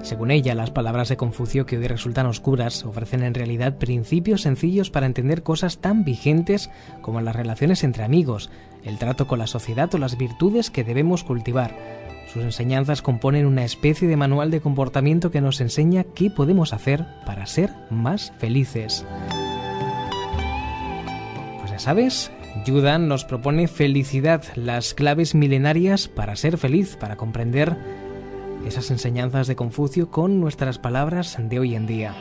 [0.03, 4.91] Según ella, las palabras de Confucio que hoy resultan oscuras ofrecen en realidad principios sencillos
[4.91, 6.71] para entender cosas tan vigentes
[7.03, 8.49] como las relaciones entre amigos,
[8.85, 11.75] el trato con la sociedad o las virtudes que debemos cultivar,
[12.33, 17.05] sus enseñanzas componen una especie de manual de comportamiento que nos enseña qué podemos hacer
[17.25, 19.07] para ser más felices.
[21.59, 22.31] Pues ya sabes,
[22.67, 27.77] Yudan nos propone felicidad, las claves milenarias para ser feliz, para comprender
[28.67, 32.15] esas enseñanzas de Confucio con nuestras palabras de hoy en día.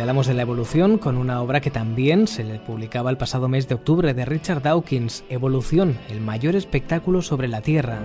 [0.00, 3.66] Hablamos de la evolución con una obra que también se le publicaba el pasado mes
[3.68, 7.98] de octubre de Richard Dawkins, Evolución, el mayor espectáculo sobre la Tierra.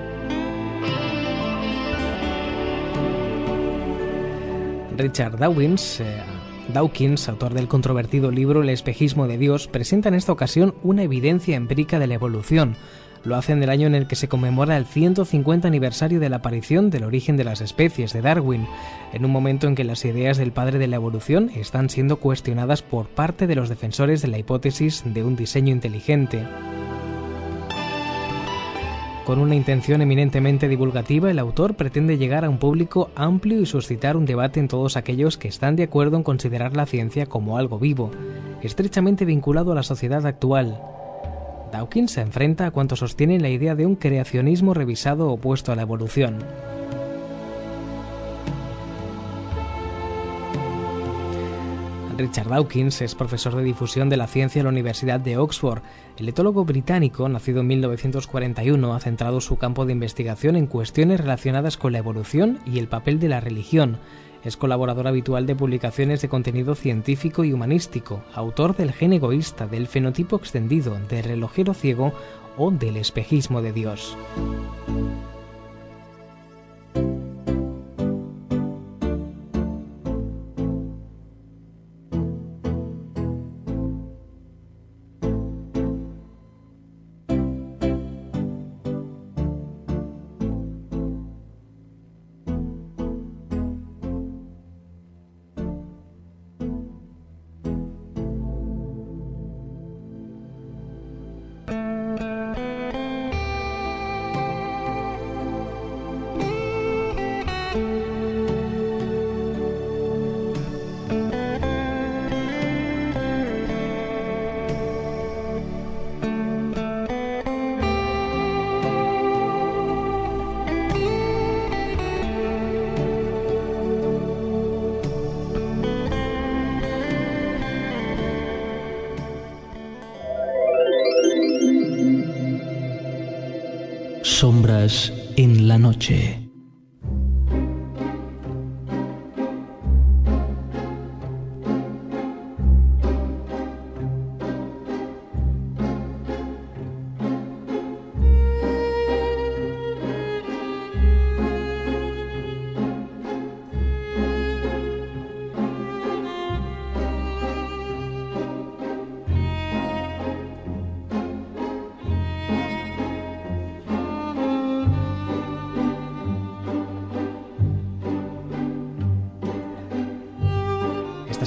[4.98, 6.22] Richard Dawkins, eh,
[6.74, 11.56] Dawkins, autor del controvertido libro El espejismo de Dios, presenta en esta ocasión una evidencia
[11.56, 12.76] empírica de la evolución,
[13.24, 16.90] lo hacen del año en el que se conmemora el 150 aniversario de la aparición
[16.90, 18.68] del origen de las especies de Darwin,
[19.14, 22.82] en un momento en que las ideas del padre de la evolución están siendo cuestionadas
[22.82, 26.44] por parte de los defensores de la hipótesis de un diseño inteligente.
[29.26, 34.18] Con una intención eminentemente divulgativa, el autor pretende llegar a un público amplio y suscitar
[34.18, 37.80] un debate en todos aquellos que están de acuerdo en considerar la ciencia como algo
[37.80, 38.12] vivo,
[38.62, 40.78] estrechamente vinculado a la sociedad actual,
[41.74, 45.82] Dawkins se enfrenta a cuanto sostiene la idea de un creacionismo revisado opuesto a la
[45.82, 46.38] evolución.
[52.16, 55.82] Richard Dawkins es profesor de difusión de la ciencia en la Universidad de Oxford.
[56.18, 61.78] El etólogo británico, nacido en 1941, ha centrado su campo de investigación en cuestiones relacionadas
[61.78, 63.98] con la evolución y el papel de la religión,
[64.44, 69.88] es colaborador habitual de publicaciones de contenido científico y humanístico, autor del gen egoísta, del
[69.88, 72.14] fenotipo extendido, del relojero ciego
[72.58, 74.18] o del espejismo de Dios.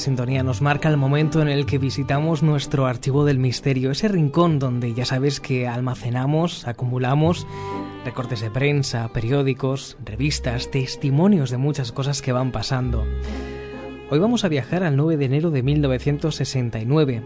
[0.06, 4.60] Sintonía nos marca el momento en el que visitamos nuestro archivo del misterio, ese rincón
[4.60, 7.44] donde ya sabes que almacenamos, acumulamos
[8.04, 13.04] recortes de prensa, periódicos, revistas, testimonios de muchas cosas que van pasando.
[14.08, 17.22] Hoy vamos a viajar al 9 de enero de 1969.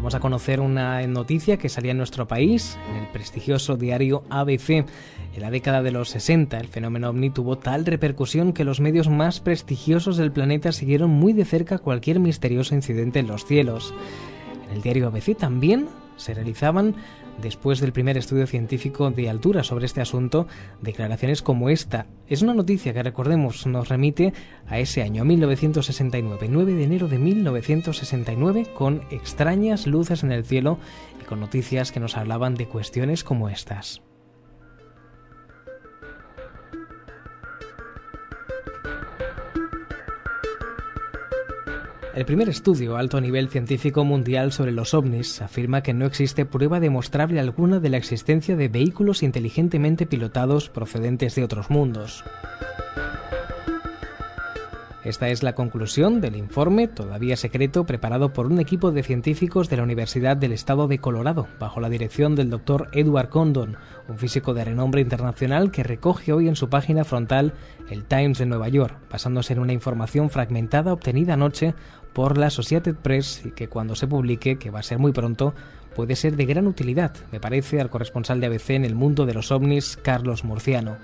[0.00, 4.70] Vamos a conocer una noticia que salía en nuestro país, en el prestigioso diario ABC.
[4.70, 4.86] En
[5.42, 9.40] la década de los 60, el fenómeno ovni tuvo tal repercusión que los medios más
[9.40, 13.92] prestigiosos del planeta siguieron muy de cerca cualquier misterioso incidente en los cielos.
[14.64, 15.86] En el diario ABC también
[16.16, 16.94] se realizaban
[17.42, 20.46] después del primer estudio científico de altura sobre este asunto,
[20.80, 22.06] declaraciones como esta.
[22.28, 24.32] Es una noticia que, recordemos, nos remite
[24.66, 30.78] a ese año 1969, 9 de enero de 1969, con extrañas luces en el cielo
[31.20, 34.02] y con noticias que nos hablaban de cuestiones como estas.
[42.12, 46.80] El primer estudio alto nivel científico mundial sobre los ovnis afirma que no existe prueba
[46.80, 52.24] demostrable alguna de la existencia de vehículos inteligentemente pilotados procedentes de otros mundos.
[55.02, 59.78] Esta es la conclusión del informe, todavía secreto, preparado por un equipo de científicos de
[59.78, 62.90] la Universidad del Estado de Colorado, bajo la dirección del Dr.
[62.92, 63.78] Edward Condon,
[64.08, 67.54] un físico de renombre internacional que recoge hoy en su página frontal
[67.88, 71.74] el Times de Nueva York, basándose en una información fragmentada obtenida anoche
[72.12, 75.54] por la Associated Press y que cuando se publique, que va a ser muy pronto,
[75.94, 79.34] puede ser de gran utilidad, me parece, al corresponsal de ABC en el mundo de
[79.34, 80.96] los ovnis, Carlos Murciano.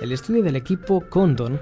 [0.00, 1.58] El estudio del equipo Condon,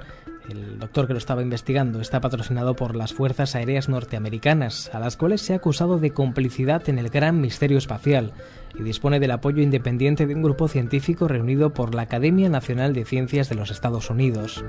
[0.53, 5.16] el doctor que lo estaba investigando, está patrocinado por las Fuerzas Aéreas Norteamericanas, a las
[5.16, 8.33] cuales se ha acusado de complicidad en el gran misterio espacial,
[8.79, 13.05] y dispone del apoyo independiente de un grupo científico reunido por la Academia Nacional de
[13.05, 14.65] Ciencias de los Estados Unidos.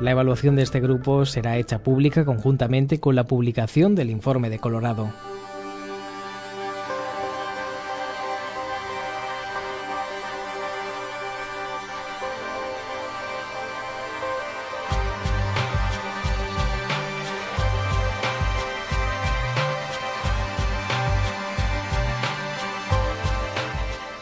[0.00, 4.58] La evaluación de este grupo será hecha pública conjuntamente con la publicación del informe de
[4.58, 5.10] Colorado.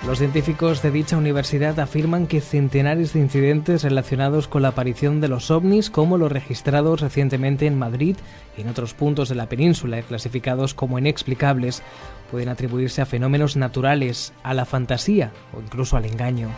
[0.09, 5.28] Los científicos de dicha universidad afirman que centenares de incidentes relacionados con la aparición de
[5.28, 8.16] los ovnis, como los registrados recientemente en Madrid
[8.56, 11.82] y en otros puntos de la península, clasificados como inexplicables,
[12.30, 16.48] pueden atribuirse a fenómenos naturales, a la fantasía o incluso al engaño.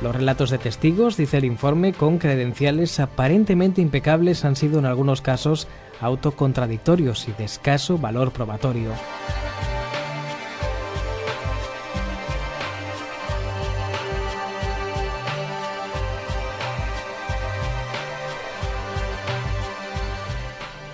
[0.00, 5.20] Los relatos de testigos, dice el informe, con credenciales aparentemente impecables han sido en algunos
[5.20, 5.68] casos
[6.00, 8.92] autocontradictorios y de escaso valor probatorio.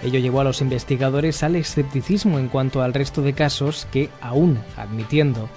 [0.07, 4.57] Ello llevó a los investigadores al escepticismo en cuanto al resto de casos que, aún
[4.77, 5.49] admitiendo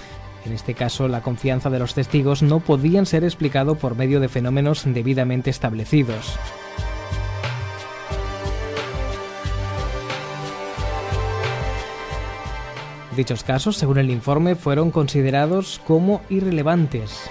[0.44, 4.28] en este caso la confianza de los testigos, no podían ser explicados por medio de
[4.28, 6.40] fenómenos debidamente establecidos.
[13.16, 17.30] Dichos casos, según el informe, fueron considerados como irrelevantes.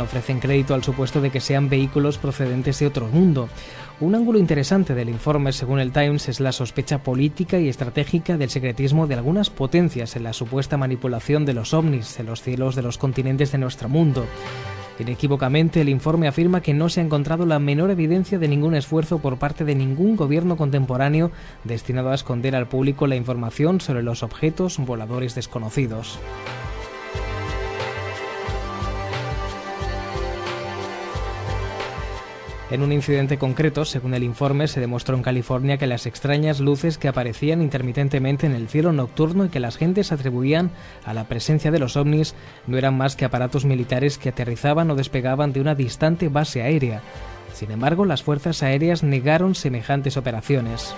[0.00, 3.48] Ofrecen crédito al supuesto de que sean vehículos procedentes de otro mundo.
[4.00, 8.50] Un ángulo interesante del informe, según el Times, es la sospecha política y estratégica del
[8.50, 12.82] secretismo de algunas potencias en la supuesta manipulación de los ovnis en los cielos de
[12.82, 14.24] los continentes de nuestro mundo.
[14.98, 19.18] Inequívocamente, el informe afirma que no se ha encontrado la menor evidencia de ningún esfuerzo
[19.18, 21.30] por parte de ningún gobierno contemporáneo
[21.64, 26.18] destinado a esconder al público la información sobre los objetos voladores desconocidos.
[32.70, 36.98] En un incidente concreto, según el informe, se demostró en California que las extrañas luces
[36.98, 40.70] que aparecían intermitentemente en el cielo nocturno y que las gentes atribuían
[41.06, 42.34] a la presencia de los ovnis
[42.66, 47.00] no eran más que aparatos militares que aterrizaban o despegaban de una distante base aérea.
[47.54, 50.94] Sin embargo, las fuerzas aéreas negaron semejantes operaciones.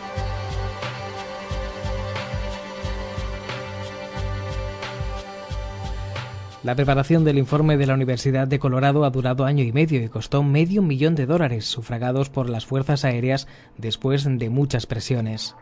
[6.63, 10.09] La preparación del informe de la Universidad de Colorado ha durado año y medio y
[10.09, 15.57] costó medio millón de dólares, sufragados por las fuerzas aéreas después de muchas presiones.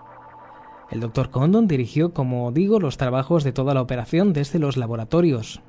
[0.90, 5.60] El doctor Condon dirigió, como digo, los trabajos de toda la operación desde los laboratorios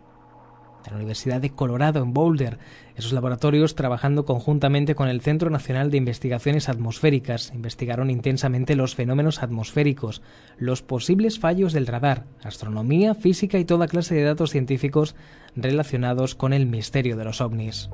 [0.84, 2.58] de la Universidad de Colorado en Boulder,
[2.96, 9.42] esos laboratorios trabajando conjuntamente con el Centro Nacional de Investigaciones Atmosféricas investigaron intensamente los fenómenos
[9.42, 10.22] atmosféricos,
[10.58, 15.16] los posibles fallos del radar, astronomía, física y toda clase de datos científicos
[15.56, 17.90] relacionados con el misterio de los ovnis.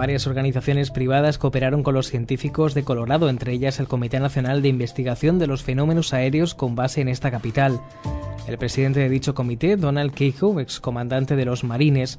[0.00, 4.68] Varias organizaciones privadas cooperaron con los científicos de Colorado, entre ellas el Comité Nacional de
[4.68, 7.82] Investigación de los Fenómenos Aéreos con base en esta capital.
[8.48, 12.18] El presidente de dicho comité, Donald Cahill, excomandante de los Marines,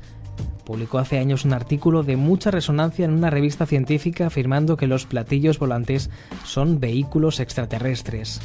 [0.63, 5.07] publicó hace años un artículo de mucha resonancia en una revista científica afirmando que los
[5.07, 6.11] platillos volantes
[6.45, 8.41] son vehículos extraterrestres.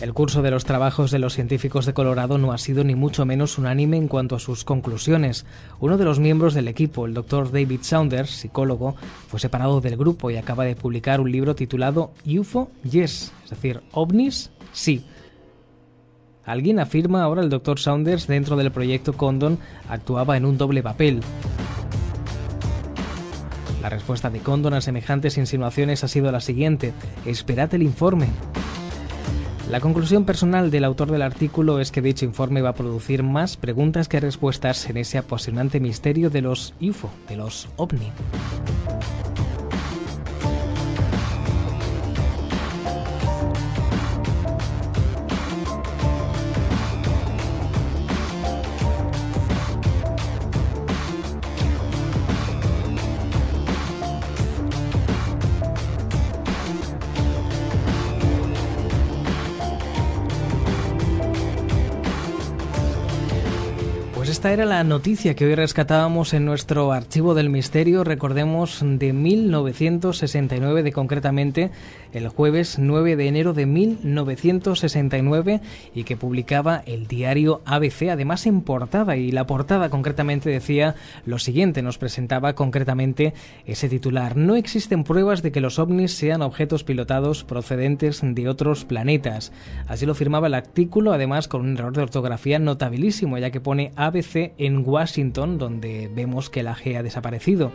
[0.00, 3.26] El curso de los trabajos de los científicos de Colorado no ha sido ni mucho
[3.26, 5.44] menos unánime en cuanto a sus conclusiones.
[5.80, 8.94] Uno de los miembros del equipo, el doctor David Saunders, psicólogo,
[9.26, 13.80] fue separado del grupo y acaba de publicar un libro titulado UFO Yes, es decir,
[13.90, 15.04] ovnis sí.
[16.44, 19.58] Alguien afirma ahora el doctor Saunders dentro del proyecto Condon
[19.88, 21.20] actuaba en un doble papel.
[23.82, 26.94] La respuesta de Condon a semejantes insinuaciones ha sido la siguiente:
[27.26, 28.28] esperad el informe.
[29.70, 33.58] La conclusión personal del autor del artículo es que dicho informe va a producir más
[33.58, 38.10] preguntas que respuestas en ese apasionante misterio de los UFO, de los ovni.
[64.48, 70.82] Esta era la noticia que hoy rescatábamos en nuestro archivo del misterio, recordemos de 1969,
[70.82, 71.70] de concretamente
[72.12, 75.60] el jueves 9 de enero de 1969
[75.94, 80.94] y que publicaba el diario ABC, además en portada y la portada concretamente decía
[81.24, 83.34] lo siguiente, nos presentaba concretamente
[83.66, 88.84] ese titular, no existen pruebas de que los ovnis sean objetos pilotados procedentes de otros
[88.84, 89.52] planetas.
[89.86, 93.92] Así lo firmaba el artículo, además con un error de ortografía notabilísimo, ya que pone
[93.96, 97.72] ABC en Washington, donde vemos que la G ha desaparecido.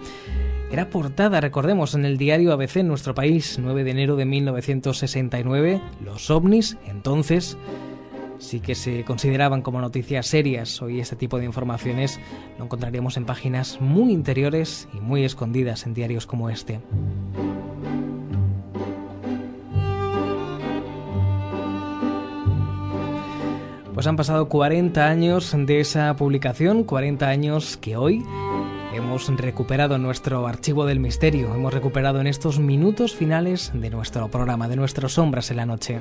[0.74, 5.80] Era portada, recordemos, en el diario ABC en nuestro país, 9 de enero de 1969.
[6.04, 7.60] Los ovnis, entonces,
[8.40, 10.82] sí que se consideraban como noticias serias.
[10.82, 12.20] Hoy este tipo de informaciones
[12.58, 16.80] lo encontraríamos en páginas muy interiores y muy escondidas en diarios como este.
[23.94, 28.26] Pues han pasado 40 años de esa publicación, 40 años que hoy
[28.94, 34.68] hemos recuperado nuestro archivo del misterio, hemos recuperado en estos minutos finales de nuestro programa,
[34.68, 36.00] de nuestras sombras en la noche.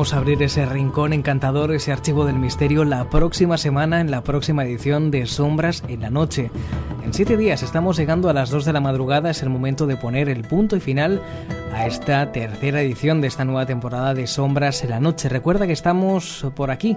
[0.00, 4.64] A abrir ese rincón encantador, ese archivo del misterio, la próxima semana en la próxima
[4.64, 6.50] edición de Sombras en la Noche.
[7.04, 9.98] En siete días estamos llegando a las 2 de la madrugada, es el momento de
[9.98, 11.20] poner el punto y final
[11.74, 15.28] a esta tercera edición de esta nueva temporada de Sombras en la Noche.
[15.28, 16.96] Recuerda que estamos por aquí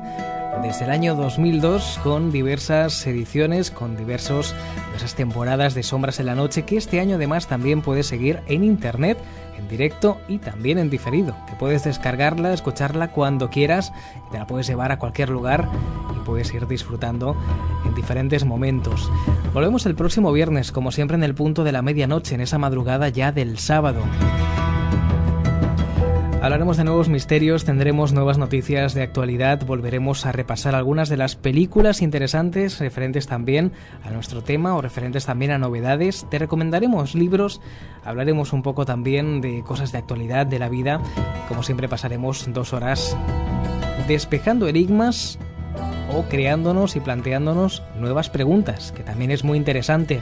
[0.61, 4.55] desde el año 2002 con diversas ediciones, con diversos,
[4.88, 8.63] diversas temporadas de Sombras en la Noche que este año además también puedes seguir en
[8.63, 9.17] internet,
[9.64, 13.94] en directo y también en diferido, que puedes descargarla, escucharla cuando quieras,
[14.31, 15.69] te la puedes llevar a cualquier lugar
[16.15, 17.35] y puedes ir disfrutando
[17.85, 19.10] en diferentes momentos.
[19.53, 23.10] Volvemos el próximo viernes, como siempre en el punto de la medianoche, en esa madrugada
[23.10, 24.02] ya del sábado.
[26.43, 31.37] Hablaremos de nuevos misterios, tendremos nuevas noticias de actualidad, volveremos a repasar algunas de las
[31.37, 33.71] películas interesantes referentes también
[34.03, 36.27] a nuestro tema o referentes también a novedades.
[36.29, 37.61] Te recomendaremos libros,
[38.03, 40.99] hablaremos un poco también de cosas de actualidad, de la vida.
[41.47, 43.15] Como siempre pasaremos dos horas
[44.09, 45.39] despejando enigmas
[46.13, 50.19] o creándonos y planteándonos nuevas preguntas, que también es muy interesante.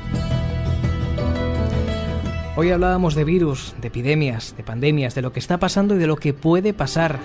[2.61, 6.05] Hoy hablábamos de virus, de epidemias, de pandemias, de lo que está pasando y de
[6.05, 7.17] lo que puede pasar.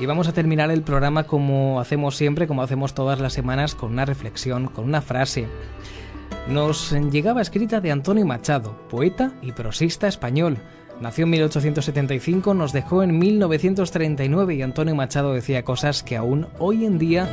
[0.00, 3.92] Y vamos a terminar el programa como hacemos siempre, como hacemos todas las semanas, con
[3.92, 5.46] una reflexión, con una frase.
[6.48, 10.58] Nos llegaba escrita de Antonio Machado, poeta y prosista español.
[11.00, 16.86] Nació en 1875, nos dejó en 1939 y Antonio Machado decía cosas que aún hoy
[16.86, 17.28] en día,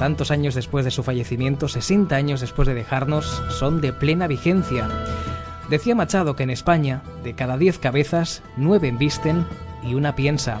[0.00, 4.88] tantos años después de su fallecimiento, 60 años después de dejarnos, son de plena vigencia.
[5.68, 9.44] Decía Machado que en España, de cada 10 cabezas, 9 embisten
[9.82, 10.60] y una piensa.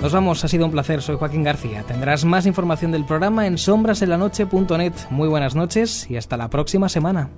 [0.00, 1.84] Nos vamos, ha sido un placer, soy Joaquín García.
[1.84, 4.92] Tendrás más información del programa en sombrasenlanoche.net.
[5.10, 7.30] Muy buenas noches y hasta la próxima semana.